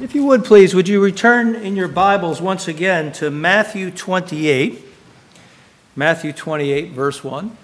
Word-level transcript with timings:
If 0.00 0.14
you 0.14 0.24
would 0.24 0.44
please, 0.44 0.74
would 0.74 0.88
you 0.88 1.00
return 1.02 1.54
in 1.54 1.76
your 1.76 1.86
Bibles 1.86 2.40
once 2.40 2.66
again 2.66 3.12
to 3.12 3.30
Matthew 3.30 3.90
28? 3.90 4.84
Matthew 5.94 6.32
28, 6.32 6.90
verse 6.90 7.22
1. 7.22 7.56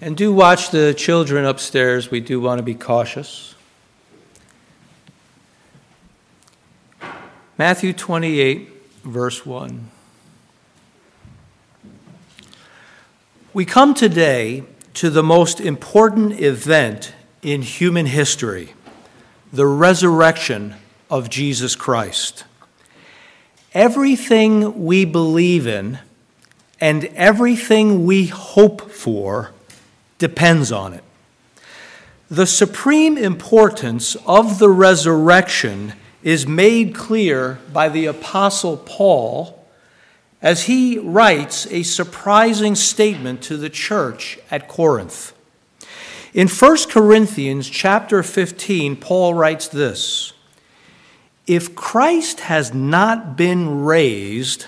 And 0.00 0.16
do 0.16 0.32
watch 0.32 0.70
the 0.70 0.94
children 0.94 1.44
upstairs. 1.44 2.10
We 2.10 2.20
do 2.20 2.38
want 2.38 2.58
to 2.58 2.62
be 2.62 2.74
cautious. 2.74 3.54
Matthew 7.56 7.92
28, 7.92 8.70
verse 9.04 9.44
1. 9.44 9.90
We 13.58 13.64
come 13.64 13.92
today 13.92 14.62
to 14.94 15.10
the 15.10 15.24
most 15.24 15.58
important 15.58 16.40
event 16.40 17.12
in 17.42 17.62
human 17.62 18.06
history 18.06 18.74
the 19.52 19.66
resurrection 19.66 20.76
of 21.10 21.28
Jesus 21.28 21.74
Christ. 21.74 22.44
Everything 23.74 24.84
we 24.84 25.04
believe 25.04 25.66
in 25.66 25.98
and 26.80 27.06
everything 27.16 28.06
we 28.06 28.26
hope 28.26 28.92
for 28.92 29.50
depends 30.18 30.70
on 30.70 30.92
it. 30.92 31.02
The 32.30 32.46
supreme 32.46 33.18
importance 33.18 34.14
of 34.24 34.60
the 34.60 34.70
resurrection 34.70 35.94
is 36.22 36.46
made 36.46 36.94
clear 36.94 37.58
by 37.72 37.88
the 37.88 38.06
Apostle 38.06 38.76
Paul 38.76 39.57
as 40.40 40.64
he 40.64 40.98
writes 40.98 41.66
a 41.66 41.82
surprising 41.82 42.74
statement 42.74 43.42
to 43.42 43.56
the 43.56 43.70
church 43.70 44.38
at 44.50 44.68
Corinth. 44.68 45.32
In 46.32 46.46
1 46.46 46.76
Corinthians 46.90 47.68
chapter 47.68 48.22
15, 48.22 48.96
Paul 48.96 49.34
writes 49.34 49.66
this 49.68 50.32
If 51.46 51.74
Christ 51.74 52.40
has 52.40 52.72
not 52.72 53.36
been 53.36 53.84
raised, 53.84 54.66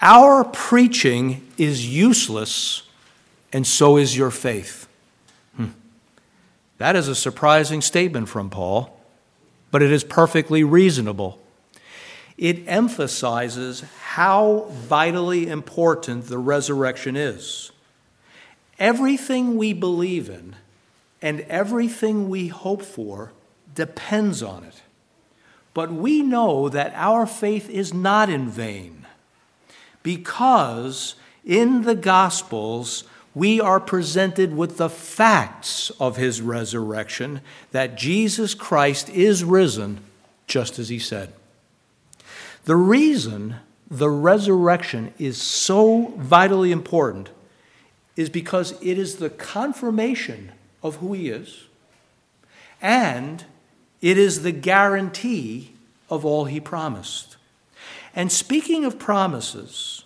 our 0.00 0.44
preaching 0.44 1.48
is 1.58 1.88
useless, 1.88 2.82
and 3.52 3.66
so 3.66 3.96
is 3.96 4.16
your 4.16 4.30
faith. 4.30 4.86
Hmm. 5.56 5.70
That 6.78 6.94
is 6.94 7.08
a 7.08 7.14
surprising 7.14 7.80
statement 7.80 8.28
from 8.28 8.50
Paul, 8.50 9.00
but 9.70 9.82
it 9.82 9.90
is 9.90 10.04
perfectly 10.04 10.62
reasonable 10.62 11.41
it 12.42 12.66
emphasizes 12.66 13.84
how 14.00 14.66
vitally 14.70 15.46
important 15.46 16.26
the 16.26 16.38
resurrection 16.38 17.14
is. 17.14 17.70
Everything 18.80 19.56
we 19.56 19.72
believe 19.72 20.28
in 20.28 20.56
and 21.22 21.42
everything 21.42 22.28
we 22.28 22.48
hope 22.48 22.82
for 22.82 23.30
depends 23.76 24.42
on 24.42 24.64
it. 24.64 24.82
But 25.72 25.92
we 25.92 26.20
know 26.20 26.68
that 26.68 26.92
our 26.96 27.26
faith 27.26 27.70
is 27.70 27.94
not 27.94 28.28
in 28.28 28.48
vain 28.48 29.06
because 30.02 31.14
in 31.44 31.82
the 31.82 31.94
Gospels 31.94 33.04
we 33.36 33.60
are 33.60 33.78
presented 33.78 34.56
with 34.56 34.78
the 34.78 34.90
facts 34.90 35.90
of 36.00 36.16
his 36.16 36.42
resurrection 36.42 37.40
that 37.70 37.96
Jesus 37.96 38.52
Christ 38.52 39.08
is 39.10 39.44
risen 39.44 40.00
just 40.48 40.80
as 40.80 40.88
he 40.88 40.98
said. 40.98 41.32
The 42.64 42.76
reason 42.76 43.56
the 43.90 44.10
resurrection 44.10 45.12
is 45.18 45.40
so 45.40 46.14
vitally 46.16 46.70
important 46.70 47.30
is 48.16 48.30
because 48.30 48.72
it 48.80 48.98
is 48.98 49.16
the 49.16 49.30
confirmation 49.30 50.52
of 50.82 50.96
who 50.96 51.12
he 51.12 51.28
is, 51.28 51.64
and 52.80 53.44
it 54.00 54.16
is 54.16 54.42
the 54.42 54.52
guarantee 54.52 55.74
of 56.08 56.24
all 56.24 56.44
he 56.44 56.60
promised. 56.60 57.36
And 58.14 58.30
speaking 58.30 58.84
of 58.84 58.98
promises, 58.98 60.04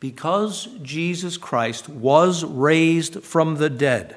because 0.00 0.68
Jesus 0.82 1.36
Christ 1.36 1.88
was 1.88 2.44
raised 2.44 3.22
from 3.22 3.56
the 3.56 3.70
dead, 3.70 4.16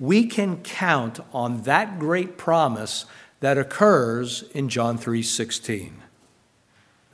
we 0.00 0.26
can 0.26 0.62
count 0.62 1.20
on 1.32 1.62
that 1.62 1.98
great 1.98 2.38
promise 2.38 3.04
that 3.40 3.58
occurs 3.58 4.44
in 4.54 4.68
John 4.68 4.96
3:16 4.96 6.03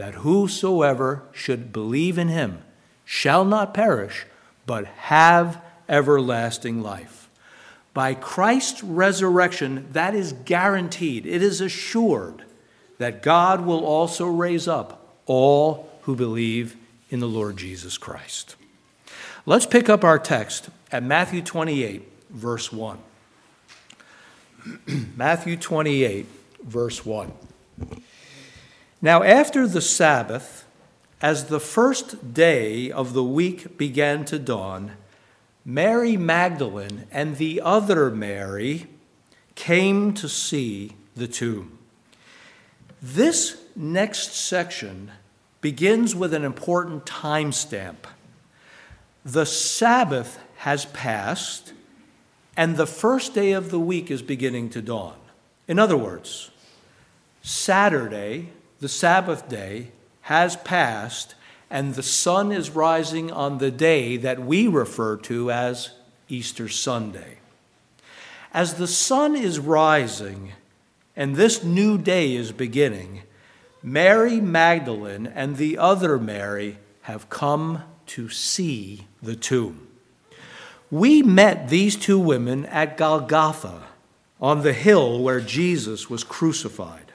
that 0.00 0.14
whosoever 0.14 1.22
should 1.30 1.74
believe 1.74 2.16
in 2.16 2.28
him 2.28 2.62
shall 3.04 3.44
not 3.44 3.74
perish, 3.74 4.24
but 4.64 4.86
have 4.86 5.60
everlasting 5.90 6.80
life. 6.80 7.28
By 7.92 8.14
Christ's 8.14 8.82
resurrection, 8.82 9.88
that 9.92 10.14
is 10.14 10.32
guaranteed, 10.46 11.26
it 11.26 11.42
is 11.42 11.60
assured 11.60 12.46
that 12.96 13.22
God 13.22 13.66
will 13.66 13.84
also 13.84 14.26
raise 14.26 14.66
up 14.66 15.06
all 15.26 15.90
who 16.04 16.16
believe 16.16 16.76
in 17.10 17.20
the 17.20 17.28
Lord 17.28 17.58
Jesus 17.58 17.98
Christ. 17.98 18.56
Let's 19.44 19.66
pick 19.66 19.90
up 19.90 20.02
our 20.02 20.18
text 20.18 20.70
at 20.90 21.02
Matthew 21.02 21.42
28, 21.42 22.08
verse 22.30 22.72
1. 22.72 22.96
Matthew 25.14 25.58
28, 25.58 26.24
verse 26.64 27.04
1. 27.04 27.30
Now, 29.02 29.22
after 29.22 29.66
the 29.66 29.80
Sabbath, 29.80 30.66
as 31.22 31.46
the 31.46 31.60
first 31.60 32.34
day 32.34 32.90
of 32.90 33.14
the 33.14 33.24
week 33.24 33.78
began 33.78 34.24
to 34.26 34.38
dawn, 34.38 34.92
Mary 35.64 36.16
Magdalene 36.16 37.06
and 37.10 37.36
the 37.36 37.62
other 37.62 38.10
Mary 38.10 38.88
came 39.54 40.12
to 40.14 40.28
see 40.28 40.96
the 41.16 41.28
tomb. 41.28 41.78
This 43.00 43.62
next 43.74 44.34
section 44.34 45.10
begins 45.62 46.14
with 46.14 46.34
an 46.34 46.44
important 46.44 47.06
timestamp. 47.06 47.96
The 49.24 49.46
Sabbath 49.46 50.38
has 50.56 50.84
passed, 50.86 51.72
and 52.54 52.76
the 52.76 52.86
first 52.86 53.34
day 53.34 53.52
of 53.52 53.70
the 53.70 53.80
week 53.80 54.10
is 54.10 54.20
beginning 54.20 54.68
to 54.70 54.82
dawn. 54.82 55.16
In 55.66 55.78
other 55.78 55.96
words, 55.96 56.50
Saturday, 57.42 58.50
the 58.80 58.88
Sabbath 58.88 59.48
day 59.48 59.92
has 60.22 60.56
passed, 60.56 61.34
and 61.70 61.94
the 61.94 62.02
sun 62.02 62.50
is 62.50 62.70
rising 62.70 63.30
on 63.30 63.58
the 63.58 63.70
day 63.70 64.16
that 64.16 64.40
we 64.40 64.66
refer 64.66 65.16
to 65.16 65.50
as 65.50 65.90
Easter 66.28 66.68
Sunday. 66.68 67.38
As 68.52 68.74
the 68.74 68.88
sun 68.88 69.36
is 69.36 69.60
rising 69.60 70.52
and 71.14 71.36
this 71.36 71.62
new 71.62 71.98
day 71.98 72.34
is 72.34 72.52
beginning, 72.52 73.22
Mary 73.82 74.40
Magdalene 74.40 75.26
and 75.26 75.56
the 75.56 75.78
other 75.78 76.18
Mary 76.18 76.78
have 77.02 77.30
come 77.30 77.82
to 78.06 78.28
see 78.28 79.06
the 79.22 79.36
tomb. 79.36 79.86
We 80.90 81.22
met 81.22 81.68
these 81.68 81.94
two 81.94 82.18
women 82.18 82.66
at 82.66 82.96
Golgotha 82.96 83.82
on 84.40 84.62
the 84.62 84.72
hill 84.72 85.22
where 85.22 85.40
Jesus 85.40 86.10
was 86.10 86.24
crucified. 86.24 87.09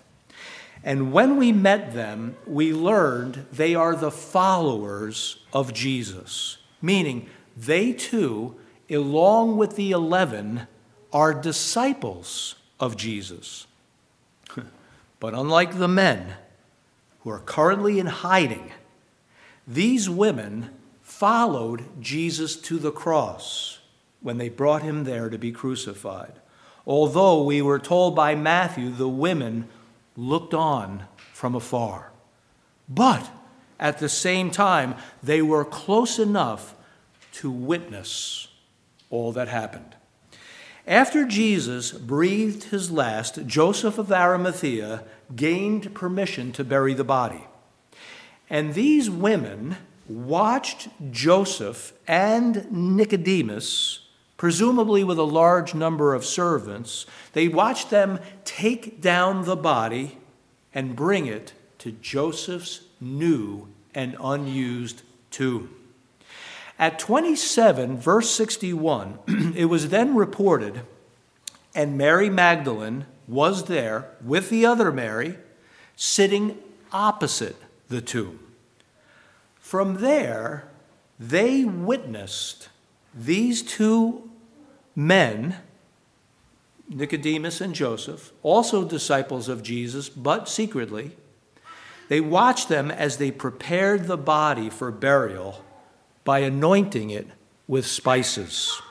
And 0.85 1.11
when 1.11 1.37
we 1.37 1.51
met 1.51 1.95
them, 1.95 2.37
we 2.45 2.71
learned 2.71 3.47
they 3.51 3.73
are 3.73 3.95
the 3.95 4.11
followers 4.11 5.43
of 5.51 5.73
Jesus, 5.73 6.59
meaning 6.79 7.27
they 7.57 7.91
too, 7.91 8.55
along 8.87 9.57
with 9.57 9.75
the 9.75 9.91
eleven, 9.91 10.67
are 11.11 11.33
disciples 11.33 12.53
of 12.79 12.95
Jesus. 12.95 13.65
but 15.19 15.33
unlike 15.33 15.79
the 15.79 15.87
men 15.87 16.35
who 17.21 17.31
are 17.31 17.39
currently 17.39 17.97
in 17.97 18.05
hiding, 18.05 18.71
these 19.67 20.07
women 20.07 20.69
followed 21.01 21.99
Jesus 21.99 22.55
to 22.57 22.77
the 22.77 22.91
cross 22.91 23.79
when 24.21 24.37
they 24.37 24.49
brought 24.49 24.83
him 24.83 25.03
there 25.03 25.29
to 25.29 25.39
be 25.39 25.51
crucified. 25.51 26.33
Although 26.85 27.41
we 27.41 27.63
were 27.63 27.79
told 27.79 28.15
by 28.15 28.35
Matthew 28.35 28.91
the 28.91 29.09
women 29.09 29.67
looked 30.15 30.53
on 30.53 31.05
from 31.33 31.55
afar. 31.55 32.11
But 32.87 33.29
at 33.79 33.99
the 33.99 34.09
same 34.09 34.51
time, 34.51 34.95
they 35.21 35.41
were 35.41 35.65
close 35.65 36.19
enough 36.19 36.75
to 37.33 37.51
witness 37.51 38.47
all 39.09 39.31
that 39.33 39.47
happened. 39.47 39.95
After 40.87 41.25
Jesus 41.25 41.91
breathed 41.91 42.65
his 42.65 42.91
last, 42.91 43.45
Joseph 43.47 43.97
of 43.97 44.11
Arimathea 44.11 45.03
gained 45.35 45.95
permission 45.95 46.51
to 46.53 46.63
bury 46.63 46.93
the 46.93 47.03
body. 47.03 47.43
And 48.49 48.75
these 48.75 49.09
women 49.09 49.77
watched 50.07 50.87
Joseph 51.11 51.93
and 52.07 52.71
Nicodemus 52.71 54.04
presumably 54.37 55.03
with 55.03 55.17
a 55.17 55.23
large 55.23 55.73
number 55.73 56.13
of 56.13 56.25
servants, 56.25 57.05
they 57.33 57.47
watched 57.47 57.89
them 57.89 58.19
take 58.43 59.01
down 59.01 59.45
the 59.45 59.55
body 59.55 60.17
and 60.73 60.95
bring 60.95 61.25
it 61.25 61.53
to 61.79 61.91
Joseph's 61.91 62.81
new 62.99 63.67
and 63.93 64.15
unused 64.21 65.01
tomb. 65.31 65.73
At 66.77 66.99
27, 66.99 67.97
verse 67.97 68.29
61, 68.31 69.19
it 69.55 69.65
was 69.65 69.89
then 69.89 70.15
reported, 70.15 70.81
and 71.73 71.97
Mary 71.97 72.29
Magdalene 72.29 73.05
was 73.27 73.65
there 73.65 74.09
with 74.23 74.49
the 74.49 74.65
other 74.65 74.91
Mary, 74.91 75.37
sitting 75.95 76.57
opposite 76.91 77.55
the 77.87 78.01
tomb. 78.01 78.39
From 79.59 80.01
there, 80.01 80.67
they 81.17 81.63
witnessed 81.63 82.69
these 83.15 83.61
two 83.61 84.29
men, 84.95 85.55
Nicodemus 86.89 87.61
and 87.61 87.73
Joseph, 87.73 88.33
also 88.43 88.83
disciples 88.83 89.47
of 89.47 89.63
Jesus, 89.63 90.09
but 90.09 90.49
secretly, 90.49 91.15
they 92.09 92.21
watched 92.21 92.69
them 92.69 92.91
as 92.91 93.17
they 93.17 93.31
prepared 93.31 94.05
the 94.05 94.17
body 94.17 94.69
for 94.69 94.91
burial 94.91 95.63
by 96.23 96.39
anointing 96.39 97.09
it 97.09 97.27
with 97.67 97.87
spices. 97.87 98.81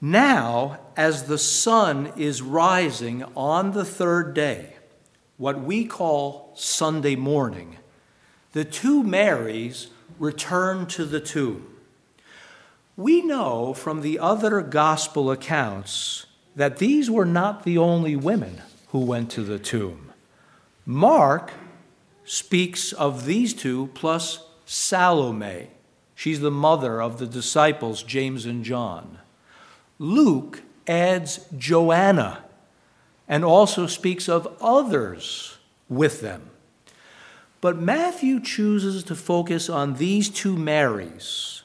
Now, 0.00 0.80
as 0.96 1.24
the 1.24 1.38
sun 1.38 2.12
is 2.16 2.40
rising 2.40 3.24
on 3.36 3.72
the 3.72 3.84
third 3.84 4.32
day, 4.34 4.76
what 5.36 5.60
we 5.60 5.84
call 5.84 6.52
Sunday 6.54 7.16
morning, 7.16 7.78
the 8.52 8.64
two 8.64 9.02
Marys 9.02 9.88
return 10.18 10.86
to 10.86 11.04
the 11.04 11.20
tomb. 11.20 11.73
We 12.96 13.22
know 13.22 13.74
from 13.74 14.02
the 14.02 14.18
other 14.18 14.60
gospel 14.60 15.30
accounts 15.30 16.26
that 16.54 16.78
these 16.78 17.10
were 17.10 17.24
not 17.24 17.64
the 17.64 17.76
only 17.78 18.14
women 18.14 18.62
who 18.88 19.00
went 19.00 19.30
to 19.32 19.42
the 19.42 19.58
tomb. 19.58 20.12
Mark 20.86 21.52
speaks 22.24 22.92
of 22.92 23.26
these 23.26 23.52
two 23.52 23.90
plus 23.94 24.46
Salome. 24.64 25.70
She's 26.14 26.40
the 26.40 26.50
mother 26.52 27.02
of 27.02 27.18
the 27.18 27.26
disciples, 27.26 28.02
James 28.04 28.46
and 28.46 28.64
John. 28.64 29.18
Luke 29.98 30.62
adds 30.86 31.46
Joanna 31.58 32.44
and 33.26 33.44
also 33.44 33.88
speaks 33.88 34.28
of 34.28 34.46
others 34.60 35.58
with 35.88 36.20
them. 36.20 36.50
But 37.60 37.80
Matthew 37.80 38.40
chooses 38.40 39.02
to 39.04 39.16
focus 39.16 39.68
on 39.68 39.94
these 39.94 40.28
two 40.28 40.56
Marys, 40.56 41.63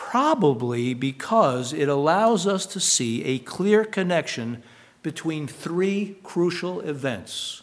probably 0.00 0.94
because 0.94 1.74
it 1.74 1.86
allows 1.86 2.46
us 2.46 2.64
to 2.64 2.80
see 2.80 3.22
a 3.22 3.38
clear 3.38 3.84
connection 3.84 4.62
between 5.02 5.46
three 5.46 6.16
crucial 6.24 6.80
events 6.80 7.62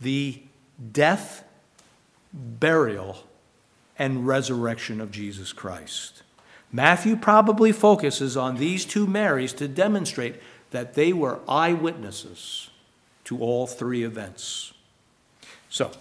the 0.00 0.42
death, 0.92 1.44
burial, 2.34 3.24
and 3.96 4.26
resurrection 4.26 5.00
of 5.00 5.12
Jesus 5.12 5.52
Christ. 5.52 6.24
Matthew 6.72 7.14
probably 7.14 7.70
focuses 7.70 8.36
on 8.36 8.56
these 8.56 8.84
two 8.84 9.06
Marys 9.06 9.52
to 9.54 9.68
demonstrate 9.68 10.40
that 10.72 10.94
they 10.94 11.12
were 11.12 11.38
eyewitnesses 11.48 12.68
to 13.24 13.38
all 13.38 13.68
three 13.68 14.02
events. 14.02 14.74
So, 15.70 15.92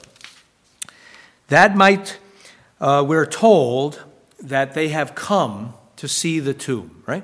that 1.48 1.78
might, 1.78 2.18
uh, 2.82 3.06
we're 3.08 3.28
told 3.28 4.04
that 4.42 4.74
they 4.74 4.90
have 4.90 5.16
come 5.16 5.74
to 5.98 6.08
see 6.08 6.40
the 6.40 6.54
tomb, 6.54 7.04
right? 7.06 7.24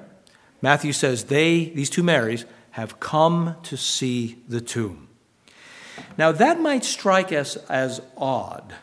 Matthew 0.61 0.93
says 0.93 1.25
they, 1.25 1.65
these 1.65 1.89
two 1.89 2.03
Marys, 2.03 2.45
have 2.71 2.99
come 2.99 3.55
to 3.63 3.75
see 3.75 4.37
the 4.47 4.61
tomb. 4.61 5.07
Now, 6.17 6.31
that 6.31 6.59
might 6.59 6.83
strike 6.83 7.31
us 7.31 7.55
as 7.69 8.01
odd 8.15 8.75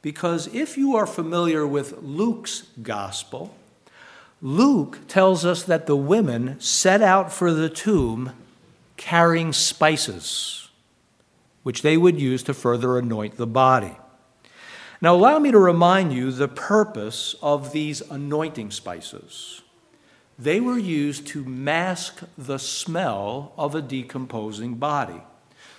because 0.00 0.46
if 0.54 0.76
you 0.76 0.96
are 0.96 1.06
familiar 1.06 1.66
with 1.66 2.02
Luke's 2.02 2.62
gospel, 2.82 3.54
Luke 4.40 5.00
tells 5.08 5.44
us 5.44 5.62
that 5.62 5.86
the 5.86 5.96
women 5.96 6.60
set 6.60 7.00
out 7.00 7.32
for 7.32 7.52
the 7.52 7.70
tomb 7.70 8.32
carrying 8.96 9.52
spices, 9.52 10.68
which 11.62 11.82
they 11.82 11.96
would 11.96 12.20
use 12.20 12.42
to 12.42 12.54
further 12.54 12.98
anoint 12.98 13.36
the 13.36 13.46
body. 13.46 13.96
Now, 15.04 15.16
allow 15.16 15.38
me 15.38 15.50
to 15.50 15.58
remind 15.58 16.14
you 16.14 16.32
the 16.32 16.48
purpose 16.48 17.34
of 17.42 17.72
these 17.72 18.00
anointing 18.00 18.70
spices. 18.70 19.60
They 20.38 20.60
were 20.60 20.78
used 20.78 21.26
to 21.26 21.44
mask 21.44 22.22
the 22.38 22.58
smell 22.58 23.52
of 23.58 23.74
a 23.74 23.82
decomposing 23.82 24.76
body. 24.76 25.20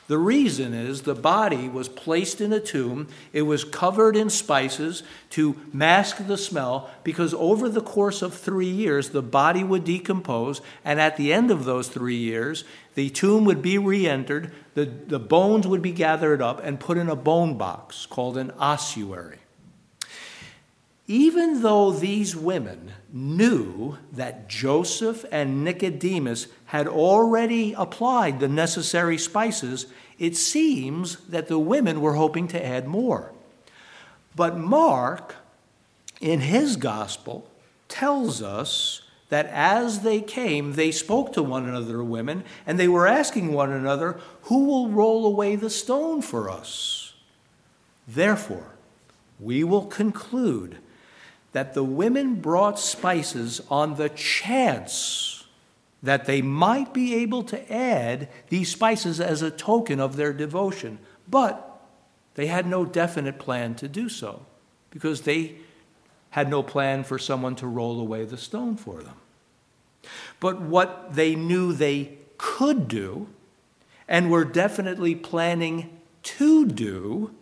The 0.07 0.17
reason 0.19 0.75
is 0.75 1.01
the 1.01 1.15
body 1.15 1.67
was 1.67 1.89
placed 1.89 2.39
in 2.39 2.53
a 2.53 2.59
tomb, 2.59 3.07
it 3.33 3.41
was 3.41 3.63
covered 3.63 4.15
in 4.15 4.29
spices 4.29 5.01
to 5.31 5.59
mask 5.73 6.27
the 6.27 6.37
smell, 6.37 6.91
because 7.03 7.33
over 7.33 7.69
the 7.69 7.81
course 7.81 8.21
of 8.21 8.35
three 8.35 8.69
years, 8.69 9.09
the 9.09 9.23
body 9.23 9.63
would 9.63 9.83
decompose, 9.83 10.61
and 10.83 11.01
at 11.01 11.17
the 11.17 11.33
end 11.33 11.49
of 11.49 11.65
those 11.65 11.87
three 11.87 12.17
years, 12.17 12.65
the 12.93 13.09
tomb 13.09 13.45
would 13.45 13.63
be 13.63 13.79
re 13.79 14.07
entered, 14.07 14.53
the, 14.75 14.85
the 14.85 15.19
bones 15.19 15.65
would 15.65 15.81
be 15.81 15.91
gathered 15.91 16.41
up 16.41 16.63
and 16.63 16.79
put 16.79 16.99
in 16.99 17.09
a 17.09 17.15
bone 17.15 17.57
box 17.57 18.05
called 18.05 18.37
an 18.37 18.51
ossuary. 18.59 19.39
Even 21.07 21.61
though 21.61 21.91
these 21.91 22.35
women 22.35 22.91
knew 23.13 23.97
that 24.11 24.49
Joseph 24.49 25.23
and 25.31 25.63
Nicodemus 25.63 26.47
had 26.65 26.87
already 26.87 27.73
applied 27.73 28.39
the 28.39 28.47
necessary 28.47 29.17
spices, 29.17 29.85
it 30.17 30.35
seems 30.35 31.17
that 31.27 31.47
the 31.47 31.59
women 31.59 32.01
were 32.01 32.15
hoping 32.15 32.47
to 32.47 32.65
add 32.65 32.87
more. 32.87 33.31
But 34.35 34.57
Mark, 34.57 35.35
in 36.19 36.39
his 36.39 36.75
gospel, 36.75 37.49
tells 37.87 38.41
us 38.41 39.03
that 39.29 39.45
as 39.47 39.99
they 39.99 40.21
came, 40.21 40.73
they 40.73 40.91
spoke 40.91 41.33
to 41.33 41.43
one 41.43 41.67
another, 41.67 42.03
women, 42.03 42.43
and 42.65 42.79
they 42.79 42.87
were 42.87 43.07
asking 43.07 43.53
one 43.53 43.71
another, 43.71 44.19
Who 44.43 44.65
will 44.65 44.89
roll 44.89 45.25
away 45.25 45.55
the 45.55 45.69
stone 45.69 46.21
for 46.21 46.49
us? 46.49 47.13
Therefore, 48.07 48.73
we 49.39 49.63
will 49.63 49.85
conclude 49.85 50.77
that 51.55 51.73
the 51.73 51.85
women 51.85 52.35
brought 52.35 52.77
spices 52.77 53.61
on 53.71 53.95
the 53.95 54.09
chance 54.09 55.45
that 56.03 56.25
they 56.25 56.41
might 56.41 56.93
be 56.93 57.15
able 57.15 57.43
to 57.43 57.73
add 57.73 58.27
these 58.49 58.69
spices 58.69 59.21
as 59.21 59.41
a 59.41 59.49
token 59.49 60.01
of 60.01 60.17
their 60.17 60.33
devotion. 60.33 60.99
But 61.29 61.79
they 62.33 62.47
had 62.47 62.67
no 62.67 62.83
definite 62.83 63.39
plan 63.39 63.73
to 63.75 63.87
do 63.87 64.09
so 64.09 64.45
because 64.89 65.21
they 65.21 65.55
had 66.31 66.49
no 66.49 66.61
plan 66.61 67.05
for 67.05 67.17
someone 67.17 67.55
to 67.55 67.67
roll 67.67 68.01
away 68.01 68.25
the 68.25 68.35
stone 68.35 68.75
for 68.75 69.01
them. 69.01 69.15
But 70.41 70.59
what 70.59 71.13
they 71.13 71.35
knew 71.35 71.71
they 71.71 72.17
could 72.37 72.89
do 72.89 73.27
and 74.09 74.29
were 74.29 74.43
definitely 74.43 75.15
planning 75.15 76.01
to 76.23 76.65
do 76.65 77.33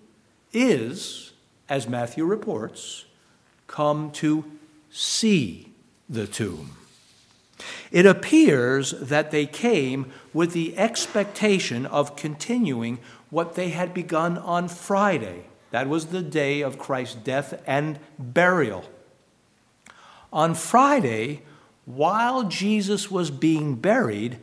is, 0.51 1.33
as 1.67 1.87
Matthew 1.87 2.25
reports, 2.25 3.05
come 3.73 4.11
to 4.11 4.45
see 4.91 5.67
the 6.07 6.27
tomb. 6.27 6.69
It 7.91 8.05
appears 8.05 8.91
that 8.91 9.31
they 9.31 9.47
came 9.47 10.11
with 10.31 10.53
the 10.53 10.77
expectation 10.77 11.87
of 11.87 12.15
continuing 12.15 12.99
what 13.31 13.55
they 13.55 13.69
had 13.69 13.91
begun 13.91 14.37
on 14.37 14.67
Friday. 14.67 15.45
That 15.71 15.89
was 15.89 16.05
the 16.05 16.21
day 16.21 16.61
of 16.61 16.77
Christ's 16.77 17.15
death 17.15 17.63
and 17.65 17.97
burial. 18.19 18.85
On 20.31 20.53
Friday, 20.53 21.41
while 21.85 22.43
Jesus 22.43 23.09
was 23.09 23.31
being 23.31 23.73
buried, 23.73 24.37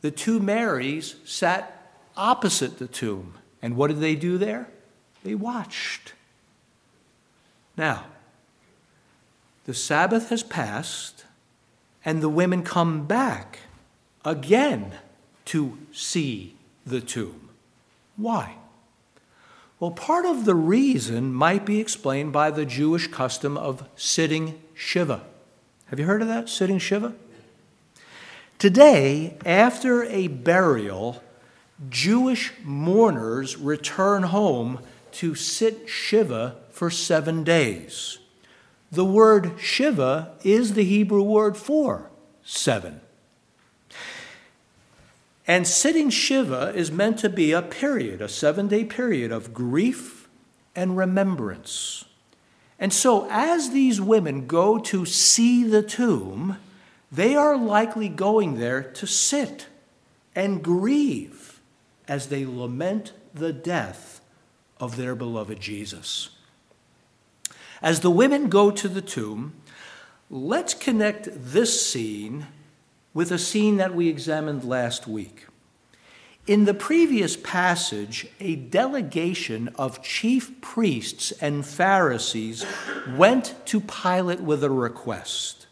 the 0.00 0.12
two 0.12 0.38
Marys 0.38 1.16
sat 1.24 1.92
opposite 2.16 2.78
the 2.78 2.86
tomb. 2.86 3.34
And 3.60 3.74
what 3.74 3.88
did 3.88 3.98
they 3.98 4.14
do 4.14 4.38
there? 4.38 4.68
They 5.24 5.34
watched. 5.34 6.12
Now, 7.76 8.04
the 9.64 9.74
Sabbath 9.74 10.30
has 10.30 10.42
passed, 10.42 11.24
and 12.04 12.22
the 12.22 12.28
women 12.28 12.62
come 12.62 13.06
back 13.06 13.60
again 14.24 14.92
to 15.46 15.78
see 15.92 16.56
the 16.86 17.00
tomb. 17.00 17.50
Why? 18.16 18.56
Well, 19.78 19.90
part 19.90 20.26
of 20.26 20.44
the 20.44 20.54
reason 20.54 21.32
might 21.32 21.64
be 21.64 21.80
explained 21.80 22.32
by 22.32 22.50
the 22.50 22.66
Jewish 22.66 23.06
custom 23.06 23.56
of 23.56 23.88
sitting 23.96 24.60
Shiva. 24.74 25.22
Have 25.86 25.98
you 25.98 26.06
heard 26.06 26.22
of 26.22 26.28
that, 26.28 26.48
sitting 26.48 26.78
Shiva? 26.78 27.14
Today, 28.58 29.38
after 29.46 30.04
a 30.04 30.28
burial, 30.28 31.22
Jewish 31.88 32.52
mourners 32.62 33.56
return 33.56 34.24
home 34.24 34.80
to 35.12 35.34
sit 35.34 35.88
Shiva 35.88 36.56
for 36.70 36.90
seven 36.90 37.42
days. 37.42 38.18
The 38.92 39.04
word 39.04 39.52
Shiva 39.58 40.32
is 40.42 40.74
the 40.74 40.84
Hebrew 40.84 41.22
word 41.22 41.56
for 41.56 42.10
seven. 42.42 43.00
And 45.46 45.66
sitting 45.66 46.10
Shiva 46.10 46.72
is 46.74 46.90
meant 46.90 47.18
to 47.20 47.28
be 47.28 47.52
a 47.52 47.62
period, 47.62 48.20
a 48.20 48.28
seven 48.28 48.68
day 48.68 48.84
period 48.84 49.32
of 49.32 49.54
grief 49.54 50.28
and 50.74 50.96
remembrance. 50.96 52.04
And 52.78 52.92
so, 52.92 53.28
as 53.30 53.70
these 53.70 54.00
women 54.00 54.46
go 54.46 54.78
to 54.78 55.04
see 55.04 55.64
the 55.64 55.82
tomb, 55.82 56.56
they 57.12 57.36
are 57.36 57.56
likely 57.56 58.08
going 58.08 58.58
there 58.58 58.82
to 58.82 59.06
sit 59.06 59.66
and 60.34 60.62
grieve 60.62 61.60
as 62.08 62.28
they 62.28 62.46
lament 62.46 63.12
the 63.34 63.52
death 63.52 64.20
of 64.78 64.96
their 64.96 65.14
beloved 65.14 65.60
Jesus. 65.60 66.30
As 67.82 68.00
the 68.00 68.10
women 68.10 68.48
go 68.48 68.70
to 68.70 68.88
the 68.88 69.00
tomb, 69.00 69.54
let's 70.28 70.74
connect 70.74 71.28
this 71.32 71.84
scene 71.84 72.46
with 73.14 73.32
a 73.32 73.38
scene 73.38 73.78
that 73.78 73.94
we 73.94 74.08
examined 74.08 74.64
last 74.64 75.06
week. 75.06 75.46
In 76.46 76.64
the 76.64 76.74
previous 76.74 77.36
passage, 77.36 78.26
a 78.38 78.56
delegation 78.56 79.68
of 79.76 80.02
chief 80.02 80.60
priests 80.60 81.32
and 81.32 81.64
Pharisees 81.64 82.66
went 83.16 83.54
to 83.66 83.80
Pilate 83.80 84.40
with 84.40 84.62
a 84.64 84.70
request. 84.70 85.66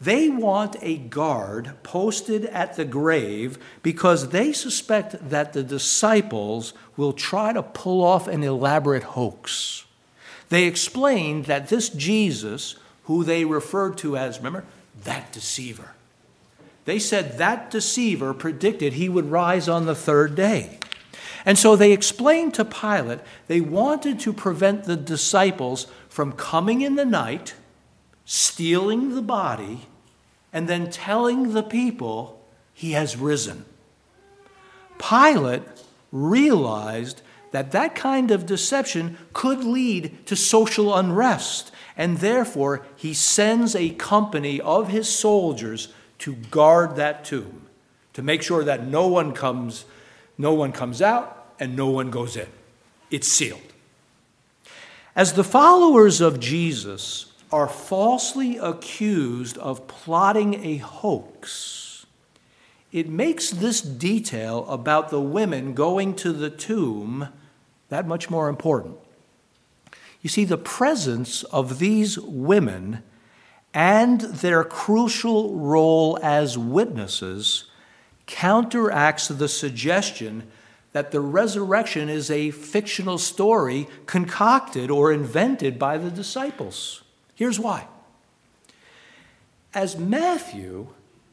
They 0.00 0.30
want 0.30 0.76
a 0.80 0.96
guard 0.96 1.74
posted 1.82 2.46
at 2.46 2.76
the 2.76 2.86
grave 2.86 3.58
because 3.82 4.30
they 4.30 4.52
suspect 4.52 5.30
that 5.30 5.52
the 5.52 5.62
disciples 5.62 6.72
will 6.96 7.12
try 7.12 7.52
to 7.52 7.62
pull 7.62 8.02
off 8.02 8.26
an 8.26 8.42
elaborate 8.42 9.02
hoax. 9.02 9.84
They 10.50 10.64
explained 10.64 11.46
that 11.46 11.68
this 11.68 11.88
Jesus, 11.88 12.76
who 13.04 13.24
they 13.24 13.44
referred 13.44 13.96
to 13.98 14.16
as, 14.16 14.38
remember, 14.38 14.64
that 15.04 15.32
deceiver, 15.32 15.92
they 16.84 16.98
said 16.98 17.38
that 17.38 17.70
deceiver 17.70 18.34
predicted 18.34 18.94
he 18.94 19.08
would 19.08 19.30
rise 19.30 19.68
on 19.68 19.86
the 19.86 19.94
third 19.94 20.34
day. 20.34 20.78
And 21.44 21.58
so 21.58 21.76
they 21.76 21.92
explained 21.92 22.52
to 22.54 22.64
Pilate 22.64 23.20
they 23.46 23.60
wanted 23.60 24.20
to 24.20 24.32
prevent 24.32 24.84
the 24.84 24.96
disciples 24.96 25.86
from 26.08 26.32
coming 26.32 26.80
in 26.80 26.96
the 26.96 27.04
night, 27.04 27.54
stealing 28.24 29.14
the 29.14 29.22
body, 29.22 29.86
and 30.52 30.68
then 30.68 30.90
telling 30.90 31.52
the 31.52 31.62
people 31.62 32.44
he 32.74 32.92
has 32.92 33.16
risen. 33.16 33.64
Pilate 34.98 35.62
realized 36.10 37.22
that 37.52 37.72
that 37.72 37.94
kind 37.94 38.30
of 38.30 38.46
deception 38.46 39.18
could 39.32 39.64
lead 39.64 40.26
to 40.26 40.36
social 40.36 40.94
unrest, 40.94 41.72
and 41.96 42.18
therefore 42.18 42.86
he 42.96 43.12
sends 43.12 43.74
a 43.74 43.90
company 43.90 44.60
of 44.60 44.88
his 44.88 45.08
soldiers 45.08 45.92
to 46.18 46.34
guard 46.34 46.96
that 46.96 47.24
tomb, 47.24 47.66
to 48.12 48.22
make 48.22 48.42
sure 48.42 48.64
that 48.64 48.86
no 48.86 49.06
one 49.08 49.32
comes, 49.32 49.84
no 50.38 50.54
one 50.54 50.72
comes 50.72 51.02
out 51.02 51.54
and 51.58 51.74
no 51.74 51.88
one 51.88 52.10
goes 52.10 52.36
in. 52.36 52.48
It's 53.10 53.28
sealed. 53.28 53.60
As 55.16 55.32
the 55.32 55.44
followers 55.44 56.20
of 56.20 56.38
Jesus 56.38 57.32
are 57.52 57.68
falsely 57.68 58.58
accused 58.58 59.58
of 59.58 59.88
plotting 59.88 60.64
a 60.64 60.76
hoax, 60.76 62.06
it 62.92 63.08
makes 63.08 63.50
this 63.50 63.80
detail 63.80 64.66
about 64.68 65.10
the 65.10 65.20
women 65.20 65.74
going 65.74 66.14
to 66.16 66.32
the 66.32 66.50
tomb 66.50 67.28
that 67.90 68.08
much 68.08 68.30
more 68.30 68.48
important. 68.48 68.96
You 70.22 70.30
see, 70.30 70.44
the 70.44 70.58
presence 70.58 71.44
of 71.44 71.78
these 71.78 72.18
women 72.18 73.02
and 73.72 74.20
their 74.20 74.64
crucial 74.64 75.56
role 75.56 76.18
as 76.22 76.58
witnesses 76.58 77.64
counteracts 78.26 79.28
the 79.28 79.48
suggestion 79.48 80.50
that 80.92 81.12
the 81.12 81.20
resurrection 81.20 82.08
is 82.08 82.30
a 82.30 82.50
fictional 82.50 83.18
story 83.18 83.88
concocted 84.06 84.90
or 84.90 85.12
invented 85.12 85.78
by 85.78 85.98
the 85.98 86.10
disciples. 86.10 87.02
Here's 87.34 87.60
why. 87.60 87.86
As 89.72 89.96
Matthew 89.96 90.88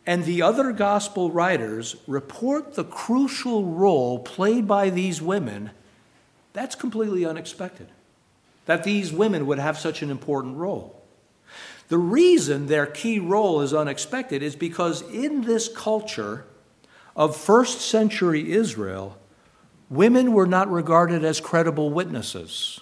and 0.06 0.26
the 0.26 0.44
other 0.44 0.72
gospel 0.72 1.32
writers 1.32 1.96
report 2.06 2.76
the 2.76 2.84
crucial 2.84 3.66
role 3.66 4.20
played 4.20 4.68
by 4.68 4.90
these 4.92 5.22
women, 5.22 5.72
that's 6.58 6.76
completely 6.76 7.24
unexpected. 7.24 7.88
That 8.66 8.84
these 8.84 9.14
women 9.14 9.46
would 9.46 9.60
have 9.60 9.78
such 9.78 10.02
an 10.02 10.10
important 10.10 10.58
role. 10.58 11.00
The 11.90 12.00
reason 12.00 12.66
their 12.66 12.88
key 12.88 13.20
role 13.20 13.62
is 13.62 13.76
unexpected 13.76 14.42
is 14.42 14.56
because 14.56 15.04
in 15.04 15.44
this 15.44 15.70
culture 15.70 16.46
of 17.16 17.38
first 17.38 17.82
century 17.82 18.52
Israel, 18.52 19.18
women 19.90 20.34
were 20.34 20.48
not 20.48 20.70
regarded 20.72 21.24
as 21.24 21.40
credible 21.40 21.92
witnesses. 21.92 22.82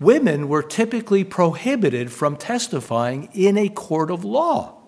Women 0.00 0.48
were 0.48 0.62
typically 0.62 1.22
prohibited 1.22 2.10
from 2.10 2.36
testifying 2.36 3.28
in 3.32 3.56
a 3.56 3.68
court 3.68 4.10
of 4.10 4.24
law. 4.24 4.81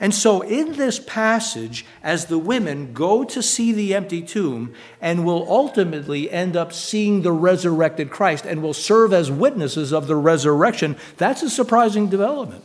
And 0.00 0.14
so, 0.14 0.40
in 0.42 0.74
this 0.74 0.98
passage, 0.98 1.84
as 2.02 2.26
the 2.26 2.38
women 2.38 2.92
go 2.92 3.24
to 3.24 3.42
see 3.42 3.72
the 3.72 3.94
empty 3.94 4.22
tomb 4.22 4.74
and 5.00 5.24
will 5.24 5.46
ultimately 5.48 6.30
end 6.30 6.56
up 6.56 6.72
seeing 6.72 7.22
the 7.22 7.32
resurrected 7.32 8.10
Christ 8.10 8.44
and 8.44 8.62
will 8.62 8.74
serve 8.74 9.12
as 9.12 9.30
witnesses 9.30 9.92
of 9.92 10.06
the 10.06 10.16
resurrection, 10.16 10.96
that's 11.16 11.42
a 11.42 11.50
surprising 11.50 12.08
development. 12.08 12.64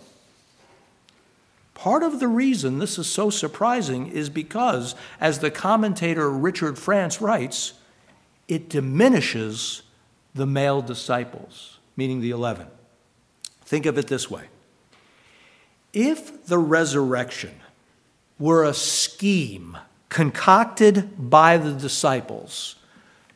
Part 1.74 2.04
of 2.04 2.20
the 2.20 2.28
reason 2.28 2.80
this 2.80 3.00
is 3.00 3.08
so 3.08 3.30
surprising 3.30 4.08
is 4.08 4.30
because, 4.30 4.96
as 5.22 5.40
the 5.40 5.50
commentator 5.50 6.30
Richard 6.30 6.78
France 6.78 7.22
writes, 7.22 7.74
it 8.50 8.68
diminishes 8.68 9.84
the 10.34 10.46
male 10.46 10.82
disciples, 10.82 11.80
meaning 11.96 12.20
the 12.20 12.32
11. 12.32 12.68
Think 13.64 13.86
of 13.86 13.98
it 13.98 14.08
this 14.08 14.30
way 14.30 14.46
if 15.94 16.46
the 16.46 16.58
resurrection 16.58 17.56
were 18.38 18.64
a 18.64 18.74
scheme 18.74 19.78
concocted 20.10 21.30
by 21.30 21.58
the 21.58 21.74
disciples, 21.74 22.76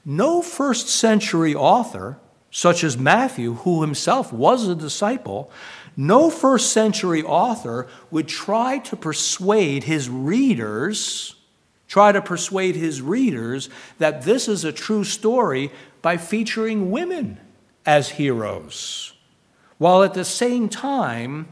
no 0.05 0.41
first 0.41 0.89
century 0.89 1.55
author, 1.55 2.17
such 2.51 2.83
as 2.83 2.97
Matthew, 2.97 3.55
who 3.55 3.81
himself 3.81 4.31
was 4.31 4.67
a 4.67 4.75
disciple, 4.75 5.51
no 5.95 6.29
first 6.29 6.71
century 6.71 7.23
author 7.23 7.87
would 8.11 8.27
try 8.27 8.79
to 8.79 8.95
persuade 8.95 9.83
his 9.83 10.09
readers, 10.09 11.35
try 11.87 12.11
to 12.11 12.21
persuade 12.21 12.75
his 12.75 13.01
readers 13.01 13.69
that 13.99 14.23
this 14.23 14.47
is 14.47 14.63
a 14.63 14.71
true 14.71 15.03
story 15.03 15.71
by 16.01 16.17
featuring 16.17 16.91
women 16.91 17.39
as 17.85 18.09
heroes, 18.09 19.13
while 19.77 20.03
at 20.03 20.13
the 20.13 20.25
same 20.25 20.69
time 20.69 21.47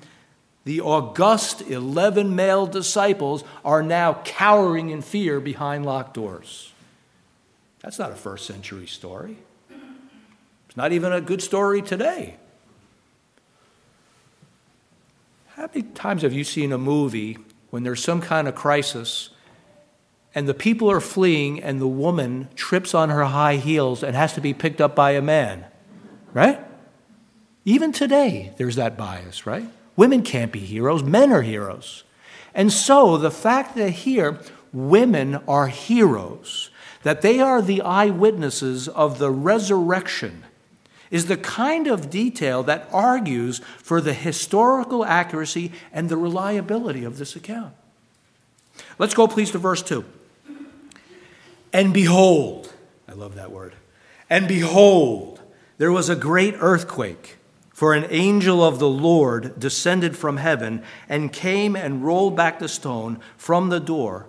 the 0.63 0.81
august 0.81 1.61
11 1.61 2.35
male 2.35 2.65
disciples 2.67 3.43
are 3.65 3.81
now 3.81 4.21
cowering 4.23 4.89
in 4.89 5.01
fear 5.01 5.39
behind 5.39 5.85
locked 5.85 6.13
doors. 6.13 6.71
That's 7.81 7.97
not 7.97 8.11
a 8.11 8.15
first 8.15 8.45
century 8.45 8.87
story. 8.87 9.37
It's 10.67 10.77
not 10.77 10.91
even 10.91 11.11
a 11.11 11.19
good 11.19 11.41
story 11.41 11.81
today. 11.81 12.37
How 15.55 15.67
many 15.67 15.83
times 15.83 16.21
have 16.21 16.31
you 16.31 16.43
seen 16.43 16.71
a 16.71 16.77
movie 16.77 17.37
when 17.71 17.83
there's 17.83 18.01
some 18.01 18.21
kind 18.21 18.47
of 18.47 18.55
crisis 18.55 19.31
and 20.33 20.47
the 20.47 20.53
people 20.53 20.89
are 20.89 21.01
fleeing 21.01 21.61
and 21.61 21.81
the 21.81 21.87
woman 21.87 22.47
trips 22.55 22.93
on 22.93 23.09
her 23.09 23.25
high 23.25 23.57
heels 23.57 24.01
and 24.01 24.15
has 24.15 24.33
to 24.33 24.41
be 24.41 24.53
picked 24.53 24.79
up 24.79 24.95
by 24.95 25.11
a 25.11 25.21
man? 25.21 25.65
Right? 26.33 26.59
Even 27.65 27.91
today, 27.91 28.53
there's 28.57 28.77
that 28.77 28.95
bias, 28.95 29.45
right? 29.45 29.65
Women 29.95 30.23
can't 30.23 30.51
be 30.51 30.59
heroes, 30.59 31.03
men 31.03 31.31
are 31.31 31.41
heroes. 31.41 32.03
And 32.53 32.71
so 32.71 33.17
the 33.17 33.31
fact 33.31 33.75
that 33.75 33.89
here 33.89 34.39
women 34.73 35.35
are 35.47 35.67
heroes, 35.67 36.69
that 37.03 37.21
they 37.21 37.39
are 37.39 37.61
the 37.61 37.81
eyewitnesses 37.81 38.87
of 38.87 39.19
the 39.19 39.31
resurrection, 39.31 40.43
is 41.09 41.25
the 41.25 41.37
kind 41.37 41.87
of 41.87 42.09
detail 42.09 42.63
that 42.63 42.87
argues 42.91 43.59
for 43.77 43.99
the 43.99 44.13
historical 44.13 45.03
accuracy 45.03 45.71
and 45.91 46.07
the 46.07 46.17
reliability 46.17 47.03
of 47.03 47.17
this 47.17 47.35
account. 47.35 47.73
Let's 48.97 49.13
go, 49.13 49.27
please, 49.27 49.51
to 49.51 49.57
verse 49.57 49.83
2. 49.83 50.05
And 51.73 51.93
behold, 51.93 52.73
I 53.07 53.13
love 53.13 53.35
that 53.35 53.51
word, 53.51 53.75
and 54.29 54.47
behold, 54.47 55.41
there 55.77 55.91
was 55.91 56.09
a 56.09 56.15
great 56.15 56.55
earthquake 56.59 57.37
for 57.81 57.95
an 57.95 58.05
angel 58.11 58.63
of 58.63 58.77
the 58.77 58.87
Lord 58.87 59.59
descended 59.59 60.15
from 60.15 60.37
heaven 60.37 60.83
and 61.09 61.33
came 61.33 61.75
and 61.75 62.05
rolled 62.05 62.35
back 62.35 62.59
the 62.59 62.67
stone 62.67 63.19
from 63.37 63.69
the 63.69 63.79
door, 63.79 64.27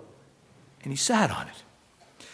and 0.83 0.91
he 0.91 0.97
sat 0.97 1.31
on 1.31 1.49
it. 1.49 2.27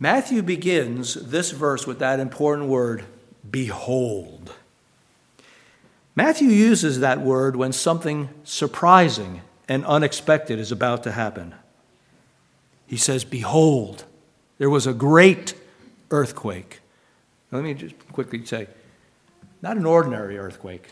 Matthew 0.00 0.42
begins 0.42 1.14
this 1.14 1.52
verse 1.52 1.86
with 1.86 2.00
that 2.00 2.18
important 2.18 2.68
word, 2.68 3.04
behold. 3.48 4.52
Matthew 6.16 6.48
uses 6.48 6.98
that 6.98 7.20
word 7.20 7.54
when 7.54 7.72
something 7.72 8.28
surprising 8.42 9.42
and 9.68 9.86
unexpected 9.86 10.58
is 10.58 10.72
about 10.72 11.04
to 11.04 11.12
happen. 11.12 11.54
He 12.88 12.96
says, 12.96 13.22
Behold, 13.22 14.02
there 14.58 14.68
was 14.68 14.88
a 14.88 14.94
great 14.94 15.54
earthquake. 16.10 16.80
Let 17.52 17.62
me 17.62 17.72
just 17.72 17.94
quickly 18.10 18.44
say 18.44 18.66
not 19.62 19.76
an 19.76 19.86
ordinary 19.86 20.38
earthquake, 20.38 20.88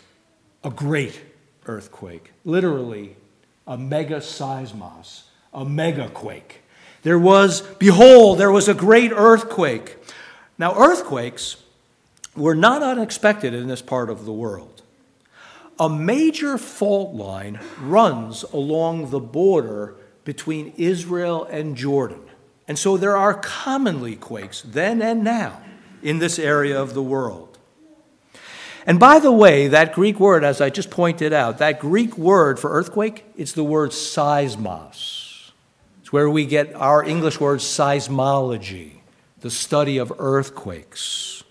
a 0.63 0.71
great 0.71 1.21
earthquake, 1.67 2.33
literally 2.45 3.17
a 3.67 3.77
mega 3.77 4.17
seismos, 4.17 5.23
a 5.53 5.65
mega 5.65 6.09
quake. 6.09 6.63
There 7.03 7.19
was, 7.19 7.61
behold, 7.61 8.39
there 8.39 8.51
was 8.51 8.69
a 8.69 8.75
great 8.75 9.13
earthquake. 9.13 9.97
Now, 10.59 10.75
earthquakes 10.77 11.57
were 12.35 12.55
not 12.55 12.83
unexpected 12.83 13.55
in 13.55 13.69
this 13.69 13.83
part 13.83 14.11
of 14.11 14.25
the 14.25 14.33
world. 14.33 14.83
A 15.79 15.89
major 15.89 16.59
fault 16.59 17.15
line 17.15 17.61
runs 17.81 18.43
along 18.43 19.11
the 19.11 19.21
border 19.21 19.95
between 20.25 20.73
Israel 20.77 21.45
and 21.45 21.77
Jordan. 21.77 22.21
And 22.67 22.79
so 22.79 22.97
there 22.97 23.17
are 23.17 23.33
commonly 23.33 24.17
quakes 24.17 24.61
then 24.63 25.01
and 25.01 25.25
now 25.25 25.63
in 26.03 26.19
this 26.19 26.39
area 26.39 26.81
of 26.81 26.95
the 26.95 27.03
world. 27.03 27.48
And 28.89 28.99
by 28.99 29.19
the 29.19 29.31
way, 29.31 29.69
that 29.69 29.93
Greek 29.93 30.19
word, 30.19 30.43
as 30.43 30.63
I 30.63 30.71
just 30.71 30.89
pointed 30.89 31.35
out, 31.35 31.59
that 31.59 31.79
Greek 31.79 32.17
word 32.17 32.59
for 32.59 32.71
earthquake, 32.71 33.23
it's 33.37 33.53
the 33.53 33.63
word 33.63 33.91
seismos. 33.91 35.51
It's 36.01 36.11
where 36.11 36.31
we 36.31 36.47
get 36.47 36.75
our 36.75 37.05
English 37.05 37.39
word 37.39 37.61
seismology, 37.61 39.01
the 39.41 39.51
study 39.51 39.99
of 39.99 40.11
earthquakes. 40.19 41.45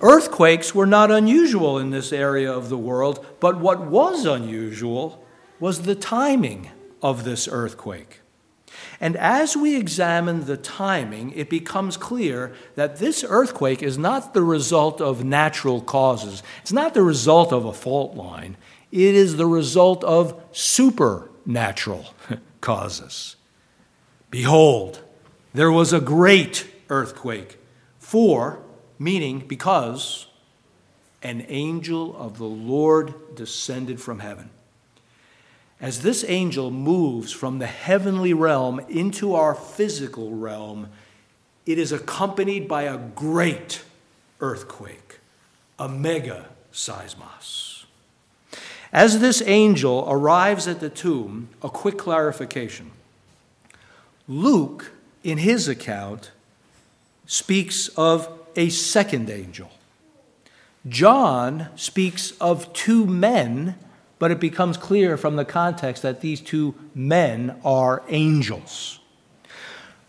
Earthquakes 0.00 0.74
were 0.74 0.86
not 0.86 1.10
unusual 1.10 1.78
in 1.78 1.90
this 1.90 2.14
area 2.14 2.50
of 2.50 2.70
the 2.70 2.78
world, 2.78 3.26
but 3.38 3.60
what 3.60 3.82
was 3.82 4.24
unusual 4.24 5.22
was 5.60 5.82
the 5.82 5.94
timing 5.94 6.70
of 7.02 7.24
this 7.24 7.46
earthquake. 7.46 8.21
And 9.02 9.16
as 9.16 9.56
we 9.56 9.74
examine 9.74 10.44
the 10.44 10.56
timing, 10.56 11.32
it 11.32 11.50
becomes 11.50 11.96
clear 11.96 12.54
that 12.76 12.98
this 12.98 13.24
earthquake 13.28 13.82
is 13.82 13.98
not 13.98 14.32
the 14.32 14.44
result 14.44 15.00
of 15.00 15.24
natural 15.24 15.80
causes. 15.80 16.40
It's 16.60 16.72
not 16.72 16.94
the 16.94 17.02
result 17.02 17.52
of 17.52 17.64
a 17.64 17.72
fault 17.72 18.14
line. 18.14 18.56
It 18.92 19.16
is 19.16 19.36
the 19.36 19.46
result 19.46 20.04
of 20.04 20.40
supernatural 20.52 22.14
causes. 22.60 23.34
Behold, 24.30 25.02
there 25.52 25.72
was 25.72 25.92
a 25.92 26.00
great 26.00 26.70
earthquake, 26.88 27.58
for, 27.98 28.60
meaning 29.00 29.40
because, 29.48 30.28
an 31.24 31.44
angel 31.48 32.16
of 32.16 32.38
the 32.38 32.44
Lord 32.44 33.34
descended 33.34 34.00
from 34.00 34.20
heaven. 34.20 34.50
As 35.82 36.02
this 36.02 36.24
angel 36.28 36.70
moves 36.70 37.32
from 37.32 37.58
the 37.58 37.66
heavenly 37.66 38.32
realm 38.32 38.78
into 38.88 39.34
our 39.34 39.52
physical 39.52 40.30
realm, 40.30 40.88
it 41.66 41.76
is 41.76 41.90
accompanied 41.90 42.68
by 42.68 42.84
a 42.84 42.96
great 42.96 43.82
earthquake, 44.40 45.18
a 45.80 45.88
mega 45.88 46.50
seismos. 46.72 47.84
As 48.92 49.18
this 49.18 49.42
angel 49.44 50.06
arrives 50.08 50.68
at 50.68 50.78
the 50.78 50.88
tomb, 50.88 51.48
a 51.62 51.68
quick 51.68 51.98
clarification. 51.98 52.92
Luke, 54.28 54.92
in 55.24 55.38
his 55.38 55.66
account, 55.66 56.30
speaks 57.26 57.88
of 57.96 58.28
a 58.54 58.68
second 58.68 59.28
angel. 59.28 59.70
John 60.88 61.70
speaks 61.74 62.32
of 62.40 62.72
two 62.72 63.04
men 63.04 63.76
but 64.22 64.30
it 64.30 64.38
becomes 64.38 64.76
clear 64.76 65.16
from 65.16 65.34
the 65.34 65.44
context 65.44 66.04
that 66.04 66.20
these 66.20 66.40
two 66.40 66.76
men 66.94 67.58
are 67.64 68.04
angels. 68.06 69.00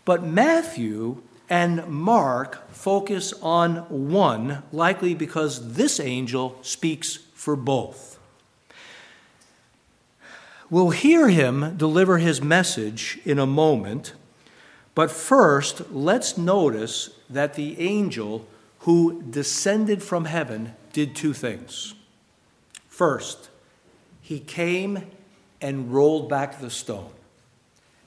But 0.04 0.22
Matthew 0.22 1.20
and 1.50 1.84
Mark 1.88 2.70
focus 2.70 3.32
on 3.42 3.78
one, 4.08 4.62
likely 4.70 5.16
because 5.16 5.74
this 5.74 5.98
angel 5.98 6.56
speaks 6.62 7.16
for 7.34 7.56
both. 7.56 8.20
We'll 10.70 10.90
hear 10.90 11.28
him 11.28 11.76
deliver 11.76 12.18
his 12.18 12.40
message 12.40 13.18
in 13.24 13.40
a 13.40 13.46
moment, 13.46 14.12
but 14.94 15.10
first, 15.10 15.90
let's 15.90 16.38
notice 16.38 17.10
that 17.28 17.54
the 17.54 17.80
angel 17.80 18.46
who 18.86 19.24
descended 19.28 20.04
from 20.04 20.26
heaven 20.26 20.76
did 20.92 21.16
two 21.16 21.32
things. 21.32 21.94
First, 22.86 23.48
he 24.24 24.40
came 24.40 25.04
and 25.60 25.92
rolled 25.92 26.30
back 26.30 26.58
the 26.58 26.70
stone. 26.70 27.12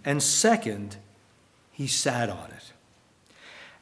And 0.03 0.21
second, 0.21 0.97
he 1.71 1.85
sat 1.85 2.27
on 2.27 2.47
it. 2.47 2.73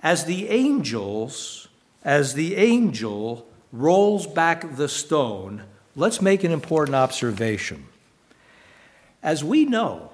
As 0.04 0.26
the 0.26 0.50
angels, 0.50 1.70
as 2.04 2.34
the 2.34 2.58
angel 2.58 3.48
rolls 3.72 4.28
back 4.28 4.76
the 4.76 4.90
stone, 4.90 5.64
let's 5.96 6.22
make 6.22 6.44
an 6.44 6.52
important 6.52 6.96
observation. 6.96 7.86
As 9.24 9.42
we 9.42 9.64
know, 9.64 10.12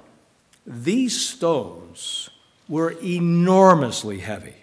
these 0.63 1.19
stones 1.19 2.29
were 2.69 2.91
enormously 3.03 4.19
heavy. 4.19 4.60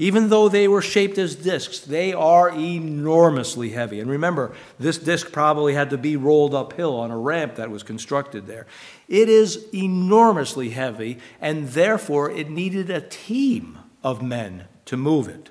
Even 0.00 0.30
though 0.30 0.48
they 0.48 0.66
were 0.66 0.80
shaped 0.80 1.18
as 1.18 1.34
discs, 1.34 1.78
they 1.78 2.14
are 2.14 2.48
enormously 2.48 3.68
heavy. 3.68 4.00
And 4.00 4.10
remember, 4.10 4.56
this 4.78 4.96
disc 4.96 5.30
probably 5.30 5.74
had 5.74 5.90
to 5.90 5.98
be 5.98 6.16
rolled 6.16 6.54
uphill 6.54 6.98
on 6.98 7.10
a 7.10 7.18
ramp 7.18 7.56
that 7.56 7.70
was 7.70 7.82
constructed 7.82 8.46
there. 8.46 8.66
It 9.08 9.28
is 9.28 9.66
enormously 9.74 10.70
heavy, 10.70 11.18
and 11.38 11.68
therefore 11.68 12.30
it 12.30 12.48
needed 12.48 12.88
a 12.88 13.02
team 13.02 13.78
of 14.02 14.22
men 14.22 14.64
to 14.86 14.96
move 14.96 15.28
it. 15.28 15.50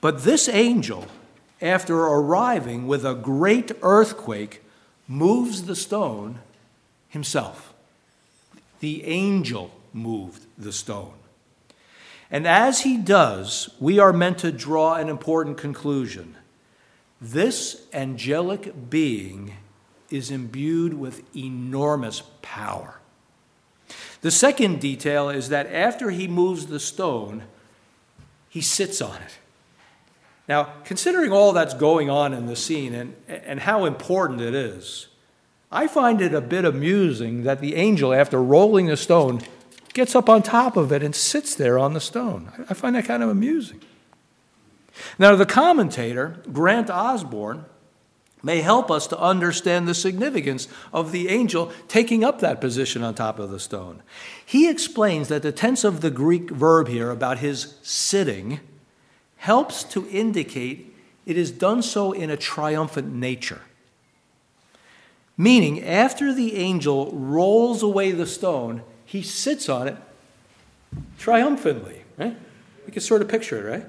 But 0.00 0.22
this 0.22 0.48
angel, 0.48 1.08
after 1.60 1.98
arriving 1.98 2.86
with 2.86 3.04
a 3.04 3.12
great 3.14 3.72
earthquake, 3.82 4.62
moves 5.06 5.64
the 5.64 5.76
stone 5.76 6.38
himself. 7.10 7.74
The 8.78 9.04
angel 9.04 9.70
moved 9.92 10.46
the 10.56 10.72
stone. 10.72 11.19
And 12.30 12.46
as 12.46 12.82
he 12.82 12.96
does, 12.96 13.70
we 13.80 13.98
are 13.98 14.12
meant 14.12 14.38
to 14.38 14.52
draw 14.52 14.94
an 14.94 15.08
important 15.08 15.58
conclusion. 15.58 16.36
This 17.20 17.82
angelic 17.92 18.88
being 18.88 19.56
is 20.10 20.30
imbued 20.30 20.94
with 20.94 21.24
enormous 21.36 22.22
power. 22.42 23.00
The 24.22 24.30
second 24.30 24.80
detail 24.80 25.28
is 25.28 25.48
that 25.48 25.66
after 25.72 26.10
he 26.10 26.28
moves 26.28 26.66
the 26.66 26.80
stone, 26.80 27.44
he 28.48 28.60
sits 28.60 29.00
on 29.00 29.16
it. 29.22 29.38
Now, 30.48 30.74
considering 30.84 31.32
all 31.32 31.52
that's 31.52 31.74
going 31.74 32.10
on 32.10 32.34
in 32.34 32.46
the 32.46 32.56
scene 32.56 32.94
and, 32.94 33.14
and 33.28 33.60
how 33.60 33.84
important 33.84 34.40
it 34.40 34.54
is, 34.54 35.06
I 35.70 35.86
find 35.86 36.20
it 36.20 36.34
a 36.34 36.40
bit 36.40 36.64
amusing 36.64 37.44
that 37.44 37.60
the 37.60 37.76
angel, 37.76 38.12
after 38.12 38.42
rolling 38.42 38.86
the 38.86 38.96
stone, 38.96 39.40
gets 39.92 40.14
up 40.14 40.28
on 40.28 40.42
top 40.42 40.76
of 40.76 40.92
it 40.92 41.02
and 41.02 41.14
sits 41.14 41.54
there 41.54 41.78
on 41.78 41.94
the 41.94 42.00
stone. 42.00 42.52
I 42.68 42.74
find 42.74 42.94
that 42.96 43.04
kind 43.04 43.22
of 43.22 43.28
amusing. 43.28 43.80
Now, 45.18 45.36
the 45.36 45.46
commentator, 45.46 46.42
Grant 46.52 46.90
Osborne, 46.90 47.64
may 48.42 48.60
help 48.60 48.90
us 48.90 49.06
to 49.08 49.18
understand 49.18 49.86
the 49.86 49.94
significance 49.94 50.66
of 50.92 51.12
the 51.12 51.28
angel 51.28 51.72
taking 51.88 52.24
up 52.24 52.40
that 52.40 52.60
position 52.60 53.02
on 53.02 53.14
top 53.14 53.38
of 53.38 53.50
the 53.50 53.60
stone. 53.60 54.02
He 54.44 54.68
explains 54.68 55.28
that 55.28 55.42
the 55.42 55.52
tense 55.52 55.84
of 55.84 56.00
the 56.00 56.10
Greek 56.10 56.50
verb 56.50 56.88
here 56.88 57.10
about 57.10 57.38
his 57.38 57.74
sitting 57.82 58.60
helps 59.36 59.84
to 59.84 60.08
indicate 60.10 60.94
it 61.26 61.36
is 61.36 61.50
done 61.50 61.82
so 61.82 62.12
in 62.12 62.30
a 62.30 62.36
triumphant 62.36 63.12
nature. 63.12 63.62
Meaning, 65.36 65.82
after 65.82 66.34
the 66.34 66.56
angel 66.56 67.10
rolls 67.12 67.82
away 67.82 68.10
the 68.12 68.26
stone, 68.26 68.82
he 69.10 69.22
sits 69.22 69.68
on 69.68 69.88
it 69.88 69.96
triumphantly, 71.18 72.04
right? 72.16 72.36
We 72.86 72.92
can 72.92 73.02
sort 73.02 73.22
of 73.22 73.28
picture 73.28 73.58
it, 73.58 73.68
right? 73.68 73.86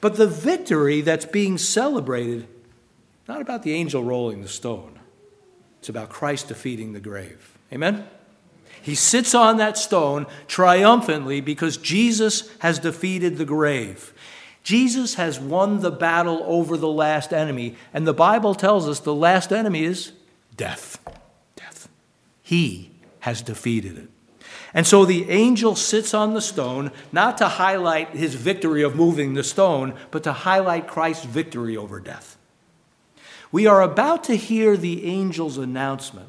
But 0.00 0.16
the 0.16 0.26
victory 0.26 1.00
that's 1.00 1.26
being 1.26 1.58
celebrated, 1.58 2.48
not 3.28 3.40
about 3.40 3.62
the 3.62 3.72
angel 3.72 4.02
rolling 4.02 4.42
the 4.42 4.48
stone, 4.48 4.98
it's 5.78 5.88
about 5.88 6.08
Christ 6.08 6.48
defeating 6.48 6.92
the 6.92 6.98
grave. 6.98 7.56
Amen? 7.72 8.04
He 8.82 8.96
sits 8.96 9.32
on 9.32 9.58
that 9.58 9.78
stone 9.78 10.26
triumphantly 10.48 11.40
because 11.40 11.76
Jesus 11.76 12.52
has 12.58 12.80
defeated 12.80 13.36
the 13.36 13.44
grave. 13.44 14.12
Jesus 14.64 15.14
has 15.14 15.38
won 15.38 15.82
the 15.82 15.92
battle 15.92 16.42
over 16.46 16.76
the 16.76 16.88
last 16.88 17.32
enemy, 17.32 17.76
and 17.92 18.08
the 18.08 18.12
Bible 18.12 18.56
tells 18.56 18.88
us 18.88 18.98
the 18.98 19.14
last 19.14 19.52
enemy 19.52 19.84
is 19.84 20.10
death. 20.56 20.98
Death. 21.54 21.88
He 22.42 22.90
has 23.24 23.40
defeated 23.40 23.96
it. 23.96 24.08
And 24.74 24.86
so 24.86 25.04
the 25.04 25.30
angel 25.30 25.76
sits 25.76 26.12
on 26.12 26.34
the 26.34 26.40
stone, 26.40 26.90
not 27.10 27.38
to 27.38 27.48
highlight 27.48 28.10
his 28.10 28.34
victory 28.34 28.82
of 28.82 28.94
moving 28.94 29.32
the 29.32 29.42
stone, 29.42 29.94
but 30.10 30.22
to 30.24 30.32
highlight 30.32 30.86
Christ's 30.86 31.24
victory 31.24 31.76
over 31.76 32.00
death. 32.00 32.36
We 33.50 33.66
are 33.66 33.80
about 33.80 34.24
to 34.24 34.36
hear 34.36 34.76
the 34.76 35.04
angel's 35.06 35.58
announcement. 35.58 36.28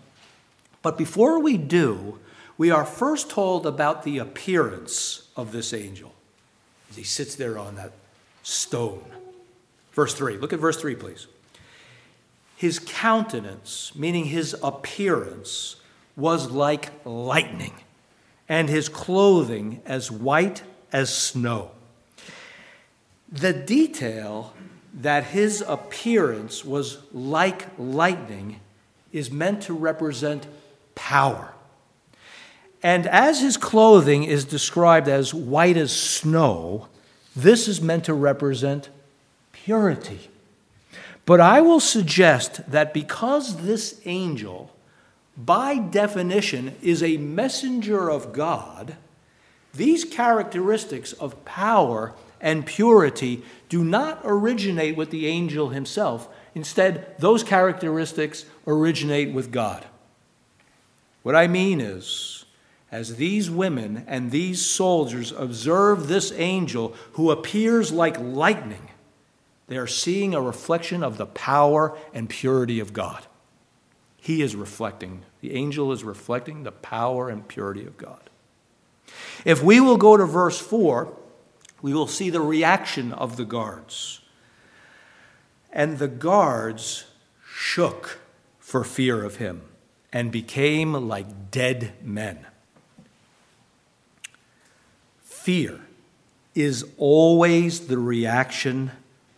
But 0.82 0.98
before 0.98 1.40
we 1.40 1.58
do, 1.58 2.20
we 2.58 2.72
are 2.72 2.86
first 2.86 3.30
told 3.30 3.66
about 3.66 4.04
the 4.04 4.20
appearance 4.20 5.28
of 5.36 5.52
this 5.52 5.74
angel 5.74 6.14
he 6.96 7.04
sits 7.04 7.36
there 7.36 7.58
on 7.58 7.76
that 7.76 7.92
stone. 8.42 9.04
Verse 9.92 10.14
3. 10.14 10.38
Look 10.38 10.54
at 10.54 10.60
verse 10.60 10.80
3, 10.80 10.96
please. 10.96 11.28
His 12.56 12.80
countenance, 12.80 13.92
meaning 13.96 14.26
his 14.26 14.56
appearance, 14.64 15.76
was 16.16 16.52
like 16.52 16.92
lightning, 17.06 17.74
and 18.48 18.70
his 18.70 18.90
clothing 18.90 19.82
as 19.86 20.12
white 20.12 20.64
as 20.92 21.16
snow. 21.16 21.72
The 23.32 23.54
detail 23.54 24.54
that 25.02 25.26
his 25.26 25.64
appearance 25.68 26.64
was 26.64 27.00
like 27.12 27.68
lightning 27.78 28.62
is 29.12 29.30
meant 29.32 29.64
to 29.64 29.74
represent 29.74 30.48
power. 30.94 31.54
And 32.82 33.08
as 33.08 33.42
his 33.42 33.58
clothing 33.58 34.24
is 34.24 34.46
described 34.46 35.08
as 35.08 35.34
white 35.34 35.76
as 35.76 35.92
snow, 35.92 36.88
this 37.36 37.68
is 37.68 37.82
meant 37.82 38.06
to 38.06 38.14
represent 38.14 38.90
purity. 39.52 40.30
But 41.26 41.42
I 41.42 41.62
will 41.62 41.80
suggest 41.80 42.70
that 42.70 42.94
because 42.94 43.58
this 43.64 44.00
angel, 44.06 44.72
by 45.38 45.78
definition, 45.78 46.76
is 46.82 47.04
a 47.04 47.18
messenger 47.18 48.10
of 48.10 48.32
God, 48.34 48.96
these 49.74 50.06
characteristics 50.06 51.14
of 51.14 51.44
power 51.44 52.14
and 52.40 52.66
purity 52.66 53.44
do 53.68 53.84
not 53.84 54.22
originate 54.24 54.96
with 54.96 55.10
the 55.10 55.28
angel 55.28 55.70
himself. 55.70 56.30
Instead, 56.54 57.18
those 57.20 57.44
characteristics 57.44 58.46
originate 58.66 59.34
with 59.34 59.52
God. 59.52 59.86
What 61.24 61.36
I 61.36 61.48
mean 61.48 61.82
is, 61.82 62.46
as 62.92 63.18
these 63.18 63.50
women 63.50 64.06
and 64.08 64.32
these 64.32 64.66
soldiers 64.66 65.34
observe 65.34 66.08
this 66.08 66.32
angel 66.34 66.96
who 67.14 67.32
appears 67.32 67.92
like 67.92 68.18
lightning, 68.20 68.90
they 69.68 69.78
are 69.78 69.88
seeing 69.88 70.34
a 70.34 70.42
reflection 70.42 71.04
of 71.04 71.18
the 71.18 71.26
power 71.26 71.98
and 72.14 72.30
purity 72.30 72.80
of 72.80 72.94
God. 72.94 73.26
He 74.26 74.42
is 74.42 74.56
reflecting, 74.56 75.22
the 75.42 75.54
angel 75.54 75.92
is 75.92 76.04
reflecting 76.04 76.64
the 76.64 76.72
power 76.72 77.30
and 77.30 77.48
purity 77.48 77.86
of 77.86 77.96
God. 77.96 78.32
If 79.46 79.62
we 79.62 79.80
will 79.80 79.98
go 79.98 80.18
to 80.18 80.26
verse 80.26 80.60
4, 80.60 81.16
we 81.84 81.94
will 81.94 82.08
see 82.08 82.32
the 82.32 82.42
reaction 82.42 83.14
of 83.14 83.38
the 83.38 83.46
guards. 83.46 84.22
And 85.72 86.00
the 86.00 86.08
guards 86.08 87.06
shook 87.56 88.18
for 88.58 88.84
fear 88.84 89.24
of 89.24 89.36
him 89.36 89.62
and 90.12 90.32
became 90.32 90.94
like 90.94 91.52
dead 91.52 91.94
men. 92.02 92.48
Fear 95.22 95.82
is 96.56 96.84
always 96.98 97.82
the 97.82 98.00
reaction 98.00 98.90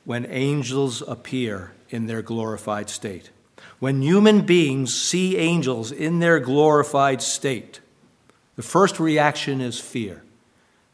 when 0.06 0.26
angels 0.28 1.04
appear 1.06 1.74
in 1.90 2.06
their 2.06 2.22
glorified 2.22 2.90
state. 2.90 3.32
When 3.80 4.02
human 4.02 4.42
beings 4.42 4.96
see 4.96 5.38
angels 5.38 5.92
in 5.92 6.20
their 6.20 6.40
glorified 6.40 7.22
state, 7.22 7.80
the 8.56 8.64
first 8.64 9.00
reaction 9.00 9.62
is 9.62 9.80
fear. 9.80 10.24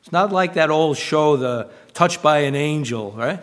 It's 0.02 0.12
not 0.12 0.34
like 0.34 0.56
that 0.56 0.70
old 0.70 0.98
show, 0.98 1.38
The 1.38 1.70
Touched 1.94 2.22
by 2.22 2.40
an 2.40 2.56
Angel, 2.56 3.12
right? 3.12 3.40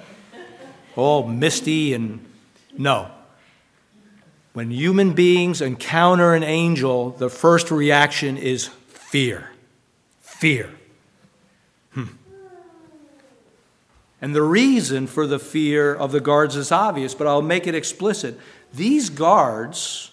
All 0.96 1.26
misty 1.26 1.94
and 1.94 2.26
no. 2.76 3.10
When 4.52 4.70
human 4.70 5.12
beings 5.12 5.62
encounter 5.62 6.34
an 6.34 6.42
angel, 6.42 7.10
the 7.10 7.30
first 7.30 7.70
reaction 7.70 8.36
is 8.36 8.66
fear. 8.88 9.50
Fear. 10.20 10.70
Hmm. 11.92 12.04
And 14.20 14.34
the 14.34 14.42
reason 14.42 15.06
for 15.06 15.26
the 15.26 15.38
fear 15.38 15.94
of 15.94 16.10
the 16.10 16.20
guards 16.20 16.56
is 16.56 16.72
obvious, 16.72 17.14
but 17.14 17.26
I'll 17.26 17.40
make 17.40 17.68
it 17.68 17.74
explicit. 17.76 18.38
These 18.72 19.10
guards 19.10 20.10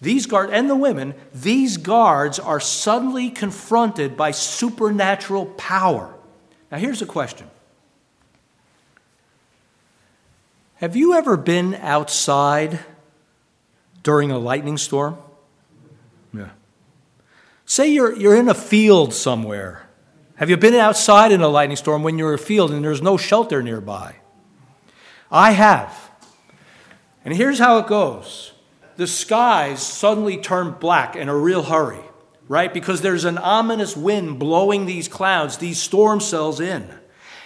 these 0.00 0.26
guards, 0.26 0.52
and 0.52 0.68
the 0.68 0.76
women, 0.76 1.14
these 1.32 1.78
guards 1.78 2.38
are 2.38 2.60
suddenly 2.60 3.30
confronted 3.30 4.16
by 4.16 4.30
supernatural 4.32 5.46
power. 5.46 6.14
Now, 6.70 6.78
here's 6.78 7.00
a 7.00 7.06
question 7.06 7.48
Have 10.76 10.96
you 10.96 11.14
ever 11.14 11.36
been 11.36 11.74
outside 11.76 12.80
during 14.02 14.30
a 14.30 14.38
lightning 14.38 14.76
storm? 14.76 15.16
Yeah. 16.34 16.50
Say 17.64 17.88
you're, 17.88 18.14
you're 18.14 18.36
in 18.36 18.48
a 18.48 18.54
field 18.54 19.14
somewhere. 19.14 19.88
Have 20.36 20.50
you 20.50 20.58
been 20.58 20.74
outside 20.74 21.32
in 21.32 21.40
a 21.40 21.48
lightning 21.48 21.76
storm 21.76 22.02
when 22.02 22.18
you're 22.18 22.34
in 22.34 22.38
a 22.38 22.42
field 22.42 22.70
and 22.70 22.84
there's 22.84 23.00
no 23.00 23.16
shelter 23.16 23.62
nearby? 23.62 24.16
I 25.30 25.52
have. 25.52 26.10
And 27.26 27.34
here's 27.34 27.58
how 27.58 27.78
it 27.78 27.88
goes 27.88 28.52
the 28.96 29.06
skies 29.06 29.82
suddenly 29.82 30.38
turn 30.38 30.70
black 30.70 31.16
in 31.16 31.28
a 31.28 31.36
real 31.36 31.64
hurry, 31.64 32.00
right? 32.48 32.72
Because 32.72 33.02
there's 33.02 33.24
an 33.24 33.36
ominous 33.36 33.94
wind 33.94 34.38
blowing 34.38 34.86
these 34.86 35.08
clouds, 35.08 35.58
these 35.58 35.78
storm 35.78 36.20
cells 36.20 36.60
in. 36.60 36.88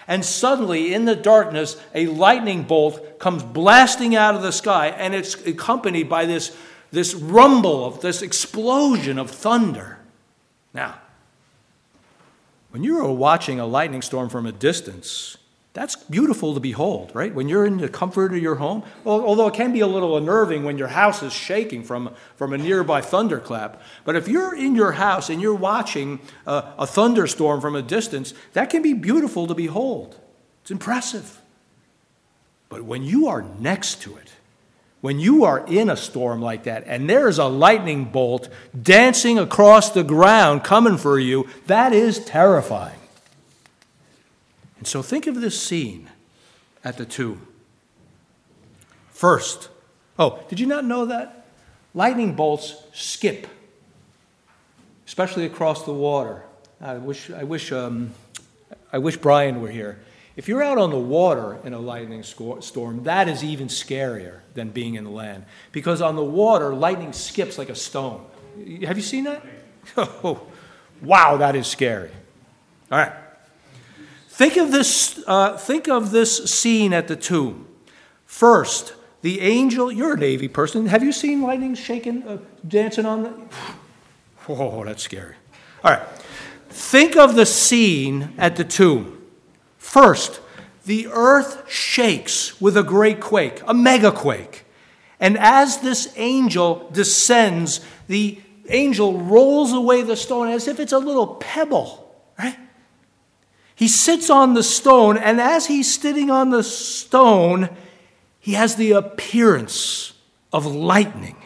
And 0.06 0.24
suddenly, 0.24 0.92
in 0.92 1.06
the 1.06 1.16
darkness, 1.16 1.80
a 1.94 2.06
lightning 2.06 2.64
bolt 2.64 3.18
comes 3.18 3.42
blasting 3.42 4.14
out 4.14 4.34
of 4.34 4.42
the 4.42 4.52
sky, 4.52 4.88
and 4.88 5.14
it's 5.14 5.34
accompanied 5.46 6.08
by 6.08 6.26
this, 6.26 6.54
this 6.90 7.14
rumble 7.14 7.84
of 7.84 8.00
this 8.00 8.20
explosion 8.20 9.18
of 9.18 9.30
thunder. 9.30 9.98
Now, 10.74 10.98
when 12.70 12.84
you 12.84 12.98
are 12.98 13.12
watching 13.12 13.58
a 13.58 13.66
lightning 13.66 14.02
storm 14.02 14.28
from 14.28 14.46
a 14.46 14.52
distance, 14.52 15.36
that's 15.72 15.94
beautiful 15.94 16.54
to 16.54 16.60
behold, 16.60 17.12
right? 17.14 17.32
When 17.32 17.48
you're 17.48 17.64
in 17.64 17.78
the 17.78 17.88
comfort 17.88 18.32
of 18.32 18.38
your 18.38 18.56
home, 18.56 18.82
although 19.06 19.46
it 19.46 19.54
can 19.54 19.72
be 19.72 19.80
a 19.80 19.86
little 19.86 20.16
unnerving 20.16 20.64
when 20.64 20.78
your 20.78 20.88
house 20.88 21.22
is 21.22 21.32
shaking 21.32 21.84
from, 21.84 22.12
from 22.34 22.52
a 22.52 22.58
nearby 22.58 23.00
thunderclap. 23.00 23.80
But 24.04 24.16
if 24.16 24.26
you're 24.26 24.54
in 24.54 24.74
your 24.74 24.92
house 24.92 25.30
and 25.30 25.40
you're 25.40 25.54
watching 25.54 26.18
a, 26.44 26.74
a 26.78 26.86
thunderstorm 26.88 27.60
from 27.60 27.76
a 27.76 27.82
distance, 27.82 28.34
that 28.52 28.68
can 28.68 28.82
be 28.82 28.94
beautiful 28.94 29.46
to 29.46 29.54
behold. 29.54 30.18
It's 30.62 30.72
impressive. 30.72 31.40
But 32.68 32.82
when 32.82 33.04
you 33.04 33.28
are 33.28 33.42
next 33.60 34.02
to 34.02 34.16
it, 34.16 34.32
when 35.00 35.20
you 35.20 35.44
are 35.44 35.64
in 35.66 35.88
a 35.88 35.96
storm 35.96 36.42
like 36.42 36.64
that 36.64 36.84
and 36.86 37.08
there 37.08 37.28
is 37.28 37.38
a 37.38 37.46
lightning 37.46 38.06
bolt 38.06 38.48
dancing 38.80 39.38
across 39.38 39.90
the 39.90 40.04
ground 40.04 40.64
coming 40.64 40.98
for 40.98 41.18
you, 41.18 41.48
that 41.68 41.92
is 41.92 42.24
terrifying. 42.24 42.99
And 44.80 44.88
so 44.88 45.02
think 45.02 45.26
of 45.26 45.42
this 45.42 45.60
scene 45.60 46.08
at 46.82 46.96
the 46.96 47.04
tomb. 47.04 47.46
First, 49.10 49.68
oh, 50.18 50.42
did 50.48 50.58
you 50.58 50.66
not 50.66 50.86
know 50.86 51.04
that? 51.04 51.46
Lightning 51.92 52.34
bolts 52.34 52.76
skip, 52.94 53.46
especially 55.06 55.44
across 55.44 55.84
the 55.84 55.92
water. 55.92 56.44
I 56.80 56.94
wish, 56.94 57.30
I 57.30 57.44
wish, 57.44 57.72
um, 57.72 58.14
I 58.90 58.96
wish 58.96 59.18
Brian 59.18 59.60
were 59.60 59.68
here. 59.68 60.00
If 60.34 60.48
you're 60.48 60.62
out 60.62 60.78
on 60.78 60.88
the 60.88 60.98
water 60.98 61.58
in 61.62 61.74
a 61.74 61.78
lightning 61.78 62.22
storm, 62.22 63.02
that 63.02 63.28
is 63.28 63.44
even 63.44 63.68
scarier 63.68 64.38
than 64.54 64.70
being 64.70 64.94
in 64.94 65.04
the 65.04 65.10
land. 65.10 65.44
Because 65.72 66.00
on 66.00 66.16
the 66.16 66.24
water, 66.24 66.72
lightning 66.72 67.12
skips 67.12 67.58
like 67.58 67.68
a 67.68 67.74
stone. 67.74 68.24
Have 68.86 68.96
you 68.96 69.02
seen 69.02 69.24
that? 69.24 69.44
Oh, 69.96 70.46
wow, 71.02 71.38
that 71.38 71.54
is 71.56 71.66
scary. 71.66 72.10
All 72.90 72.98
right. 72.98 73.12
Think 74.40 74.56
of 74.56 74.70
this, 74.72 75.22
uh, 75.26 75.58
think 75.58 75.86
of 75.86 76.12
this 76.12 76.50
scene 76.50 76.94
at 76.94 77.08
the 77.08 77.14
tomb. 77.14 77.66
First, 78.24 78.94
the 79.20 79.42
angel, 79.42 79.92
you're 79.92 80.14
a 80.14 80.16
Navy 80.16 80.48
person. 80.48 80.86
Have 80.86 81.04
you 81.04 81.12
seen 81.12 81.42
lightning 81.42 81.74
shaking, 81.74 82.22
uh, 82.22 82.38
dancing 82.66 83.04
on 83.04 83.22
the. 83.22 83.34
Oh, 84.48 84.82
that's 84.82 85.02
scary. 85.02 85.34
All 85.84 85.90
right. 85.92 86.08
Think 86.70 87.18
of 87.18 87.34
the 87.34 87.44
scene 87.44 88.32
at 88.38 88.56
the 88.56 88.64
tomb. 88.64 89.22
First, 89.76 90.40
the 90.86 91.08
earth 91.08 91.70
shakes 91.70 92.58
with 92.62 92.78
a 92.78 92.82
great 92.82 93.20
quake, 93.20 93.60
a 93.66 93.74
mega 93.74 94.10
quake. 94.10 94.64
And 95.20 95.36
as 95.36 95.82
this 95.82 96.14
angel 96.16 96.88
descends, 96.94 97.82
the 98.08 98.40
angel 98.70 99.20
rolls 99.20 99.74
away 99.74 100.00
the 100.00 100.16
stone 100.16 100.48
as 100.48 100.66
if 100.66 100.80
it's 100.80 100.92
a 100.92 100.98
little 100.98 101.34
pebble, 101.34 102.10
right? 102.38 102.56
He 103.80 103.88
sits 103.88 104.28
on 104.28 104.52
the 104.52 104.62
stone, 104.62 105.16
and 105.16 105.40
as 105.40 105.68
he's 105.68 105.98
sitting 105.98 106.30
on 106.30 106.50
the 106.50 106.62
stone, 106.62 107.70
he 108.38 108.52
has 108.52 108.76
the 108.76 108.92
appearance 108.92 110.12
of 110.52 110.66
lightning. 110.66 111.36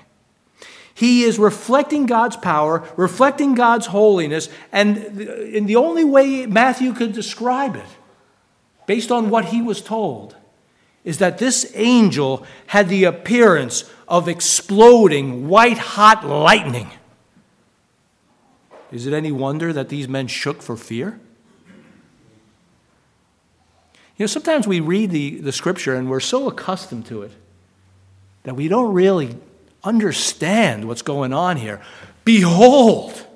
He 0.93 1.23
is 1.23 1.39
reflecting 1.39 2.07
God's 2.07 2.37
power, 2.37 2.89
reflecting 2.97 3.55
God's 3.55 3.87
holiness, 3.87 4.49
and 4.73 4.97
in 4.99 5.67
the 5.67 5.77
only 5.77 6.03
way 6.03 6.45
Matthew 6.47 6.93
could 6.93 7.13
describe 7.13 7.77
it, 7.77 7.87
based 8.87 9.13
on 9.13 9.31
what 9.31 9.45
he 9.45 9.63
was 9.63 9.81
told, 9.81 10.35
is 11.05 11.19
that 11.19 11.39
this 11.39 11.71
angel 11.77 12.45
had 12.67 12.89
the 12.89 13.05
appearance 13.05 13.85
of 14.09 14.29
exploding 14.29 15.47
white 15.47 15.79
hot 15.79 16.27
lightning. 16.27 16.91
Is 18.91 19.07
it 19.07 19.13
any 19.13 19.31
wonder 19.31 19.73
that 19.73 19.89
these 19.89 20.09
men 20.09 20.27
shook 20.27 20.63
for 20.63 20.77
fear? 20.77 21.21
You 24.17 24.25
know, 24.25 24.27
sometimes 24.29 24.67
we 24.67 24.81
read 24.81 25.11
the, 25.11 25.41
the 25.41 25.53
scripture 25.53 25.95
and 25.95 26.09
we're 26.09 26.21
so 26.21 26.49
accustomed 26.49 27.07
to 27.07 27.23
it 27.23 27.33
that 28.45 28.55
we 28.55 28.69
don't 28.69 28.93
really 28.95 29.37
understand 29.83 30.87
what's 30.87 31.03
going 31.03 31.33
on 31.33 31.57
here. 31.57 31.83
Behold, 32.25 33.27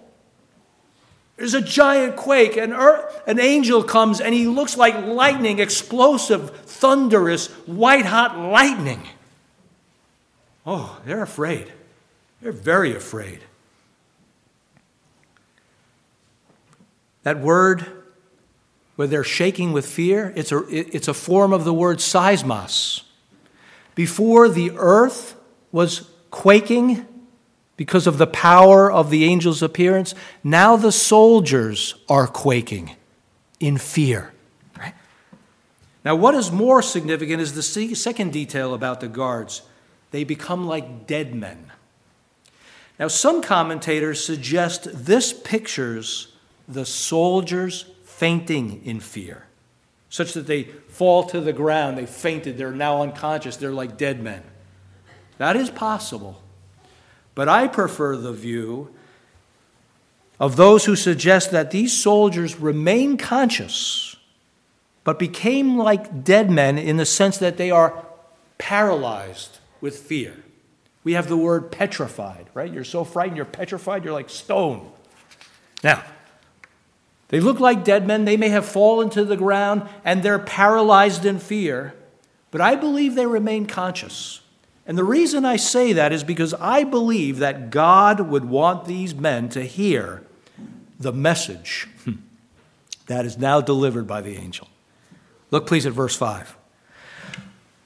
there's 1.36 1.54
a 1.54 1.60
giant 1.60 2.16
quake, 2.16 2.56
and 2.56 2.72
an 2.72 3.38
angel 3.38 3.82
comes 3.84 4.20
and 4.20 4.34
he 4.34 4.46
looks 4.46 4.76
like 4.76 5.06
lightning, 5.06 5.60
explosive, 5.60 6.50
thunderous, 6.60 7.48
white 7.66 8.06
hot 8.06 8.38
lightning. 8.38 9.02
Oh, 10.66 11.00
they're 11.04 11.22
afraid. 11.22 11.72
They're 12.40 12.52
very 12.52 12.94
afraid. 12.94 13.40
That 17.22 17.40
word 17.40 17.97
where 18.98 19.06
they're 19.06 19.22
shaking 19.22 19.72
with 19.72 19.86
fear, 19.86 20.32
it's 20.34 20.50
a, 20.50 20.64
it's 20.68 21.06
a 21.06 21.14
form 21.14 21.52
of 21.52 21.62
the 21.62 21.72
word 21.72 21.98
seismos. 21.98 23.02
Before 23.94 24.48
the 24.48 24.72
earth 24.74 25.36
was 25.70 26.10
quaking 26.32 27.06
because 27.76 28.08
of 28.08 28.18
the 28.18 28.26
power 28.26 28.90
of 28.90 29.10
the 29.10 29.30
angel's 29.30 29.62
appearance, 29.62 30.16
now 30.42 30.74
the 30.74 30.90
soldiers 30.90 31.94
are 32.08 32.26
quaking 32.26 32.96
in 33.60 33.78
fear. 33.78 34.32
Right? 34.76 34.94
Now, 36.04 36.16
what 36.16 36.34
is 36.34 36.50
more 36.50 36.82
significant 36.82 37.40
is 37.40 37.54
the 37.54 37.94
second 37.94 38.32
detail 38.32 38.74
about 38.74 38.98
the 38.98 39.06
guards 39.06 39.62
they 40.10 40.24
become 40.24 40.66
like 40.66 41.06
dead 41.06 41.36
men. 41.36 41.70
Now, 42.98 43.06
some 43.06 43.42
commentators 43.42 44.24
suggest 44.24 44.88
this 44.92 45.32
pictures 45.32 46.32
the 46.66 46.84
soldiers 46.84 47.84
fainting 48.18 48.82
in 48.84 48.98
fear, 48.98 49.46
such 50.10 50.32
that 50.32 50.48
they 50.48 50.64
fall 50.64 51.22
to 51.22 51.40
the 51.40 51.52
ground, 51.52 51.96
they 51.96 52.04
fainted, 52.04 52.58
they're 52.58 52.72
now 52.72 53.00
unconscious, 53.02 53.56
they're 53.56 53.70
like 53.70 53.96
dead 53.96 54.20
men. 54.20 54.42
That 55.36 55.54
is 55.54 55.70
possible. 55.70 56.42
But 57.36 57.48
I 57.48 57.68
prefer 57.68 58.16
the 58.16 58.32
view 58.32 58.92
of 60.40 60.56
those 60.56 60.84
who 60.84 60.96
suggest 60.96 61.52
that 61.52 61.70
these 61.70 61.96
soldiers 61.96 62.58
remain 62.58 63.18
conscious, 63.18 64.16
but 65.04 65.20
became 65.20 65.78
like 65.78 66.24
dead 66.24 66.50
men 66.50 66.76
in 66.76 66.96
the 66.96 67.06
sense 67.06 67.38
that 67.38 67.56
they 67.56 67.70
are 67.70 68.04
paralyzed 68.58 69.58
with 69.80 69.96
fear. 69.96 70.34
We 71.04 71.12
have 71.12 71.28
the 71.28 71.36
word 71.36 71.70
petrified, 71.70 72.46
right? 72.52 72.72
You're 72.72 72.82
so 72.82 73.04
frightened, 73.04 73.36
you're 73.36 73.46
petrified, 73.46 74.02
you're 74.02 74.12
like 74.12 74.28
stone. 74.28 74.90
Now, 75.84 76.02
they 77.28 77.40
look 77.40 77.60
like 77.60 77.84
dead 77.84 78.06
men. 78.06 78.24
They 78.24 78.36
may 78.36 78.48
have 78.48 78.66
fallen 78.66 79.10
to 79.10 79.24
the 79.24 79.36
ground 79.36 79.88
and 80.04 80.22
they're 80.22 80.38
paralyzed 80.38 81.24
in 81.24 81.38
fear, 81.38 81.94
but 82.50 82.60
I 82.60 82.74
believe 82.74 83.14
they 83.14 83.26
remain 83.26 83.66
conscious. 83.66 84.40
And 84.86 84.96
the 84.96 85.04
reason 85.04 85.44
I 85.44 85.56
say 85.56 85.92
that 85.92 86.12
is 86.12 86.24
because 86.24 86.54
I 86.54 86.84
believe 86.84 87.38
that 87.38 87.68
God 87.70 88.20
would 88.20 88.46
want 88.46 88.86
these 88.86 89.14
men 89.14 89.50
to 89.50 89.62
hear 89.64 90.24
the 90.98 91.12
message 91.12 91.86
that 93.06 93.26
is 93.26 93.36
now 93.36 93.60
delivered 93.60 94.06
by 94.06 94.22
the 94.22 94.36
angel. 94.36 94.68
Look, 95.50 95.66
please, 95.66 95.84
at 95.84 95.92
verse 95.92 96.16
5. 96.16 96.56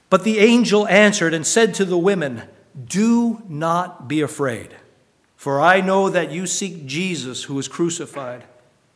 But 0.09 0.23
the 0.23 0.39
angel 0.39 0.87
answered 0.87 1.33
and 1.33 1.45
said 1.45 1.73
to 1.75 1.85
the 1.85 1.97
women, 1.97 2.43
Do 2.87 3.41
not 3.49 4.07
be 4.07 4.21
afraid, 4.21 4.75
for 5.35 5.59
I 5.59 5.81
know 5.81 6.09
that 6.09 6.31
you 6.31 6.47
seek 6.47 6.85
Jesus 6.85 7.43
who 7.43 7.55
was 7.55 7.67
crucified. 7.67 8.45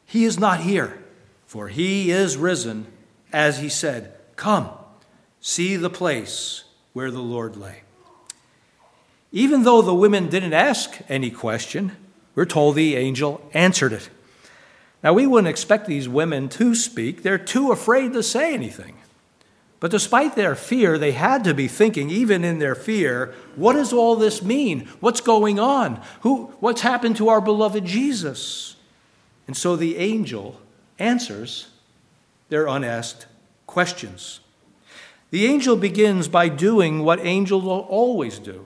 He 0.07 0.23
is 0.23 0.39
not 0.39 0.61
here, 0.61 0.97
for 1.45 1.67
he 1.67 2.09
is 2.09 2.37
risen, 2.37 2.87
as 3.31 3.59
he 3.59 3.67
said, 3.67 4.13
Come, 4.37 4.69
see 5.41 5.75
the 5.75 5.89
place 5.89 6.63
where 6.93 7.11
the 7.11 7.19
Lord 7.19 7.57
lay. 7.57 7.81
Even 9.33 9.63
though 9.63 9.81
the 9.81 9.93
women 9.93 10.29
didn't 10.29 10.53
ask 10.53 10.97
any 11.09 11.29
question, 11.29 11.91
we're 12.35 12.45
told 12.45 12.75
the 12.75 12.95
angel 12.95 13.41
answered 13.53 13.91
it. 13.91 14.09
Now, 15.03 15.11
we 15.13 15.27
wouldn't 15.27 15.49
expect 15.49 15.87
these 15.87 16.07
women 16.07 16.47
to 16.49 16.73
speak, 16.73 17.21
they're 17.21 17.37
too 17.37 17.73
afraid 17.73 18.13
to 18.13 18.23
say 18.23 18.53
anything. 18.53 18.95
But 19.79 19.91
despite 19.91 20.35
their 20.35 20.55
fear, 20.55 20.97
they 20.97 21.11
had 21.11 21.43
to 21.43 21.53
be 21.53 21.67
thinking, 21.67 22.09
even 22.09 22.45
in 22.45 22.59
their 22.59 22.75
fear, 22.75 23.35
what 23.55 23.73
does 23.73 23.93
all 23.93 24.15
this 24.15 24.41
mean? 24.41 24.87
What's 25.01 25.21
going 25.21 25.59
on? 25.59 26.01
Who, 26.21 26.45
what's 26.61 26.81
happened 26.81 27.17
to 27.17 27.29
our 27.29 27.41
beloved 27.41 27.85
Jesus? 27.85 28.76
And 29.47 29.55
so 29.55 29.75
the 29.75 29.97
angel 29.97 30.61
answers 30.99 31.69
their 32.49 32.67
unasked 32.67 33.25
questions. 33.65 34.41
The 35.31 35.45
angel 35.45 35.75
begins 35.75 36.27
by 36.27 36.49
doing 36.49 37.03
what 37.03 37.19
angels 37.25 37.65
always 37.65 38.39
do. 38.39 38.65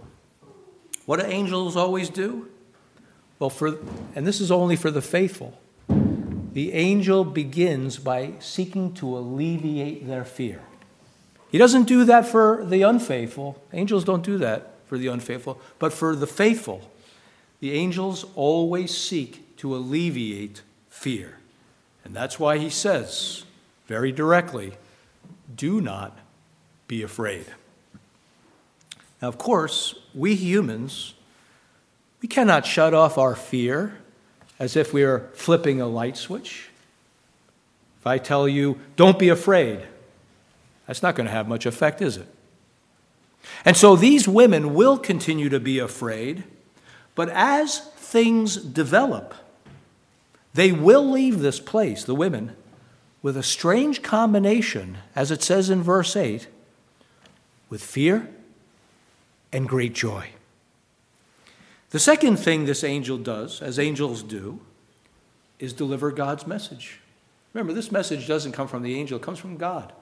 What 1.06 1.20
do 1.20 1.26
angels 1.26 1.76
always 1.76 2.10
do? 2.10 2.50
Well, 3.40 3.50
for, 3.50 3.78
and 4.16 4.28
this 4.28 4.40
is 4.40 4.52
only 4.52 4.76
for 4.76 4.92
the 4.92 5.02
faithful. 5.02 5.60
The 6.54 6.74
angel 6.74 7.24
begins 7.24 7.98
by 7.98 8.34
seeking 8.40 8.94
to 8.96 9.18
alleviate 9.18 10.06
their 10.06 10.24
fear. 10.24 10.62
He 11.50 11.58
doesn't 11.58 11.84
do 11.84 12.06
that 12.06 12.28
for 12.28 12.64
the 12.64 12.84
unfaithful. 12.84 13.62
Angels 13.74 14.04
don't 14.04 14.24
do 14.24 14.38
that 14.38 14.74
for 14.86 14.98
the 14.98 15.08
unfaithful, 15.08 15.60
but 15.80 15.92
for 15.92 16.16
the 16.16 16.28
faithful. 16.28 16.92
The 17.60 17.74
angels 17.74 18.26
always 18.36 18.96
seek 18.96 19.58
to 19.58 19.76
alleviate 19.76 20.62
fear. 21.02 21.40
And 22.06 22.16
that's 22.16 22.40
why 22.40 22.60
he 22.60 22.70
says 22.70 23.44
very 23.88 24.12
directly 24.12 24.74
do 25.56 25.82
not 25.82 26.16
be 26.88 27.02
afraid. 27.02 27.48
Now, 29.20 29.28
of 29.28 29.40
course, 29.40 29.96
we 30.14 30.36
humans, 30.36 31.16
we 32.22 32.28
cannot 32.28 32.68
shut 32.68 32.94
off 32.94 33.18
our 33.18 33.36
fear 33.36 33.98
as 34.60 34.76
if 34.76 34.94
we 34.94 35.02
are 35.02 35.32
flipping 35.34 35.82
a 35.82 35.88
light 35.88 36.18
switch. 36.18 36.70
If 38.00 38.06
I 38.06 38.20
tell 38.20 38.48
you, 38.48 38.80
don't 38.96 39.18
be 39.18 39.30
afraid, 39.30 39.82
that's 40.86 41.02
not 41.02 41.16
going 41.16 41.26
to 41.26 41.34
have 41.34 41.48
much 41.48 41.66
effect, 41.66 42.00
is 42.02 42.18
it? 42.18 42.28
And 43.66 43.76
so 43.76 43.96
these 43.96 44.28
women 44.28 44.76
will 44.76 45.00
continue 45.00 45.50
to 45.50 45.60
be 45.60 45.80
afraid, 45.80 46.44
but 47.16 47.28
as 47.30 47.80
things 47.80 48.56
develop, 48.56 49.34
they 50.54 50.72
will 50.72 51.10
leave 51.10 51.40
this 51.40 51.60
place, 51.60 52.04
the 52.04 52.16
women, 52.16 52.56
with 53.22 53.38
a 53.38 53.44
strange 53.44 54.02
combination, 54.02 54.98
as 55.16 55.32
it 55.32 55.42
says 55.42 55.70
in 55.70 55.82
verse 55.82 56.16
8, 56.16 56.48
with 57.70 57.84
fear 57.84 58.30
and 59.54 59.68
great 59.68 59.94
joy. 59.94 60.30
The 61.92 62.00
second 62.00 62.38
thing 62.38 62.66
this 62.66 62.84
angel 62.84 63.18
does, 63.18 63.62
as 63.62 63.78
angels 63.78 64.24
do, 64.24 64.60
is 65.60 65.74
deliver 65.74 66.12
God's 66.12 66.48
message. 66.48 67.00
Remember, 67.54 67.74
this 67.74 67.92
message 67.92 68.28
doesn't 68.28 68.54
come 68.54 68.68
from 68.68 68.82
the 68.82 68.98
angel, 68.98 69.18
it 69.18 69.24
comes 69.24 69.40
from 69.40 69.58
God. 69.58 69.94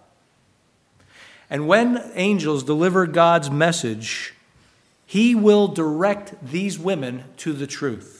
And 1.49 1.67
when 1.67 2.11
angels 2.13 2.63
deliver 2.63 3.07
God's 3.07 3.49
message, 3.49 4.35
he 5.05 5.33
will 5.33 5.67
direct 5.67 6.35
these 6.45 6.77
women 6.77 7.23
to 7.37 7.53
the 7.53 7.65
truth. 7.65 8.18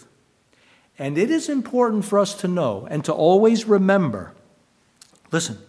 And 1.00 1.18
it 1.18 1.32
is 1.32 1.48
important 1.48 2.04
for 2.04 2.20
us 2.20 2.34
to 2.36 2.48
know 2.50 2.86
and 2.92 3.06
to 3.06 3.14
always 3.14 3.66
remember 3.66 4.34
listen, 5.32 5.60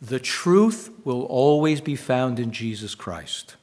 the 0.00 0.20
truth 0.20 0.90
will 1.04 1.22
always 1.22 1.80
be 1.80 1.96
found 1.96 2.38
in 2.38 2.52
Jesus 2.52 2.94
Christ. 2.94 3.56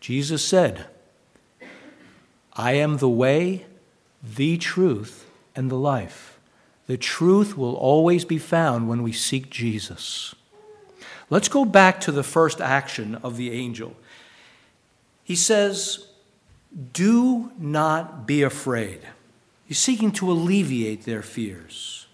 Jesus 0.00 0.44
said, 0.44 0.86
I 2.54 2.72
am 2.72 2.98
the 2.98 3.08
way, 3.08 3.66
the 4.22 4.56
truth, 4.56 5.26
and 5.54 5.70
the 5.70 5.76
life. 5.76 6.38
The 6.86 6.96
truth 6.96 7.56
will 7.56 7.74
always 7.74 8.24
be 8.24 8.38
found 8.38 8.88
when 8.88 9.02
we 9.02 9.12
seek 9.12 9.50
Jesus. 9.50 10.34
Let's 11.28 11.48
go 11.48 11.64
back 11.64 12.00
to 12.02 12.12
the 12.12 12.22
first 12.22 12.60
action 12.60 13.16
of 13.16 13.36
the 13.36 13.50
angel. 13.50 13.96
He 15.24 15.36
says, 15.36 16.06
Do 16.92 17.52
not 17.58 18.26
be 18.26 18.42
afraid. 18.42 19.00
He's 19.68 19.78
seeking 19.78 20.12
to 20.12 20.30
alleviate 20.30 21.04
their 21.04 21.20
fears. 21.20 22.06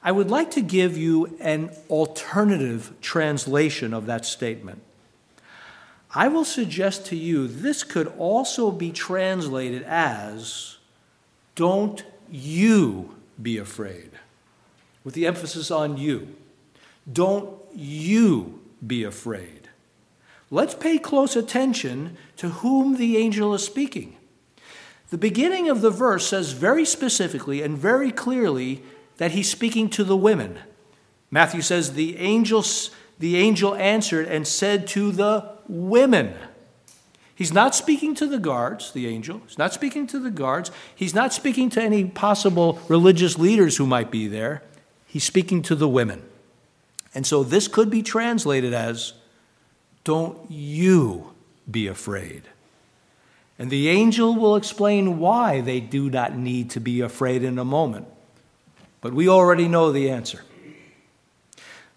I 0.00 0.12
would 0.12 0.30
like 0.30 0.52
to 0.52 0.60
give 0.60 0.96
you 0.96 1.36
an 1.40 1.70
alternative 1.90 2.92
translation 3.00 3.92
of 3.92 4.06
that 4.06 4.24
statement. 4.24 4.80
I 6.14 6.28
will 6.28 6.44
suggest 6.44 7.06
to 7.06 7.16
you 7.16 7.48
this 7.48 7.82
could 7.82 8.06
also 8.16 8.70
be 8.70 8.92
translated 8.92 9.82
as 9.82 10.76
Don't 11.56 12.04
you 12.30 13.16
be 13.42 13.58
afraid, 13.58 14.12
with 15.02 15.14
the 15.14 15.26
emphasis 15.26 15.72
on 15.72 15.96
you. 15.96 16.36
Don't 17.12 17.58
you 17.74 18.60
be 18.86 19.02
afraid. 19.02 19.68
Let's 20.48 20.76
pay 20.76 20.98
close 20.98 21.34
attention 21.34 22.16
to 22.36 22.50
whom 22.50 22.98
the 22.98 23.16
angel 23.16 23.52
is 23.52 23.64
speaking. 23.64 24.16
The 25.10 25.18
beginning 25.18 25.68
of 25.68 25.80
the 25.80 25.90
verse 25.90 26.26
says 26.26 26.52
very 26.52 26.84
specifically 26.84 27.62
and 27.62 27.78
very 27.78 28.10
clearly 28.10 28.82
that 29.18 29.32
he's 29.32 29.50
speaking 29.50 29.88
to 29.90 30.04
the 30.04 30.16
women. 30.16 30.58
Matthew 31.30 31.62
says 31.62 31.94
the 31.94 32.18
angels 32.18 32.90
the 33.18 33.36
angel 33.36 33.74
answered 33.74 34.26
and 34.26 34.46
said 34.46 34.86
to 34.88 35.12
the 35.12 35.48
women. 35.68 36.34
He's 37.34 37.52
not 37.52 37.74
speaking 37.74 38.14
to 38.16 38.26
the 38.26 38.38
guards, 38.38 38.92
the 38.92 39.08
angel. 39.08 39.42
He's 39.46 39.58
not 39.58 39.72
speaking 39.72 40.06
to 40.08 40.18
the 40.18 40.30
guards. 40.30 40.70
He's 40.94 41.14
not 41.14 41.32
speaking 41.32 41.68
to 41.70 41.82
any 41.82 42.04
possible 42.04 42.80
religious 42.88 43.38
leaders 43.38 43.76
who 43.76 43.86
might 43.86 44.10
be 44.10 44.28
there. 44.28 44.62
He's 45.06 45.24
speaking 45.24 45.62
to 45.62 45.74
the 45.74 45.88
women. 45.88 46.22
And 47.14 47.26
so 47.26 47.42
this 47.42 47.68
could 47.68 47.90
be 47.90 48.02
translated 48.02 48.72
as, 48.72 49.14
Don't 50.04 50.50
you 50.50 51.32
be 51.68 51.86
afraid. 51.86 52.42
And 53.64 53.70
the 53.70 53.88
angel 53.88 54.34
will 54.34 54.56
explain 54.56 55.18
why 55.18 55.62
they 55.62 55.80
do 55.80 56.10
not 56.10 56.36
need 56.36 56.68
to 56.72 56.80
be 56.80 57.00
afraid 57.00 57.42
in 57.42 57.58
a 57.58 57.64
moment. 57.64 58.06
But 59.00 59.14
we 59.14 59.26
already 59.26 59.68
know 59.68 59.90
the 59.90 60.10
answer. 60.10 60.44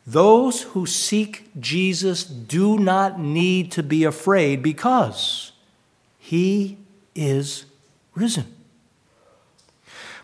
Those 0.05 0.61
who 0.61 0.85
seek 0.85 1.49
Jesus 1.59 2.23
do 2.23 2.79
not 2.79 3.19
need 3.19 3.69
to 3.73 3.83
be 3.83 4.05
afraid 4.05 4.63
because 4.63 5.51
he 6.17 6.77
is 7.13 7.65
risen. 8.15 8.45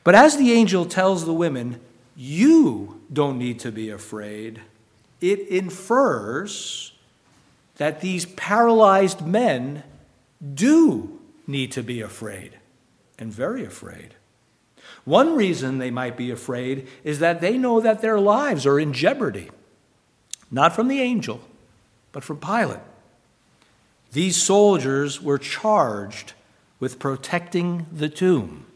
But 0.06 0.16
as 0.16 0.38
the 0.38 0.54
angel 0.54 0.86
tells 0.86 1.26
the 1.26 1.34
women, 1.34 1.82
you 2.16 3.02
don't 3.12 3.38
need 3.38 3.60
to 3.60 3.72
be 3.74 3.90
afraid, 3.90 4.62
it 5.20 5.46
infers 5.50 6.94
that 7.76 8.00
these 8.00 8.28
paralyzed 8.28 9.28
men 9.28 9.84
do 10.54 11.20
need 11.48 11.72
to 11.74 11.84
be 11.84 12.02
afraid, 12.02 12.58
and 13.18 13.32
very 13.32 13.66
afraid. 13.66 14.16
One 15.06 15.36
reason 15.36 15.78
they 15.78 15.92
might 15.92 16.18
be 16.18 16.32
afraid 16.32 16.88
is 17.04 17.20
that 17.20 17.42
they 17.42 17.58
know 17.58 17.80
that 17.80 18.02
their 18.02 18.20
lives 18.20 18.66
are 18.66 18.80
in 18.80 18.94
jeopardy 18.94 19.50
not 20.54 20.76
from 20.76 20.88
the 20.88 21.02
angel, 21.02 21.42
but 22.12 22.24
from 22.24 22.38
Pilate. 22.38 22.78
These 24.12 24.38
soldiers 24.38 25.20
were 25.20 25.40
charged 25.40 26.34
with 26.80 27.00
protecting 27.00 27.88
the 27.92 28.08
tomb. 28.08 28.68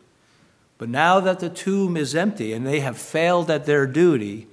But 0.79 0.89
now 0.89 1.19
that 1.19 1.39
the 1.39 1.51
tomb 1.51 1.95
is 1.95 2.15
empty 2.15 2.51
and 2.51 2.65
they 2.65 2.79
have 2.79 2.97
failed 2.97 3.51
at 3.51 3.67
their 3.67 3.85
duty, 3.85 4.47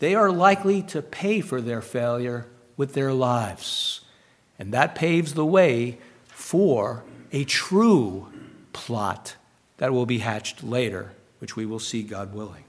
they 0.00 0.16
are 0.16 0.32
likely 0.32 0.82
to 0.82 1.00
pay 1.00 1.40
for 1.40 1.60
their 1.60 1.80
failure 1.80 2.48
with 2.76 2.94
their 2.94 3.12
lives. 3.12 4.00
And 4.58 4.72
that 4.74 4.96
paves 4.96 5.34
the 5.34 5.46
way 5.46 5.98
for 6.26 7.04
a 7.32 7.44
true 7.44 8.28
plot 8.72 9.36
that 9.78 9.92
will 9.92 10.06
be 10.06 10.18
hatched 10.18 10.62
later, 10.62 11.12
which 11.38 11.56
we 11.56 11.66
will 11.66 11.80
see, 11.80 12.02
God 12.02 12.34
willing. 12.34 12.64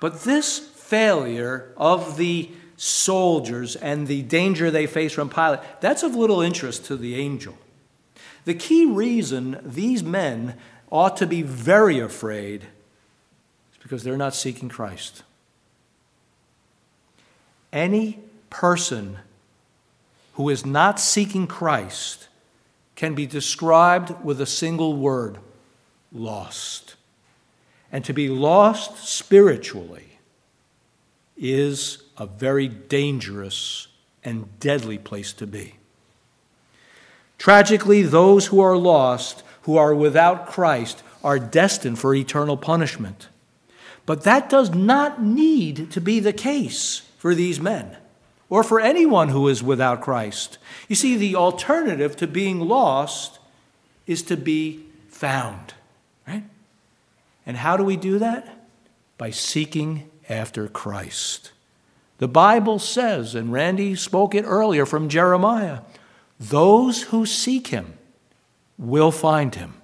But 0.00 0.22
this 0.22 0.58
failure 0.58 1.72
of 1.76 2.16
the 2.16 2.50
soldiers 2.76 3.76
and 3.76 4.06
the 4.06 4.22
danger 4.22 4.70
they 4.70 4.86
face 4.86 5.12
from 5.12 5.30
Pilate, 5.30 5.60
that's 5.80 6.02
of 6.02 6.14
little 6.14 6.40
interest 6.40 6.84
to 6.86 6.96
the 6.96 7.14
angel. 7.14 7.56
The 8.44 8.54
key 8.54 8.84
reason 8.84 9.58
these 9.64 10.02
men 10.02 10.56
ought 10.90 11.16
to 11.16 11.26
be 11.26 11.42
very 11.42 11.98
afraid 11.98 12.62
is 12.62 13.82
because 13.82 14.02
they're 14.02 14.16
not 14.16 14.34
seeking 14.34 14.68
Christ. 14.68 15.22
Any 17.72 18.20
person 18.50 19.18
who 20.34 20.48
is 20.48 20.66
not 20.66 21.00
seeking 21.00 21.46
Christ 21.46 22.28
can 22.96 23.14
be 23.14 23.26
described 23.26 24.24
with 24.24 24.40
a 24.40 24.46
single 24.46 24.96
word 24.96 25.38
lost. 26.12 26.94
And 27.90 28.04
to 28.04 28.12
be 28.12 28.28
lost 28.28 29.08
spiritually 29.08 30.18
is 31.36 32.02
a 32.16 32.26
very 32.26 32.68
dangerous 32.68 33.88
and 34.22 34.58
deadly 34.60 34.98
place 34.98 35.32
to 35.34 35.46
be. 35.46 35.74
Tragically, 37.38 38.02
those 38.02 38.46
who 38.46 38.60
are 38.60 38.76
lost, 38.76 39.42
who 39.62 39.76
are 39.76 39.94
without 39.94 40.46
Christ, 40.46 41.02
are 41.22 41.38
destined 41.38 41.98
for 41.98 42.14
eternal 42.14 42.56
punishment. 42.56 43.28
But 44.06 44.22
that 44.22 44.48
does 44.48 44.70
not 44.70 45.22
need 45.22 45.90
to 45.92 46.00
be 46.00 46.20
the 46.20 46.32
case 46.32 47.02
for 47.18 47.34
these 47.34 47.60
men 47.60 47.96
or 48.54 48.62
for 48.62 48.78
anyone 48.78 49.30
who 49.30 49.48
is 49.48 49.64
without 49.64 50.00
Christ. 50.00 50.58
You 50.86 50.94
see, 50.94 51.16
the 51.16 51.34
alternative 51.34 52.14
to 52.18 52.28
being 52.28 52.60
lost 52.60 53.40
is 54.06 54.22
to 54.22 54.36
be 54.36 54.84
found, 55.08 55.74
right? 56.24 56.44
And 57.44 57.56
how 57.56 57.76
do 57.76 57.82
we 57.82 57.96
do 57.96 58.20
that? 58.20 58.68
By 59.18 59.30
seeking 59.30 60.08
after 60.28 60.68
Christ. 60.68 61.50
The 62.18 62.28
Bible 62.28 62.78
says, 62.78 63.34
and 63.34 63.52
Randy 63.52 63.96
spoke 63.96 64.36
it 64.36 64.44
earlier 64.44 64.86
from 64.86 65.08
Jeremiah 65.08 65.80
those 66.38 67.02
who 67.02 67.26
seek 67.26 67.68
him 67.68 67.94
will 68.78 69.10
find 69.10 69.52
him. 69.56 69.74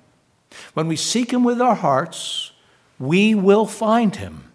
When 0.75 0.87
we 0.87 0.95
seek 0.95 1.33
him 1.33 1.43
with 1.43 1.61
our 1.61 1.75
hearts, 1.75 2.53
we 3.01 3.35
will 3.35 3.67
find 3.67 4.15
him. 4.15 4.50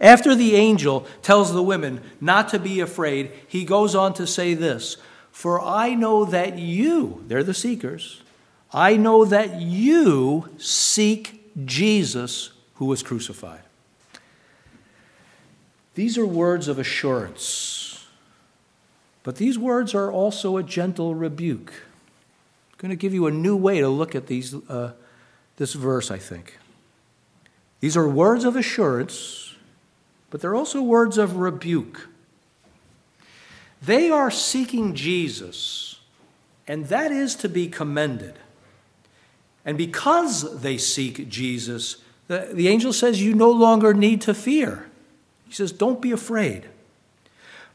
After 0.00 0.34
the 0.34 0.54
angel 0.54 1.06
tells 1.22 1.52
the 1.52 1.62
women 1.62 2.00
not 2.20 2.48
to 2.50 2.58
be 2.58 2.80
afraid, 2.80 3.32
he 3.48 3.64
goes 3.64 3.94
on 3.94 4.14
to 4.14 4.26
say 4.26 4.54
this 4.54 4.96
For 5.30 5.60
I 5.60 5.94
know 5.94 6.24
that 6.24 6.58
you, 6.58 7.24
they're 7.26 7.44
the 7.44 7.54
seekers, 7.54 8.22
I 8.72 8.96
know 8.96 9.24
that 9.24 9.60
you 9.60 10.48
seek 10.58 11.52
Jesus 11.66 12.50
who 12.76 12.86
was 12.86 13.02
crucified. 13.02 13.60
These 15.94 16.16
are 16.16 16.26
words 16.26 16.68
of 16.68 16.78
assurance, 16.78 18.06
but 19.22 19.36
these 19.36 19.58
words 19.58 19.94
are 19.94 20.10
also 20.10 20.56
a 20.56 20.62
gentle 20.62 21.14
rebuke. 21.14 21.72
I'm 22.72 22.78
going 22.78 22.90
to 22.90 22.96
give 22.96 23.12
you 23.12 23.26
a 23.26 23.30
new 23.30 23.56
way 23.56 23.80
to 23.80 23.88
look 23.88 24.14
at 24.14 24.26
these, 24.26 24.54
uh, 24.54 24.92
this 25.56 25.74
verse, 25.74 26.10
I 26.10 26.18
think. 26.18 26.58
These 27.80 27.96
are 27.96 28.08
words 28.08 28.44
of 28.44 28.56
assurance, 28.56 29.41
but 30.32 30.40
they're 30.40 30.56
also 30.56 30.80
words 30.80 31.18
of 31.18 31.36
rebuke. 31.36 32.08
They 33.82 34.10
are 34.10 34.30
seeking 34.30 34.94
Jesus, 34.94 36.00
and 36.66 36.86
that 36.86 37.12
is 37.12 37.34
to 37.36 37.50
be 37.50 37.68
commended. 37.68 38.38
And 39.66 39.76
because 39.76 40.62
they 40.62 40.78
seek 40.78 41.28
Jesus, 41.28 41.98
the, 42.28 42.48
the 42.50 42.68
angel 42.68 42.94
says, 42.94 43.22
You 43.22 43.34
no 43.34 43.50
longer 43.50 43.92
need 43.92 44.22
to 44.22 44.32
fear. 44.32 44.88
He 45.46 45.52
says, 45.52 45.70
Don't 45.70 46.00
be 46.00 46.12
afraid. 46.12 46.64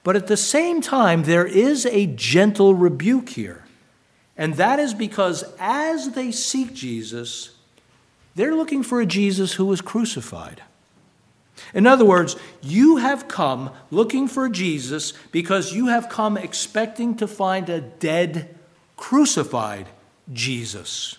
But 0.03 0.15
at 0.15 0.25
the 0.25 0.35
same 0.35 0.81
time, 0.81 1.23
there 1.23 1.45
is 1.45 1.85
a 1.85 2.07
gentle 2.07 2.73
rebuke 2.73 3.29
here. 3.29 3.65
And 4.35 4.55
that 4.55 4.79
is 4.79 4.95
because 4.95 5.43
as 5.59 6.11
they 6.11 6.31
seek 6.31 6.73
Jesus, 6.73 7.51
they're 8.33 8.55
looking 8.55 8.81
for 8.81 8.99
a 8.99 9.05
Jesus 9.05 9.53
who 9.53 9.65
was 9.65 9.81
crucified. 9.81 10.63
In 11.73 11.87
other 11.87 12.05
words, 12.05 12.35
you 12.61 12.97
have 12.97 13.27
come 13.27 13.71
looking 13.91 14.27
for 14.27 14.49
Jesus 14.49 15.13
because 15.31 15.73
you 15.73 15.87
have 15.87 16.09
come 16.09 16.37
expecting 16.37 17.15
to 17.17 17.27
find 17.27 17.69
a 17.69 17.81
dead, 17.81 18.55
crucified 18.95 19.87
Jesus. 20.31 21.17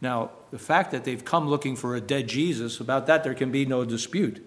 Now, 0.00 0.30
the 0.50 0.58
fact 0.58 0.90
that 0.92 1.04
they've 1.04 1.24
come 1.24 1.48
looking 1.48 1.76
for 1.76 1.96
a 1.96 2.00
dead 2.00 2.28
Jesus, 2.28 2.80
about 2.80 3.06
that 3.06 3.24
there 3.24 3.34
can 3.34 3.50
be 3.50 3.64
no 3.64 3.84
dispute. 3.84 4.44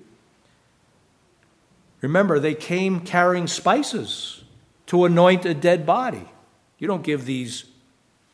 Remember, 2.02 2.40
they 2.40 2.54
came 2.54 3.02
carrying 3.02 3.48
spices 3.48 4.44
to 4.88 5.06
anoint 5.06 5.46
a 5.46 5.54
dead 5.54 5.86
body. 5.86 6.30
You 6.78 6.88
don't 6.88 7.04
give 7.04 7.26
these 7.26 7.66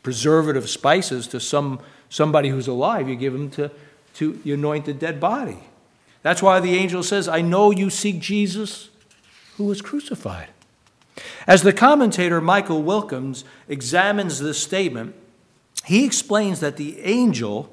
preservative 0.03 0.69
spices 0.69 1.25
to 1.27 1.39
some, 1.39 1.79
somebody 2.09 2.49
who's 2.49 2.67
alive, 2.67 3.09
you 3.09 3.15
give 3.15 3.33
them 3.33 3.49
to, 3.51 3.71
to 4.15 4.39
anoint 4.45 4.87
a 4.87 4.93
dead 4.93 5.19
body. 5.19 5.59
That's 6.21 6.41
why 6.41 6.59
the 6.59 6.75
angel 6.75 7.03
says, 7.03 7.27
I 7.27 7.41
know 7.41 7.71
you 7.71 7.89
seek 7.89 8.19
Jesus 8.19 8.89
who 9.57 9.65
was 9.65 9.81
crucified. 9.81 10.49
As 11.47 11.61
the 11.61 11.71
commentator 11.71 12.41
Michael 12.41 12.81
Wilkins 12.81 13.45
examines 13.69 14.39
this 14.39 14.61
statement, 14.61 15.15
he 15.85 16.03
explains 16.03 16.59
that 16.61 16.77
the 16.77 16.99
angel 17.01 17.71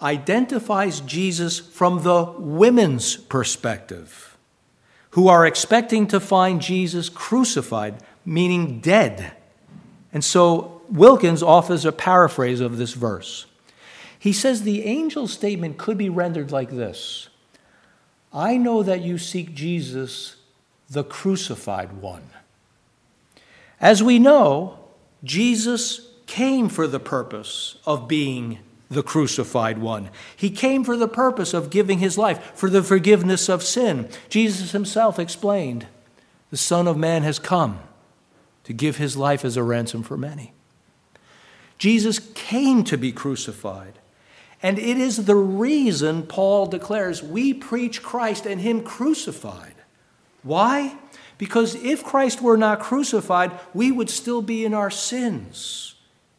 identifies 0.00 1.00
Jesus 1.00 1.58
from 1.58 2.02
the 2.02 2.34
women's 2.38 3.16
perspective, 3.16 4.38
who 5.10 5.28
are 5.28 5.44
expecting 5.44 6.06
to 6.06 6.20
find 6.20 6.62
Jesus 6.62 7.08
crucified, 7.08 7.96
meaning 8.24 8.80
dead. 8.80 9.32
And 10.12 10.24
so 10.24 10.80
Wilkins 10.88 11.42
offers 11.42 11.84
a 11.84 11.92
paraphrase 11.92 12.60
of 12.60 12.78
this 12.78 12.94
verse. 12.94 13.46
He 14.20 14.34
says 14.34 14.62
the 14.62 14.84
angel's 14.84 15.32
statement 15.32 15.78
could 15.78 15.96
be 15.96 16.10
rendered 16.10 16.52
like 16.52 16.70
this 16.70 17.30
I 18.32 18.58
know 18.58 18.84
that 18.84 19.00
you 19.00 19.18
seek 19.18 19.54
Jesus, 19.54 20.36
the 20.88 21.02
crucified 21.02 21.94
one. 21.94 22.30
As 23.80 24.02
we 24.02 24.18
know, 24.18 24.78
Jesus 25.24 26.06
came 26.26 26.68
for 26.68 26.86
the 26.86 27.00
purpose 27.00 27.78
of 27.86 28.06
being 28.06 28.58
the 28.90 29.02
crucified 29.02 29.78
one. 29.78 30.10
He 30.36 30.50
came 30.50 30.84
for 30.84 30.96
the 30.96 31.08
purpose 31.08 31.54
of 31.54 31.70
giving 31.70 31.98
his 31.98 32.18
life, 32.18 32.52
for 32.54 32.68
the 32.68 32.82
forgiveness 32.82 33.48
of 33.48 33.62
sin. 33.62 34.08
Jesus 34.28 34.72
himself 34.72 35.18
explained 35.18 35.86
the 36.50 36.56
Son 36.56 36.86
of 36.86 36.96
Man 36.96 37.22
has 37.22 37.38
come 37.38 37.80
to 38.64 38.72
give 38.74 38.98
his 38.98 39.16
life 39.16 39.44
as 39.44 39.56
a 39.56 39.62
ransom 39.62 40.02
for 40.02 40.18
many. 40.18 40.52
Jesus 41.78 42.18
came 42.34 42.84
to 42.84 42.98
be 42.98 43.12
crucified. 43.12 43.99
And 44.62 44.78
it 44.78 44.98
is 44.98 45.24
the 45.24 45.36
reason 45.36 46.24
Paul 46.24 46.66
declares 46.66 47.22
we 47.22 47.54
preach 47.54 48.02
Christ 48.02 48.44
and 48.46 48.60
him 48.60 48.82
crucified. 48.82 49.74
Why? 50.42 50.96
Because 51.38 51.74
if 51.76 52.04
Christ 52.04 52.42
were 52.42 52.58
not 52.58 52.80
crucified, 52.80 53.52
we 53.72 53.90
would 53.90 54.10
still 54.10 54.42
be 54.42 54.64
in 54.64 54.74
our 54.74 54.90
sins, 54.90 55.94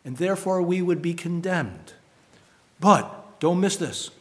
and 0.06 0.18
therefore 0.18 0.62
we 0.62 0.82
would 0.82 1.02
be 1.02 1.16
condemned. 1.16 1.94
But 2.80 3.40
don't 3.40 3.60
miss 3.60 3.78
this. 3.78 4.12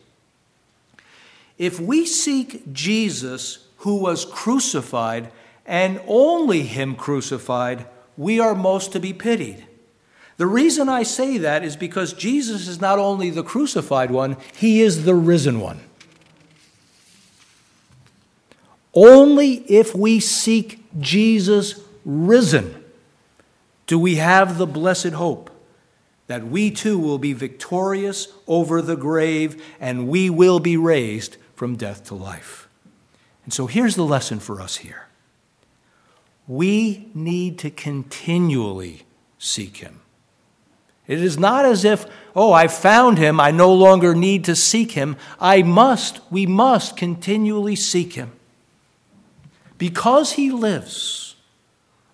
If 1.58 1.78
we 1.78 2.06
seek 2.06 2.72
Jesus 2.72 3.66
who 3.78 3.96
was 3.96 4.24
crucified 4.24 5.30
and 5.66 6.00
only 6.06 6.62
him 6.62 6.94
crucified, 6.94 7.86
we 8.16 8.40
are 8.40 8.54
most 8.54 8.92
to 8.92 9.00
be 9.00 9.12
pitied. 9.12 9.66
The 10.40 10.46
reason 10.46 10.88
I 10.88 11.02
say 11.02 11.36
that 11.36 11.64
is 11.64 11.76
because 11.76 12.14
Jesus 12.14 12.66
is 12.66 12.80
not 12.80 12.98
only 12.98 13.28
the 13.28 13.42
crucified 13.42 14.10
one, 14.10 14.38
he 14.56 14.80
is 14.80 15.04
the 15.04 15.14
risen 15.14 15.60
one. 15.60 15.80
Only 18.94 19.56
if 19.70 19.94
we 19.94 20.18
seek 20.18 20.82
Jesus 20.98 21.80
risen 22.06 22.82
do 23.86 23.98
we 23.98 24.14
have 24.14 24.56
the 24.56 24.66
blessed 24.66 25.12
hope 25.12 25.50
that 26.26 26.46
we 26.46 26.70
too 26.70 26.98
will 26.98 27.18
be 27.18 27.34
victorious 27.34 28.28
over 28.46 28.80
the 28.80 28.96
grave 28.96 29.62
and 29.78 30.08
we 30.08 30.30
will 30.30 30.58
be 30.58 30.74
raised 30.74 31.36
from 31.54 31.76
death 31.76 32.04
to 32.04 32.14
life. 32.14 32.66
And 33.44 33.52
so 33.52 33.66
here's 33.66 33.94
the 33.94 34.06
lesson 34.06 34.40
for 34.40 34.62
us 34.62 34.78
here 34.78 35.06
we 36.48 37.10
need 37.12 37.58
to 37.58 37.70
continually 37.70 39.02
seek 39.38 39.76
him. 39.76 39.99
It 41.10 41.20
is 41.20 41.40
not 41.40 41.64
as 41.64 41.84
if, 41.84 42.06
oh, 42.36 42.52
I 42.52 42.68
found 42.68 43.18
him, 43.18 43.40
I 43.40 43.50
no 43.50 43.74
longer 43.74 44.14
need 44.14 44.44
to 44.44 44.54
seek 44.54 44.92
him. 44.92 45.16
I 45.40 45.62
must, 45.62 46.20
we 46.30 46.46
must 46.46 46.96
continually 46.96 47.74
seek 47.74 48.12
him. 48.12 48.30
Because 49.76 50.34
he 50.34 50.52
lives, 50.52 51.34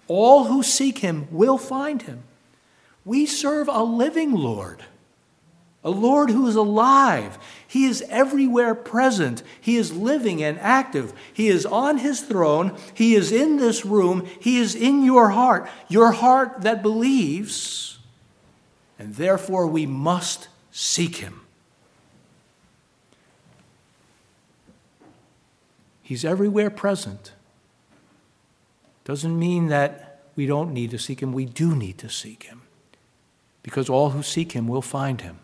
all 0.09 0.45
who 0.45 0.63
seek 0.63 1.01
him 1.01 1.29
will 1.31 1.59
find 1.59 2.01
him. 2.01 2.23
We 3.05 3.27
serve 3.27 3.69
a 3.69 3.83
living 3.83 4.33
Lord, 4.33 4.83
a 5.85 5.91
Lord 5.91 6.31
who 6.31 6.47
is 6.47 6.57
alive. 6.57 7.39
He 7.69 7.85
is 7.85 8.03
everywhere 8.09 8.75
present. 8.75 9.43
He 9.61 9.77
is 9.77 9.93
living 9.93 10.43
and 10.43 10.59
active. 10.59 11.13
He 11.35 11.49
is 11.49 11.67
on 11.67 11.99
his 11.99 12.23
throne. 12.23 12.75
He 12.95 13.15
is 13.15 13.31
in 13.31 13.59
this 13.59 13.85
room. 13.85 14.27
He 14.41 14.57
is 14.57 14.75
in 14.75 15.05
your 15.05 15.29
heart, 15.29 15.69
your 15.87 16.13
heart 16.13 16.63
that 16.63 16.81
believes 16.81 17.96
and 18.99 19.15
therefore 19.15 19.67
we 19.67 19.87
must 19.87 20.49
seek 20.71 21.17
him. 21.17 21.41
He's 26.03 26.25
everywhere 26.25 26.71
present. 26.71 27.33
Doesn't 29.05 29.39
mean 29.39 29.69
that 29.69 30.21
we 30.37 30.47
don't 30.47 30.73
need 30.73 30.91
to 30.93 30.99
seek 30.99 31.21
him. 31.21 31.33
We 31.33 31.47
do 31.47 31.75
need 31.75 31.99
to 31.99 32.09
seek 32.09 32.45
him. 32.45 32.63
Because 33.63 33.89
all 33.89 34.11
who 34.11 34.23
seek 34.23 34.53
him 34.53 34.69
will 34.69 34.83
find 34.83 35.21
him. 35.21 35.41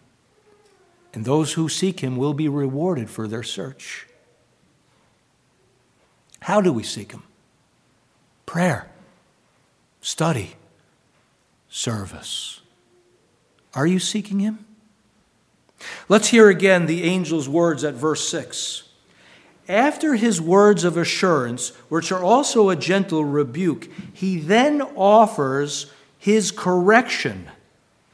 And 1.12 1.24
those 1.24 1.54
who 1.54 1.68
seek 1.68 2.00
him 2.00 2.16
will 2.16 2.32
be 2.32 2.48
rewarded 2.48 3.10
for 3.10 3.26
their 3.26 3.42
search. 3.42 4.06
How 6.40 6.60
do 6.60 6.72
we 6.72 6.82
seek 6.82 7.12
him? 7.12 7.24
Prayer, 8.46 8.88
study, 10.00 10.54
service. 11.68 12.61
Are 13.74 13.86
you 13.86 13.98
seeking 13.98 14.40
him? 14.40 14.64
Let's 16.08 16.28
hear 16.28 16.48
again 16.48 16.86
the 16.86 17.04
angel's 17.04 17.48
words 17.48 17.84
at 17.84 17.94
verse 17.94 18.28
6. 18.28 18.84
After 19.68 20.14
his 20.14 20.40
words 20.40 20.84
of 20.84 20.96
assurance, 20.96 21.70
which 21.88 22.12
are 22.12 22.22
also 22.22 22.68
a 22.68 22.76
gentle 22.76 23.24
rebuke, 23.24 23.88
he 24.12 24.38
then 24.38 24.82
offers 24.82 25.90
his 26.18 26.50
correction 26.50 27.48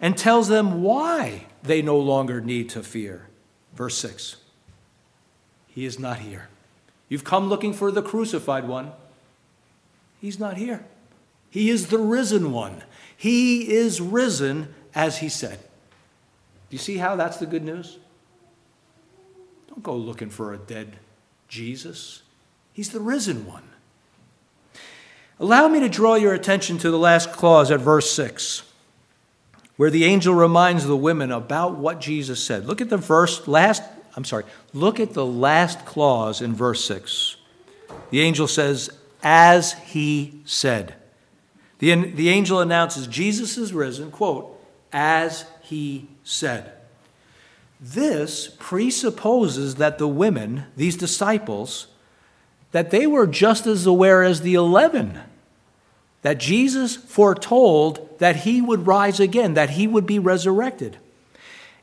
and 0.01 0.17
tells 0.17 0.49
them 0.49 0.83
why 0.83 1.47
they 1.63 1.83
no 1.83 1.99
longer 1.99 2.41
need 2.41 2.69
to 2.71 2.83
fear. 2.83 3.29
Verse 3.75 3.97
6 3.99 4.37
He 5.67 5.85
is 5.85 5.99
not 5.99 6.19
here. 6.21 6.49
You've 7.09 7.25
come 7.25 7.49
looking 7.49 7.73
for 7.73 7.91
the 7.91 8.03
crucified 8.03 8.69
one. 8.69 8.93
He's 10.21 10.39
not 10.39 10.57
here. 10.57 10.85
He 11.51 11.71
is 11.71 11.89
the 11.89 11.99
risen 11.99 12.53
one. 12.53 12.83
He 13.17 13.73
is 13.73 14.01
risen 14.01 14.75
as 14.95 15.19
he 15.19 15.29
said. 15.29 15.59
Do 15.59 16.75
you 16.75 16.79
see 16.79 16.99
how 16.99 17.17
that's 17.17 17.39
the 17.39 17.47
good 17.47 17.65
news? 17.65 17.99
Don't 19.69 19.83
go 19.83 19.97
looking 19.97 20.31
for 20.31 20.53
a 20.53 20.59
dead 20.59 20.99
Jesus. 21.49 22.23
He's 22.73 22.91
the 22.91 23.01
risen 23.01 23.47
one. 23.47 23.65
Allow 25.41 25.69
me 25.69 25.81
to 25.81 25.89
draw 25.89 26.17
your 26.17 26.35
attention 26.35 26.79
to 26.79 26.91
the 26.91 26.99
last 26.99 27.33
clause 27.33 27.71
at 27.71 27.81
verse 27.81 28.11
6, 28.11 28.63
where 29.77 29.91
the 29.91 30.05
angel 30.05 30.35
reminds 30.35 30.85
the 30.85 30.97
women 30.97 31.31
about 31.31 31.77
what 31.77 32.01
Jesus 32.01 32.43
said. 32.43 32.67
Look 32.67 32.81
at 32.81 32.91
the 32.91 32.97
verse 32.97 33.47
last, 33.47 33.83
I'm 34.17 34.25
sorry, 34.25 34.45
look 34.73 34.99
at 34.99 35.15
the 35.15 35.25
last 35.25 35.87
clause 35.87 36.43
in 36.43 36.55
verse 36.55 36.85
6. 36.85 37.37
The 38.11 38.21
angel 38.21 38.49
says, 38.49 38.91
as 39.23 39.75
he 39.75 40.41
said. 40.45 40.95
The, 41.79 41.95
the 41.95 42.29
angel 42.29 42.61
announces 42.61 43.07
Jesus 43.07 43.57
is 43.57 43.73
risen, 43.73 44.11
quote, 44.11 44.58
as 44.93 45.45
he 45.63 46.09
said. 46.25 46.73
This 47.81 48.55
presupposes 48.59 49.77
that 49.77 49.99
the 49.99 50.09
women, 50.09 50.65
these 50.77 50.97
disciples, 50.97 51.87
that 52.73 52.91
they 52.91 53.07
were 53.07 53.27
just 53.27 53.67
as 53.67 53.87
aware 53.87 54.23
as 54.23 54.41
the 54.41 54.55
11 54.55 55.21
that 56.23 56.39
Jesus 56.39 56.97
foretold 56.97 58.19
that 58.19 58.37
he 58.37 58.61
would 58.61 58.87
rise 58.87 59.21
again, 59.21 59.55
that 59.55 59.71
he 59.71 59.87
would 59.87 60.07
be 60.07 60.19
resurrected. 60.19 60.99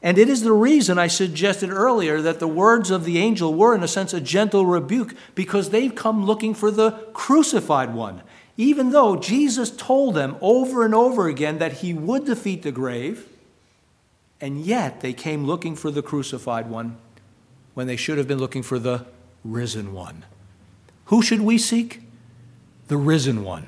And 0.02 0.18
it 0.18 0.30
is 0.30 0.42
the 0.42 0.52
reason 0.52 1.00
I 1.00 1.08
suggested 1.08 1.72
earlier 1.72 2.22
that 2.22 2.40
the 2.40 2.48
words 2.48 2.92
of 2.92 3.06
the 3.06 3.18
angel 3.18 3.54
were, 3.54 3.74
in 3.74 3.82
a 3.82 3.88
sense, 3.88 4.14
a 4.14 4.22
gentle 4.22 4.66
rebuke 4.66 5.16
because 5.34 5.70
they've 5.70 5.96
come 5.96 6.26
looking 6.26 6.54
for 6.54 6.70
the 6.70 6.92
crucified 7.14 7.94
one 7.94 8.22
even 8.58 8.92
though 8.92 9.16
Jesus 9.16 9.70
told 9.70 10.16
them 10.16 10.38
over 10.42 10.86
and 10.86 10.96
over 10.96 11.28
again 11.28 11.58
that 11.58 11.74
he 11.74 11.94
would 11.94 12.26
defeat 12.26 12.64
the 12.64 12.72
grave, 12.72 13.28
and 14.40 14.62
yet 14.62 15.02
they 15.02 15.14
came 15.14 15.46
looking 15.46 15.76
for 15.76 15.92
the 15.92 16.02
crucified 16.02 16.70
one 16.70 16.98
when 17.74 17.88
they 17.88 17.96
should 17.96 18.18
have 18.18 18.28
been 18.28 18.40
looking 18.40 18.64
for 18.64 18.80
the 18.80 19.06
risen 19.44 19.94
one. 19.94 20.26
Who 21.06 21.22
should 21.22 21.42
we 21.42 21.58
seek? 21.58 22.02
The 22.88 22.98
risen 22.98 23.44
one. 23.44 23.68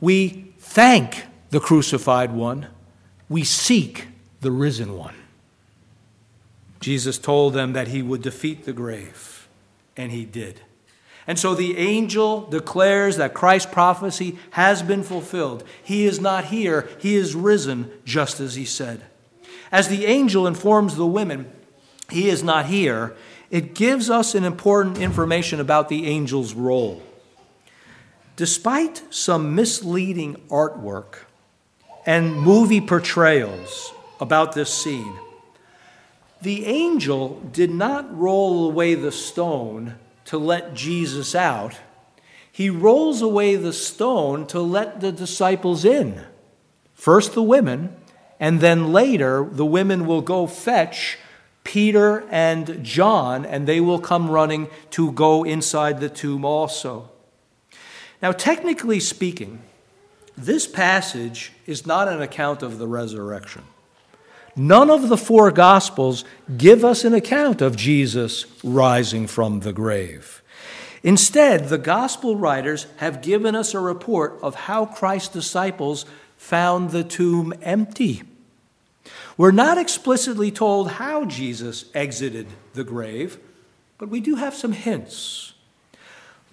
We 0.00 0.52
thank 0.58 1.24
the 1.50 1.60
crucified 1.60 2.32
one, 2.32 2.68
we 3.28 3.44
seek 3.44 4.06
the 4.40 4.50
risen 4.50 4.96
one. 4.96 5.16
Jesus 6.78 7.18
told 7.18 7.54
them 7.54 7.72
that 7.74 7.88
he 7.88 8.02
would 8.02 8.22
defeat 8.22 8.64
the 8.64 8.72
grave, 8.72 9.48
and 9.96 10.12
he 10.12 10.24
did. 10.24 10.62
And 11.30 11.38
so 11.38 11.54
the 11.54 11.78
angel 11.78 12.40
declares 12.40 13.18
that 13.18 13.34
Christ's 13.34 13.70
prophecy 13.70 14.36
has 14.50 14.82
been 14.82 15.04
fulfilled. 15.04 15.62
He 15.80 16.04
is 16.04 16.18
not 16.18 16.46
here, 16.46 16.88
he 16.98 17.14
is 17.14 17.36
risen, 17.36 17.88
just 18.04 18.40
as 18.40 18.56
he 18.56 18.64
said. 18.64 19.02
As 19.70 19.86
the 19.86 20.06
angel 20.06 20.44
informs 20.44 20.96
the 20.96 21.06
women, 21.06 21.48
he 22.10 22.28
is 22.28 22.42
not 22.42 22.66
here, 22.66 23.14
it 23.48 23.76
gives 23.76 24.10
us 24.10 24.34
an 24.34 24.42
important 24.42 24.98
information 24.98 25.60
about 25.60 25.88
the 25.88 26.12
angel's 26.12 26.52
role. 26.52 27.00
Despite 28.34 29.04
some 29.14 29.54
misleading 29.54 30.34
artwork 30.48 31.26
and 32.04 32.34
movie 32.34 32.80
portrayals 32.80 33.92
about 34.20 34.56
this 34.56 34.74
scene, 34.74 35.16
the 36.42 36.66
angel 36.66 37.38
did 37.52 37.70
not 37.70 38.18
roll 38.18 38.68
away 38.68 38.96
the 38.96 39.12
stone 39.12 39.94
to 40.30 40.38
let 40.38 40.74
Jesus 40.74 41.34
out, 41.34 41.74
he 42.52 42.70
rolls 42.70 43.20
away 43.20 43.56
the 43.56 43.72
stone 43.72 44.46
to 44.46 44.60
let 44.60 45.00
the 45.00 45.10
disciples 45.10 45.84
in. 45.84 46.24
First 46.94 47.34
the 47.34 47.42
women, 47.42 47.96
and 48.38 48.60
then 48.60 48.92
later 48.92 49.44
the 49.50 49.66
women 49.66 50.06
will 50.06 50.22
go 50.22 50.46
fetch 50.46 51.18
Peter 51.64 52.24
and 52.30 52.84
John, 52.84 53.44
and 53.44 53.66
they 53.66 53.80
will 53.80 53.98
come 53.98 54.30
running 54.30 54.68
to 54.90 55.10
go 55.10 55.42
inside 55.42 55.98
the 55.98 56.08
tomb 56.08 56.44
also. 56.44 57.10
Now, 58.22 58.30
technically 58.30 59.00
speaking, 59.00 59.62
this 60.38 60.68
passage 60.68 61.54
is 61.66 61.86
not 61.86 62.06
an 62.06 62.22
account 62.22 62.62
of 62.62 62.78
the 62.78 62.86
resurrection. 62.86 63.64
None 64.56 64.90
of 64.90 65.08
the 65.08 65.16
four 65.16 65.50
Gospels 65.50 66.24
give 66.56 66.84
us 66.84 67.04
an 67.04 67.14
account 67.14 67.60
of 67.60 67.76
Jesus 67.76 68.46
rising 68.64 69.26
from 69.26 69.60
the 69.60 69.72
grave. 69.72 70.42
Instead, 71.02 71.68
the 71.68 71.78
Gospel 71.78 72.36
writers 72.36 72.86
have 72.96 73.22
given 73.22 73.54
us 73.54 73.74
a 73.74 73.80
report 73.80 74.38
of 74.42 74.54
how 74.54 74.84
Christ's 74.86 75.28
disciples 75.28 76.04
found 76.36 76.90
the 76.90 77.04
tomb 77.04 77.52
empty. 77.62 78.22
We're 79.36 79.52
not 79.52 79.78
explicitly 79.78 80.50
told 80.50 80.92
how 80.92 81.24
Jesus 81.24 81.86
exited 81.94 82.46
the 82.74 82.84
grave, 82.84 83.38
but 83.98 84.08
we 84.08 84.20
do 84.20 84.36
have 84.36 84.54
some 84.54 84.72
hints. 84.72 85.54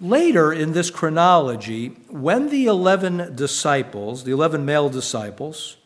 Later 0.00 0.52
in 0.52 0.72
this 0.72 0.90
chronology, 0.90 1.88
when 2.08 2.50
the 2.50 2.66
11 2.66 3.34
disciples, 3.34 4.24
the 4.24 4.30
11 4.30 4.64
male 4.64 4.88
disciples, 4.88 5.77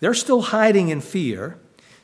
they're 0.00 0.14
still 0.14 0.42
hiding 0.42 0.88
in 0.88 1.00
fear, 1.00 1.58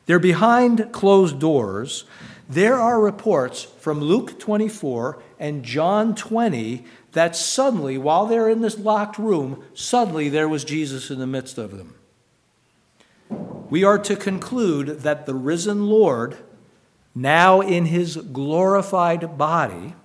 they're 0.05 0.19
behind 0.19 0.91
closed 0.91 1.39
doors, 1.39 2.05
there 2.47 2.75
are 2.75 3.01
reports 3.01 3.63
from 3.63 4.01
Luke 4.01 4.39
24 4.39 5.21
and 5.39 5.63
John 5.63 6.13
20 6.13 6.85
that 7.13 7.35
suddenly, 7.35 7.97
while 7.97 8.27
they're 8.27 8.49
in 8.49 8.61
this 8.61 8.77
locked 8.77 9.17
room, 9.17 9.63
suddenly 9.73 10.29
there 10.29 10.49
was 10.49 10.63
Jesus 10.63 11.09
in 11.09 11.17
the 11.17 11.25
midst 11.25 11.57
of 11.57 11.77
them. 11.77 11.95
We 13.69 13.83
are 13.83 13.97
to 13.99 14.15
conclude 14.15 14.99
that 14.99 15.25
the 15.25 15.33
risen 15.33 15.87
Lord, 15.87 16.37
now 17.15 17.61
in 17.61 17.85
his 17.85 18.17
glorified 18.17 19.37
body, 19.37 19.95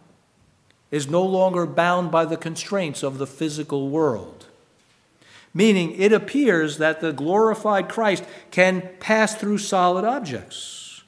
is 0.90 1.08
no 1.08 1.22
longer 1.22 1.66
bound 1.66 2.10
by 2.10 2.24
the 2.24 2.36
constraints 2.36 3.02
of 3.02 3.18
the 3.18 3.26
physical 3.26 3.90
world. 3.90 4.46
Meaning, 5.52 5.92
it 5.98 6.12
appears 6.12 6.78
that 6.78 7.00
the 7.00 7.12
glorified 7.12 7.88
Christ 7.88 8.24
can 8.50 8.88
pass 9.00 9.34
through 9.34 9.58
solid 9.58 10.04
objects. 10.04 11.02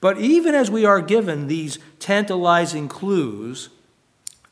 But 0.00 0.18
even 0.18 0.54
as 0.54 0.70
we 0.70 0.86
are 0.86 1.02
given 1.02 1.46
these 1.46 1.78
tantalizing 1.98 2.88
clues, 2.88 3.68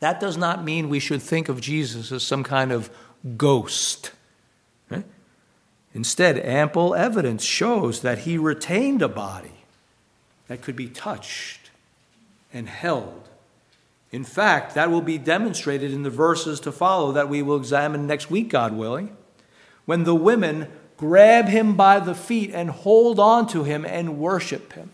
that 0.00 0.20
does 0.20 0.36
not 0.36 0.62
mean 0.62 0.88
we 0.88 1.00
should 1.00 1.22
think 1.22 1.48
of 1.48 1.60
Jesus 1.60 2.12
as 2.12 2.22
some 2.22 2.44
kind 2.44 2.70
of 2.70 2.90
ghost 3.36 4.12
eh? 4.90 5.02
Instead, 5.94 6.38
ample 6.38 6.94
evidence 6.94 7.42
shows 7.42 8.02
that 8.02 8.18
he 8.18 8.38
retained 8.38 9.02
a 9.02 9.08
body 9.08 9.64
that 10.46 10.62
could 10.62 10.76
be 10.76 10.88
touched 10.88 11.70
and 12.52 12.68
held. 12.68 13.27
In 14.10 14.24
fact, 14.24 14.74
that 14.74 14.90
will 14.90 15.02
be 15.02 15.18
demonstrated 15.18 15.92
in 15.92 16.02
the 16.02 16.10
verses 16.10 16.60
to 16.60 16.72
follow 16.72 17.12
that 17.12 17.28
we 17.28 17.42
will 17.42 17.56
examine 17.56 18.06
next 18.06 18.30
week, 18.30 18.48
God 18.48 18.72
willing, 18.72 19.16
when 19.84 20.04
the 20.04 20.14
women 20.14 20.68
grab 20.96 21.46
him 21.46 21.74
by 21.76 22.00
the 22.00 22.14
feet 22.14 22.50
and 22.52 22.70
hold 22.70 23.20
on 23.20 23.46
to 23.48 23.64
him 23.64 23.84
and 23.84 24.18
worship 24.18 24.72
him. 24.72 24.90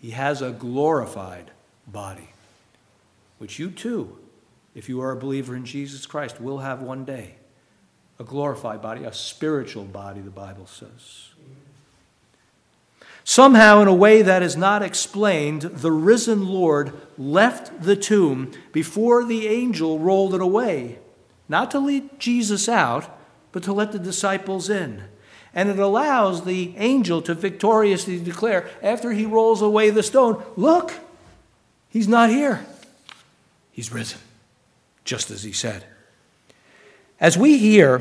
He 0.00 0.10
has 0.10 0.40
a 0.40 0.50
glorified 0.50 1.50
body, 1.86 2.30
which 3.38 3.58
you 3.58 3.70
too, 3.70 4.18
if 4.74 4.88
you 4.88 5.00
are 5.00 5.12
a 5.12 5.16
believer 5.16 5.54
in 5.56 5.64
Jesus 5.64 6.06
Christ, 6.06 6.40
will 6.40 6.58
have 6.58 6.80
one 6.80 7.04
day 7.04 7.34
a 8.18 8.24
glorified 8.24 8.82
body, 8.82 9.04
a 9.04 9.12
spiritual 9.12 9.84
body, 9.84 10.20
the 10.20 10.30
Bible 10.30 10.66
says. 10.66 11.28
Somehow, 13.28 13.82
in 13.82 13.88
a 13.88 13.94
way 13.94 14.22
that 14.22 14.42
is 14.42 14.56
not 14.56 14.82
explained, 14.82 15.60
the 15.60 15.92
risen 15.92 16.48
Lord 16.48 16.94
left 17.18 17.82
the 17.82 17.94
tomb 17.94 18.52
before 18.72 19.22
the 19.22 19.46
angel 19.48 19.98
rolled 19.98 20.34
it 20.34 20.40
away, 20.40 20.98
not 21.46 21.70
to 21.72 21.78
lead 21.78 22.18
Jesus 22.18 22.70
out, 22.70 23.14
but 23.52 23.62
to 23.64 23.72
let 23.74 23.92
the 23.92 23.98
disciples 23.98 24.70
in. 24.70 25.02
And 25.52 25.68
it 25.68 25.78
allows 25.78 26.46
the 26.46 26.74
angel 26.78 27.20
to 27.20 27.34
victoriously 27.34 28.18
declare, 28.18 28.66
after 28.82 29.12
he 29.12 29.26
rolls 29.26 29.60
away 29.60 29.90
the 29.90 30.02
stone, 30.02 30.42
Look, 30.56 30.94
he's 31.90 32.08
not 32.08 32.30
here. 32.30 32.64
He's 33.70 33.92
risen, 33.92 34.20
just 35.04 35.30
as 35.30 35.42
he 35.42 35.52
said. 35.52 35.84
As 37.20 37.36
we 37.36 37.58
hear 37.58 38.00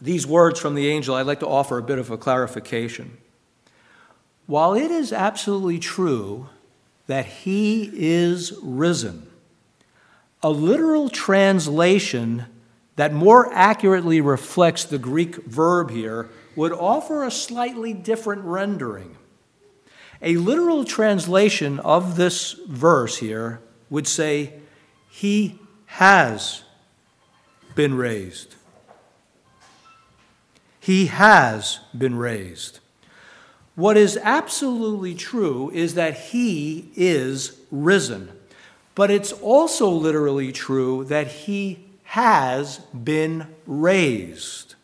these 0.00 0.26
words 0.26 0.58
from 0.58 0.74
the 0.74 0.88
angel, 0.88 1.14
I'd 1.14 1.26
like 1.26 1.40
to 1.40 1.48
offer 1.48 1.78
a 1.78 1.82
bit 1.82 2.00
of 2.00 2.10
a 2.10 2.18
clarification. 2.18 3.18
While 4.46 4.74
it 4.74 4.90
is 4.90 5.12
absolutely 5.12 5.78
true 5.78 6.48
that 7.06 7.26
he 7.26 7.90
is 7.94 8.52
risen, 8.62 9.26
a 10.42 10.50
literal 10.50 11.08
translation 11.08 12.46
that 12.96 13.12
more 13.12 13.52
accurately 13.52 14.20
reflects 14.20 14.84
the 14.84 14.98
Greek 14.98 15.36
verb 15.44 15.90
here 15.90 16.28
would 16.56 16.72
offer 16.72 17.24
a 17.24 17.30
slightly 17.30 17.92
different 17.92 18.42
rendering. 18.44 19.16
A 20.20 20.36
literal 20.36 20.84
translation 20.84 21.78
of 21.80 22.16
this 22.16 22.52
verse 22.68 23.18
here 23.18 23.60
would 23.90 24.06
say, 24.06 24.54
He 25.08 25.58
has 25.86 26.62
been 27.74 27.94
raised. 27.94 28.54
He 30.80 31.06
has 31.06 31.80
been 31.96 32.16
raised. 32.16 32.80
What 33.74 33.96
is 33.96 34.18
absolutely 34.22 35.14
true 35.14 35.70
is 35.70 35.94
that 35.94 36.18
he 36.18 36.90
is 36.94 37.58
risen. 37.70 38.30
But 38.94 39.10
it's 39.10 39.32
also 39.32 39.88
literally 39.88 40.52
true 40.52 41.04
that 41.04 41.28
he 41.28 41.84
has 42.04 42.78
been 42.88 43.46
raised. 43.66 44.74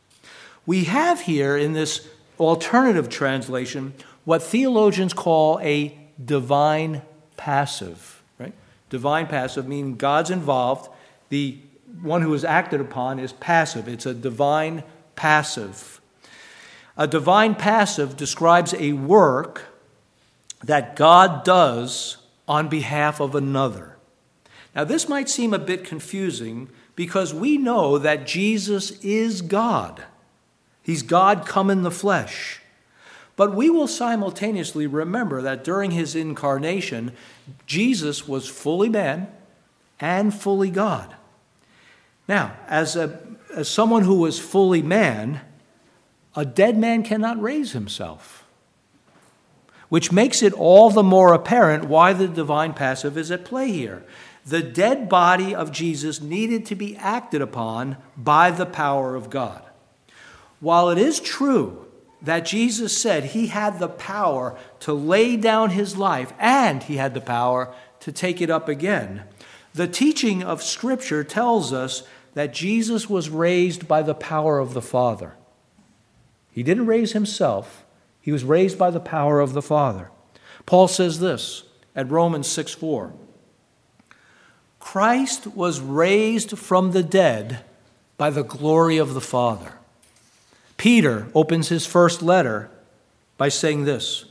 We 0.64 0.84
have 0.84 1.22
here 1.22 1.56
in 1.56 1.74
this 1.74 2.08
alternative 2.38 3.08
translation 3.08 3.92
what 4.24 4.42
theologians 4.42 5.14
call 5.14 5.58
a 5.60 5.96
divine 6.22 7.00
passive, 7.38 8.22
right? 8.38 8.52
Divine 8.90 9.26
passive 9.26 9.66
meaning 9.66 9.96
God's 9.96 10.30
involved, 10.30 10.90
the 11.30 11.58
one 12.02 12.20
who 12.20 12.34
is 12.34 12.44
acted 12.44 12.80
upon 12.80 13.18
is 13.18 13.32
passive. 13.32 13.88
It's 13.88 14.04
a 14.04 14.12
divine 14.12 14.82
passive. 15.16 15.97
A 16.98 17.06
divine 17.06 17.54
passive 17.54 18.16
describes 18.16 18.74
a 18.74 18.92
work 18.92 19.66
that 20.62 20.96
God 20.96 21.44
does 21.44 22.16
on 22.48 22.68
behalf 22.68 23.20
of 23.20 23.36
another. 23.36 23.96
Now, 24.74 24.82
this 24.84 25.08
might 25.08 25.28
seem 25.28 25.54
a 25.54 25.58
bit 25.58 25.84
confusing 25.84 26.68
because 26.96 27.32
we 27.32 27.56
know 27.56 27.98
that 27.98 28.26
Jesus 28.26 28.90
is 29.02 29.42
God. 29.42 30.02
He's 30.82 31.02
God 31.02 31.46
come 31.46 31.70
in 31.70 31.82
the 31.82 31.90
flesh. 31.90 32.60
But 33.36 33.54
we 33.54 33.70
will 33.70 33.86
simultaneously 33.86 34.88
remember 34.88 35.40
that 35.42 35.62
during 35.62 35.92
his 35.92 36.16
incarnation, 36.16 37.12
Jesus 37.66 38.26
was 38.26 38.48
fully 38.48 38.88
man 38.88 39.28
and 40.00 40.34
fully 40.34 40.70
God. 40.70 41.14
Now, 42.26 42.56
as, 42.66 42.96
a, 42.96 43.20
as 43.54 43.68
someone 43.68 44.02
who 44.02 44.16
was 44.16 44.40
fully 44.40 44.82
man, 44.82 45.40
a 46.34 46.44
dead 46.44 46.78
man 46.78 47.02
cannot 47.02 47.40
raise 47.40 47.72
himself, 47.72 48.46
which 49.88 50.12
makes 50.12 50.42
it 50.42 50.52
all 50.52 50.90
the 50.90 51.02
more 51.02 51.32
apparent 51.32 51.84
why 51.84 52.12
the 52.12 52.28
divine 52.28 52.74
passive 52.74 53.16
is 53.16 53.30
at 53.30 53.44
play 53.44 53.70
here. 53.70 54.04
The 54.44 54.62
dead 54.62 55.08
body 55.08 55.54
of 55.54 55.72
Jesus 55.72 56.20
needed 56.20 56.64
to 56.66 56.74
be 56.74 56.96
acted 56.96 57.42
upon 57.42 57.96
by 58.16 58.50
the 58.50 58.66
power 58.66 59.14
of 59.14 59.30
God. 59.30 59.62
While 60.60 60.90
it 60.90 60.98
is 60.98 61.20
true 61.20 61.86
that 62.22 62.46
Jesus 62.46 62.96
said 63.00 63.24
he 63.24 63.48
had 63.48 63.78
the 63.78 63.88
power 63.88 64.58
to 64.80 64.92
lay 64.92 65.36
down 65.36 65.70
his 65.70 65.96
life 65.96 66.32
and 66.38 66.82
he 66.82 66.96
had 66.96 67.14
the 67.14 67.20
power 67.20 67.72
to 68.00 68.12
take 68.12 68.40
it 68.40 68.50
up 68.50 68.68
again, 68.68 69.22
the 69.74 69.86
teaching 69.86 70.42
of 70.42 70.62
Scripture 70.62 71.22
tells 71.22 71.72
us 71.72 72.02
that 72.34 72.54
Jesus 72.54 73.08
was 73.08 73.30
raised 73.30 73.86
by 73.86 74.02
the 74.02 74.14
power 74.14 74.58
of 74.58 74.74
the 74.74 74.82
Father. 74.82 75.34
He 76.58 76.64
didn't 76.64 76.86
raise 76.86 77.12
himself, 77.12 77.84
he 78.20 78.32
was 78.32 78.42
raised 78.42 78.76
by 78.76 78.90
the 78.90 78.98
power 78.98 79.38
of 79.38 79.52
the 79.52 79.62
Father. 79.62 80.10
Paul 80.66 80.88
says 80.88 81.20
this 81.20 81.62
at 81.94 82.10
Romans 82.10 82.48
6 82.48 82.74
4. 82.74 83.12
Christ 84.80 85.46
was 85.46 85.78
raised 85.78 86.58
from 86.58 86.90
the 86.90 87.04
dead 87.04 87.64
by 88.16 88.30
the 88.30 88.42
glory 88.42 88.98
of 88.98 89.14
the 89.14 89.20
Father. 89.20 89.74
Peter 90.76 91.28
opens 91.32 91.68
his 91.68 91.86
first 91.86 92.22
letter 92.22 92.68
by 93.36 93.48
saying 93.48 93.84
this 93.84 94.24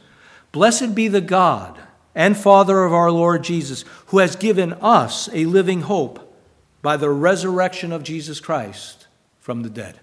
Blessed 0.51 0.93
be 0.95 1.07
the 1.07 1.21
God 1.21 1.80
and 2.13 2.36
Father 2.36 2.84
of 2.84 2.91
our 2.91 3.09
Lord 3.09 3.45
Jesus, 3.45 3.86
who 4.07 4.19
has 4.19 4.36
given 4.36 4.73
us 4.73 5.30
a 5.32 5.45
living 5.45 5.84
hope 5.84 6.38
by 6.82 6.97
the 6.97 7.09
resurrection 7.09 7.93
of 7.93 8.03
Jesus 8.03 8.41
Christ 8.41 9.07
from 9.39 9.63
the 9.63 9.69
dead. 9.69 10.01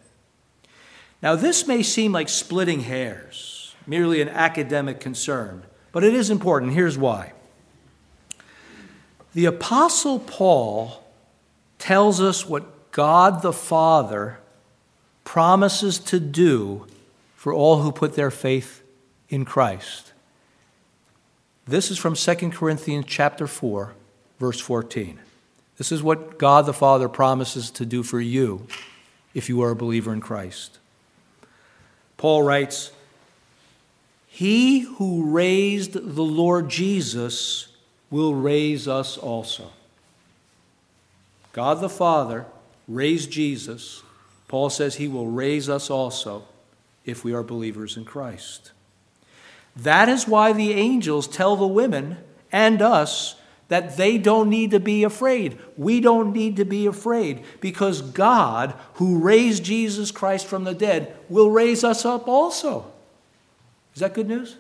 Now, 1.24 1.36
this 1.36 1.66
may 1.66 1.82
seem 1.82 2.12
like 2.12 2.28
splitting 2.28 2.80
hairs, 2.80 3.74
merely 3.86 4.20
an 4.20 4.28
academic 4.28 5.00
concern, 5.00 5.62
but 5.90 6.04
it 6.04 6.12
is 6.12 6.28
important. 6.28 6.74
Here's 6.74 6.98
why. 6.98 7.32
The 9.32 9.46
Apostle 9.46 10.18
Paul 10.18 11.02
tells 11.78 12.20
us 12.20 12.46
what 12.46 12.92
God 12.92 13.40
the 13.40 13.54
Father 13.54 14.38
promises 15.24 15.98
to 16.00 16.20
do 16.20 16.86
for 17.36 17.54
all 17.54 17.80
who 17.80 17.90
put 17.90 18.16
their 18.16 18.30
faith 18.30 18.82
in 19.30 19.46
Christ. 19.46 20.12
This 21.66 21.90
is 21.90 21.96
from 21.96 22.16
2 22.16 22.50
Corinthians 22.50 23.06
chapter 23.08 23.46
4, 23.46 23.94
verse 24.38 24.60
14. 24.60 25.18
This 25.78 25.90
is 25.90 26.02
what 26.02 26.38
God 26.38 26.66
the 26.66 26.74
Father 26.74 27.08
promises 27.08 27.70
to 27.70 27.86
do 27.86 28.02
for 28.02 28.20
you 28.20 28.66
if 29.32 29.48
you 29.48 29.62
are 29.62 29.70
a 29.70 29.76
believer 29.76 30.12
in 30.12 30.20
Christ. 30.20 30.80
Paul 32.24 32.42
writes, 32.42 32.90
He 34.26 34.80
who 34.80 35.30
raised 35.30 35.92
the 35.92 36.22
Lord 36.22 36.70
Jesus 36.70 37.68
will 38.10 38.34
raise 38.34 38.88
us 38.88 39.18
also. 39.18 39.72
God 41.52 41.82
the 41.82 41.90
Father 41.90 42.46
raised 42.88 43.30
Jesus. 43.30 44.02
Paul 44.48 44.70
says 44.70 44.94
he 44.94 45.06
will 45.06 45.26
raise 45.26 45.68
us 45.68 45.90
also 45.90 46.44
if 47.04 47.24
we 47.24 47.34
are 47.34 47.42
believers 47.42 47.94
in 47.94 48.06
Christ. 48.06 48.72
That 49.76 50.08
is 50.08 50.26
why 50.26 50.54
the 50.54 50.72
angels 50.72 51.28
tell 51.28 51.56
the 51.56 51.66
women 51.66 52.16
and 52.50 52.80
us 52.80 53.36
that 53.68 53.96
they 53.96 54.18
don't 54.18 54.50
need 54.50 54.70
to 54.72 54.80
be 54.80 55.04
afraid. 55.04 55.58
We 55.76 56.00
don't 56.00 56.32
need 56.32 56.56
to 56.56 56.64
be 56.64 56.86
afraid 56.86 57.42
because 57.60 58.02
God, 58.02 58.74
who 58.94 59.18
raised 59.18 59.64
Jesus 59.64 60.10
Christ 60.10 60.46
from 60.46 60.64
the 60.64 60.74
dead, 60.74 61.16
will 61.28 61.50
raise 61.50 61.82
us 61.82 62.04
up 62.04 62.28
also. 62.28 62.90
Is 63.94 64.00
that 64.00 64.14
good 64.14 64.28
news? 64.28 64.56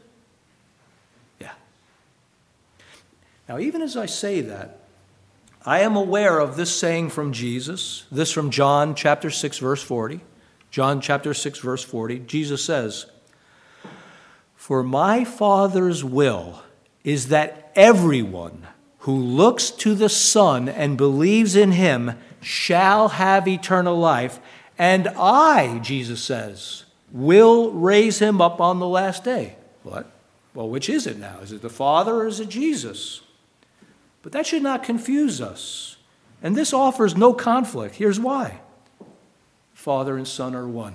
Yeah. 1.40 1.52
Now, 3.48 3.58
even 3.58 3.82
as 3.82 3.96
I 3.96 4.06
say 4.06 4.40
that, 4.40 4.78
I 5.66 5.80
am 5.80 5.96
aware 5.96 6.38
of 6.40 6.56
this 6.56 6.74
saying 6.74 7.10
from 7.10 7.32
Jesus, 7.32 8.04
this 8.12 8.30
from 8.30 8.50
John 8.50 8.94
chapter 8.94 9.30
6, 9.30 9.58
verse 9.58 9.82
40. 9.82 10.20
John 10.70 11.00
chapter 11.00 11.32
6, 11.32 11.58
verse 11.60 11.84
40. 11.84 12.20
Jesus 12.20 12.64
says, 12.64 13.06
For 14.56 14.82
my 14.82 15.24
Father's 15.24 16.04
will 16.04 16.62
is 17.02 17.28
that 17.28 17.72
everyone 17.76 18.66
who 19.04 19.14
looks 19.14 19.70
to 19.70 19.94
the 19.94 20.08
Son 20.08 20.66
and 20.66 20.96
believes 20.96 21.54
in 21.54 21.72
him 21.72 22.12
shall 22.40 23.08
have 23.08 23.46
eternal 23.46 23.98
life, 23.98 24.40
and 24.78 25.08
I, 25.08 25.78
Jesus 25.82 26.22
says, 26.22 26.86
will 27.12 27.70
raise 27.72 28.18
him 28.18 28.40
up 28.40 28.62
on 28.62 28.78
the 28.78 28.88
last 28.88 29.22
day. 29.22 29.56
What? 29.82 30.10
Well, 30.54 30.70
which 30.70 30.88
is 30.88 31.06
it 31.06 31.18
now? 31.18 31.40
Is 31.42 31.52
it 31.52 31.60
the 31.60 31.68
Father 31.68 32.14
or 32.14 32.26
is 32.26 32.40
it 32.40 32.48
Jesus? 32.48 33.20
But 34.22 34.32
that 34.32 34.46
should 34.46 34.62
not 34.62 34.82
confuse 34.82 35.38
us. 35.38 35.98
And 36.42 36.56
this 36.56 36.72
offers 36.72 37.14
no 37.14 37.34
conflict. 37.34 37.96
Here's 37.96 38.18
why 38.18 38.60
Father 39.74 40.16
and 40.16 40.26
Son 40.26 40.54
are 40.54 40.66
one. 40.66 40.94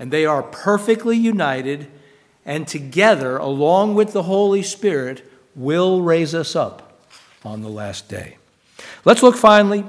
And 0.00 0.12
they 0.12 0.26
are 0.26 0.42
perfectly 0.42 1.16
united, 1.16 1.86
and 2.44 2.66
together, 2.66 3.36
along 3.36 3.94
with 3.94 4.12
the 4.12 4.24
Holy 4.24 4.64
Spirit, 4.64 5.22
will 5.54 6.02
raise 6.02 6.34
us 6.34 6.56
up 6.56 6.86
on 7.44 7.62
the 7.62 7.68
last 7.68 8.08
day. 8.08 8.36
Let's 9.04 9.22
look 9.22 9.36
finally 9.36 9.84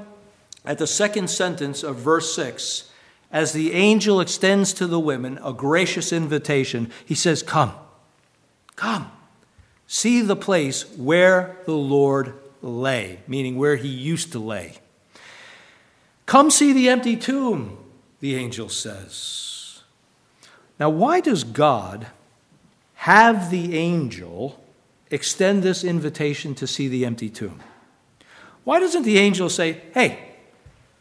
at 0.64 0.78
the 0.78 0.86
second 0.86 1.28
sentence 1.28 1.82
of 1.82 1.96
verse 1.96 2.34
6. 2.34 2.90
As 3.32 3.52
the 3.52 3.72
angel 3.72 4.20
extends 4.20 4.72
to 4.74 4.86
the 4.86 4.98
women 4.98 5.38
a 5.44 5.52
gracious 5.52 6.12
invitation, 6.12 6.90
he 7.04 7.14
says, 7.14 7.42
Come, 7.42 7.72
come, 8.74 9.10
see 9.86 10.20
the 10.20 10.36
place 10.36 10.84
where 10.96 11.56
the 11.64 11.76
Lord 11.76 12.34
lay, 12.60 13.20
meaning 13.28 13.56
where 13.56 13.76
he 13.76 13.88
used 13.88 14.32
to 14.32 14.40
lay. 14.40 14.78
Come 16.26 16.50
see 16.50 16.72
the 16.72 16.88
empty 16.88 17.16
tomb, 17.16 17.78
the 18.20 18.34
angel 18.36 18.68
says. 18.68 19.82
Now, 20.78 20.90
why 20.90 21.20
does 21.20 21.44
God 21.44 22.06
have 22.94 23.50
the 23.50 23.76
angel 23.76 24.59
extend 25.10 25.62
this 25.62 25.84
invitation 25.84 26.54
to 26.56 26.66
see 26.66 26.88
the 26.88 27.04
empty 27.04 27.28
tomb? 27.28 27.60
Why 28.64 28.80
doesn't 28.80 29.02
the 29.02 29.18
angel 29.18 29.48
say, 29.48 29.80
Hey, 29.94 30.18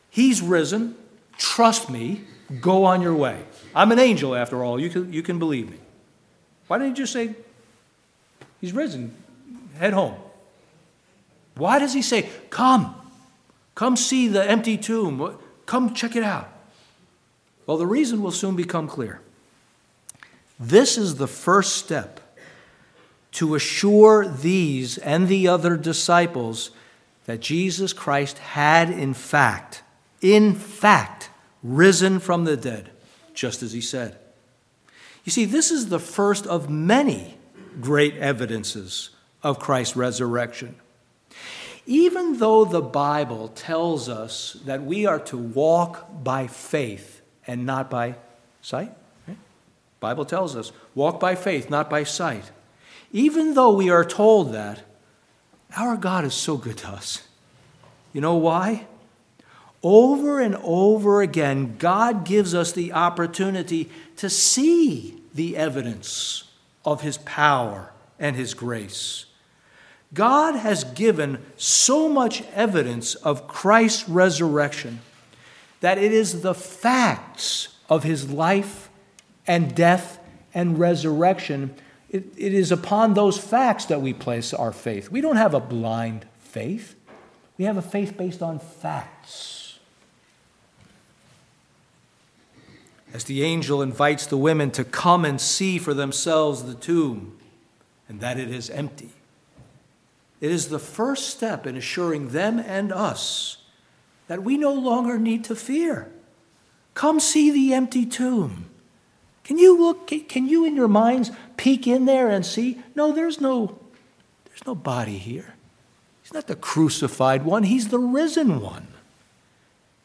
he's 0.09 0.41
risen, 0.41 0.95
trust 1.37 1.89
me, 1.89 2.23
go 2.61 2.85
on 2.85 3.01
your 3.01 3.13
way? 3.13 3.43
I'm 3.75 3.91
an 3.91 3.99
angel 3.99 4.35
after 4.35 4.63
all, 4.63 4.79
you 4.79 4.89
can, 4.89 5.11
you 5.13 5.21
can 5.21 5.39
believe 5.39 5.69
me. 5.69 5.77
Why 6.67 6.77
don't 6.77 6.89
you 6.89 6.95
just 6.95 7.13
say, 7.13 7.35
He's 8.61 8.73
risen, 8.73 9.15
head 9.77 9.93
home? 9.93 10.15
Why 11.55 11.79
does 11.79 11.93
he 11.93 12.01
say, 12.01 12.29
Come, 12.49 12.95
come 13.75 13.95
see 13.95 14.27
the 14.27 14.43
empty 14.49 14.77
tomb, 14.77 15.37
come 15.65 15.93
check 15.93 16.15
it 16.15 16.23
out? 16.23 16.49
Well, 17.65 17.77
the 17.77 17.85
reason 17.85 18.23
will 18.23 18.31
soon 18.31 18.55
become 18.55 18.87
clear. 18.87 19.21
This 20.59 20.97
is 20.97 21.15
the 21.15 21.27
first 21.27 21.77
step 21.77 22.19
to 23.33 23.55
assure 23.55 24.27
these 24.27 24.97
and 24.97 25.27
the 25.27 25.47
other 25.47 25.77
disciples 25.77 26.71
that 27.25 27.39
Jesus 27.39 27.93
Christ 27.93 28.39
had, 28.39 28.89
in 28.89 29.13
fact, 29.13 29.83
in 30.21 30.55
fact, 30.55 31.29
risen 31.63 32.19
from 32.19 32.45
the 32.45 32.57
dead, 32.57 32.89
just 33.33 33.61
as 33.61 33.71
he 33.71 33.81
said. 33.81 34.17
You 35.23 35.31
see, 35.31 35.45
this 35.45 35.69
is 35.69 35.89
the 35.89 35.99
first 35.99 36.47
of 36.47 36.69
many 36.69 37.37
great 37.79 38.15
evidences 38.15 39.11
of 39.43 39.59
Christ's 39.59 39.95
resurrection. 39.95 40.75
Even 41.85 42.37
though 42.37 42.65
the 42.65 42.81
Bible 42.81 43.49
tells 43.49 44.09
us 44.09 44.57
that 44.65 44.83
we 44.83 45.05
are 45.05 45.19
to 45.19 45.37
walk 45.37 46.23
by 46.23 46.47
faith 46.47 47.21
and 47.47 47.65
not 47.65 47.89
by 47.89 48.15
sight, 48.61 48.91
right? 49.27 49.37
Bible 49.99 50.25
tells 50.25 50.55
us, 50.55 50.71
walk 50.95 51.19
by 51.19 51.35
faith, 51.35 51.69
not 51.69 51.89
by 51.89 52.03
sight. 52.03 52.51
Even 53.11 53.53
though 53.53 53.73
we 53.73 53.89
are 53.89 54.05
told 54.05 54.53
that, 54.53 54.81
our 55.77 55.97
God 55.97 56.25
is 56.25 56.33
so 56.33 56.57
good 56.57 56.77
to 56.77 56.89
us. 56.89 57.27
You 58.13 58.21
know 58.21 58.35
why? 58.35 58.87
Over 59.81 60.39
and 60.39 60.55
over 60.63 61.21
again, 61.21 61.77
God 61.77 62.25
gives 62.25 62.53
us 62.53 62.71
the 62.71 62.91
opportunity 62.91 63.89
to 64.17 64.29
see 64.29 65.21
the 65.33 65.55
evidence 65.55 66.43
of 66.83 67.01
His 67.01 67.17
power 67.19 67.91
and 68.19 68.35
His 68.35 68.53
grace. 68.53 69.25
God 70.13 70.55
has 70.55 70.83
given 70.83 71.43
so 71.55 72.09
much 72.09 72.43
evidence 72.53 73.15
of 73.15 73.47
Christ's 73.47 74.09
resurrection 74.09 75.01
that 75.81 75.97
it 75.97 76.11
is 76.11 76.41
the 76.41 76.55
facts 76.55 77.69
of 77.89 78.03
His 78.03 78.29
life 78.29 78.89
and 79.47 79.73
death 79.75 80.19
and 80.53 80.79
resurrection 80.79 81.75
it, 82.09 82.25
it 82.37 82.53
is 82.53 82.71
upon 82.71 83.13
those 83.13 83.37
facts 83.37 83.85
that 83.85 84.01
we 84.01 84.13
place 84.13 84.53
our 84.53 84.71
faith. 84.71 85.11
We 85.11 85.21
don't 85.21 85.35
have 85.35 85.53
a 85.53 85.59
blind 85.59 86.25
faith, 86.39 86.95
we 87.57 87.65
have 87.65 87.77
a 87.77 87.81
faith 87.81 88.17
based 88.17 88.41
on 88.41 88.59
facts. 88.59 89.79
As 93.11 93.23
the 93.23 93.43
angel 93.43 93.81
invites 93.81 94.27
the 94.27 94.37
women 94.37 94.69
to 94.71 94.83
come 94.83 95.25
and 95.25 95.41
see 95.41 95.79
for 95.79 95.95
themselves 95.95 96.63
the 96.63 96.75
tomb, 96.75 97.37
and 98.07 98.19
that 98.21 98.37
it 98.39 98.51
is 98.51 98.69
empty. 98.69 99.09
It 100.41 100.51
is 100.51 100.69
the 100.69 100.79
first 100.79 101.29
step 101.29 101.67
in 101.67 101.75
assuring 101.75 102.29
them 102.29 102.59
and 102.59 102.91
us 102.91 103.57
that 104.27 104.43
we 104.43 104.57
no 104.57 104.73
longer 104.73 105.17
need 105.17 105.43
to 105.45 105.55
fear. 105.55 106.11
Come 106.93 107.19
see 107.19 107.51
the 107.51 107.73
empty 107.73 108.05
tomb. 108.05 108.69
Can 109.49 109.57
you 109.57 109.79
look, 109.79 110.05
can 110.29 110.47
you 110.47 110.63
in 110.63 110.75
your 110.75 110.87
minds 110.87 111.31
peek 111.57 111.87
in 111.87 112.05
there 112.05 112.29
and 112.29 112.45
see? 112.45 112.77
No, 112.93 113.11
there's 113.11 113.41
no, 113.41 113.79
there's 114.45 114.63
no 114.67 114.75
body 114.75 115.17
here. 115.17 115.55
He's 116.21 116.31
not 116.31 116.45
the 116.45 116.55
crucified 116.55 117.43
one, 117.43 117.63
he's 117.63 117.87
the 117.87 117.97
risen 117.97 118.61
one. 118.61 118.89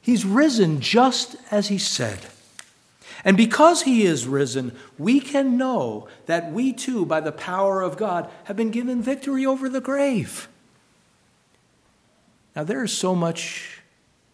He's 0.01 0.24
risen 0.24 0.80
just 0.80 1.36
as 1.51 1.68
he 1.68 1.76
said. 1.76 2.20
And 3.22 3.36
because 3.36 3.82
he 3.82 4.05
is 4.05 4.26
risen, 4.26 4.74
we 4.97 5.20
can 5.20 5.59
know 5.59 6.09
that 6.24 6.51
we 6.51 6.72
too, 6.72 7.05
by 7.05 7.20
the 7.20 7.30
power 7.30 7.82
of 7.82 7.99
God, 7.99 8.30
have 8.45 8.57
been 8.57 8.70
given 8.70 9.03
victory 9.03 9.45
over 9.45 9.68
the 9.68 9.82
grave. 9.82 10.49
Now, 12.57 12.64
there 12.64 12.82
is 12.82 12.95
so 12.95 13.14
much 13.14 13.82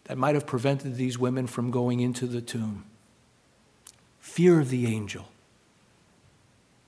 that 0.05 0.17
might 0.17 0.37
have 0.37 0.47
prevented 0.47 0.95
these 0.95 1.19
women 1.19 1.49
from 1.49 1.73
going 1.73 1.99
into 1.99 2.29
the 2.29 2.41
tomb 2.41 2.85
fear 4.21 4.61
of 4.61 4.71
the 4.71 4.87
angel, 4.87 5.29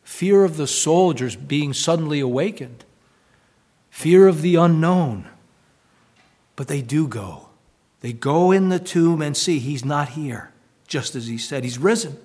fear 0.05 0.45
of 0.45 0.57
the 0.57 0.67
soldiers 0.67 1.35
being 1.35 1.73
suddenly 1.73 2.21
awakened, 2.21 2.85
fear 3.91 4.29
of 4.29 4.43
the 4.43 4.55
unknown. 4.55 5.29
But 6.55 6.69
they 6.69 6.83
do 6.83 7.09
go. 7.09 7.49
They 8.01 8.13
go 8.13 8.53
in 8.53 8.69
the 8.69 8.79
tomb 8.79 9.23
and 9.23 9.37
see 9.37 9.59
he's 9.59 9.85
not 9.85 10.11
here, 10.11 10.53
just 10.87 11.15
as 11.15 11.27
he 11.27 11.39
said, 11.39 11.65
he's 11.65 11.79
risen. 11.79 12.19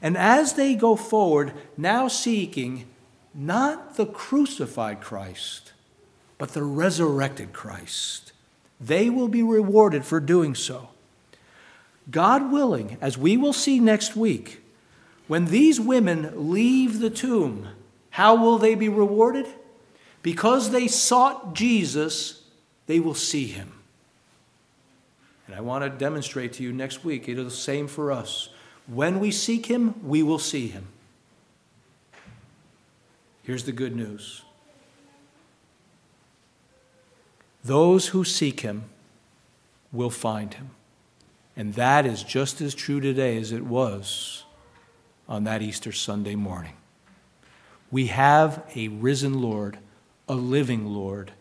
And 0.00 0.16
as 0.16 0.54
they 0.54 0.74
go 0.74 0.96
forward, 0.96 1.52
now 1.76 2.08
seeking 2.08 2.86
not 3.34 3.96
the 3.96 4.06
crucified 4.06 5.00
Christ, 5.00 5.72
but 6.38 6.50
the 6.50 6.62
resurrected 6.62 7.52
Christ, 7.52 8.32
they 8.80 9.10
will 9.10 9.28
be 9.28 9.42
rewarded 9.42 10.04
for 10.04 10.20
doing 10.20 10.54
so. 10.54 10.90
God 12.10 12.50
willing, 12.50 12.96
as 13.00 13.18
we 13.18 13.36
will 13.36 13.52
see 13.52 13.80
next 13.80 14.16
week, 14.16 14.62
When 15.26 15.44
these 15.44 15.78
women 15.78 16.50
leave 16.50 17.00
the 17.00 17.10
tomb, 17.10 17.68
how 18.10 18.34
will 18.34 18.56
they 18.56 18.74
be 18.74 18.88
rewarded? 18.88 19.46
Because 20.22 20.70
they 20.70 20.88
sought 20.88 21.54
Jesus, 21.54 22.42
they 22.86 22.98
will 22.98 23.14
see 23.14 23.46
him. 23.46 23.72
And 25.46 25.54
I 25.54 25.60
want 25.60 25.84
to 25.84 25.90
demonstrate 25.90 26.54
to 26.54 26.62
you 26.62 26.72
next 26.72 27.04
week, 27.04 27.28
it 27.28 27.38
is 27.38 27.44
the 27.44 27.50
same 27.50 27.88
for 27.88 28.10
us. 28.10 28.48
When 28.86 29.20
we 29.20 29.30
seek 29.30 29.66
him, 29.66 29.94
we 30.02 30.22
will 30.22 30.38
see 30.38 30.68
him. 30.68 30.86
Here's 33.42 33.64
the 33.64 33.72
good 33.72 33.94
news 33.94 34.42
those 37.64 38.08
who 38.08 38.24
seek 38.24 38.60
him 38.60 38.84
will 39.92 40.10
find 40.10 40.54
him. 40.54 40.70
And 41.58 41.74
that 41.74 42.06
is 42.06 42.22
just 42.22 42.60
as 42.60 42.72
true 42.72 43.00
today 43.00 43.36
as 43.36 43.50
it 43.50 43.64
was 43.64 44.44
on 45.28 45.42
that 45.44 45.60
Easter 45.60 45.90
Sunday 45.90 46.36
morning. 46.36 46.74
We 47.90 48.06
have 48.06 48.62
a 48.76 48.86
risen 48.86 49.42
Lord, 49.42 49.78
a 50.28 50.34
living 50.34 50.86
Lord. 50.86 51.32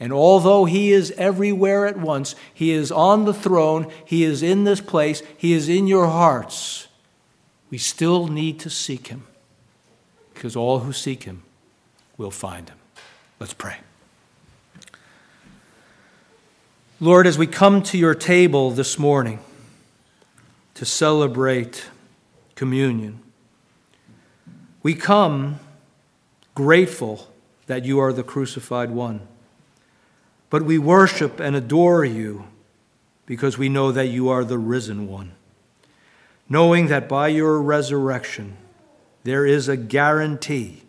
And 0.00 0.12
although 0.12 0.64
He 0.64 0.90
is 0.90 1.12
everywhere 1.12 1.86
at 1.86 1.96
once, 1.96 2.34
He 2.52 2.72
is 2.72 2.90
on 2.90 3.26
the 3.26 3.34
throne, 3.34 3.86
He 4.04 4.24
is 4.24 4.42
in 4.42 4.64
this 4.64 4.80
place, 4.80 5.22
He 5.36 5.52
is 5.52 5.68
in 5.68 5.86
your 5.86 6.08
hearts, 6.08 6.88
we 7.70 7.78
still 7.78 8.26
need 8.26 8.58
to 8.60 8.70
seek 8.70 9.06
Him. 9.06 9.24
Because 10.34 10.56
all 10.56 10.80
who 10.80 10.92
seek 10.92 11.24
Him 11.24 11.44
will 12.16 12.32
find 12.32 12.68
Him. 12.68 12.78
Let's 13.38 13.54
pray. 13.54 13.76
Lord, 17.00 17.28
as 17.28 17.38
we 17.38 17.46
come 17.46 17.84
to 17.84 17.98
your 17.98 18.16
table 18.16 18.72
this 18.72 18.98
morning 18.98 19.38
to 20.74 20.84
celebrate 20.84 21.86
communion, 22.56 23.20
we 24.82 24.94
come 24.94 25.60
grateful 26.56 27.28
that 27.66 27.84
you 27.84 28.00
are 28.00 28.12
the 28.12 28.24
crucified 28.24 28.90
one. 28.90 29.20
But 30.50 30.64
we 30.64 30.76
worship 30.76 31.38
and 31.38 31.54
adore 31.54 32.04
you 32.04 32.48
because 33.26 33.56
we 33.56 33.68
know 33.68 33.92
that 33.92 34.08
you 34.08 34.28
are 34.28 34.42
the 34.42 34.58
risen 34.58 35.06
one. 35.06 35.32
Knowing 36.48 36.88
that 36.88 37.08
by 37.08 37.28
your 37.28 37.62
resurrection, 37.62 38.56
there 39.22 39.46
is 39.46 39.68
a 39.68 39.76
guarantee 39.76 40.82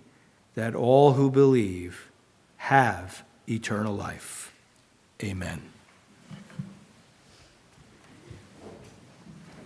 that 0.55 0.73
all 0.73 1.13
who 1.13 1.29
believe 1.29 2.09
have 2.57 3.21
eternal 3.47 3.93
life. 3.93 4.51
Amen. 5.21 5.68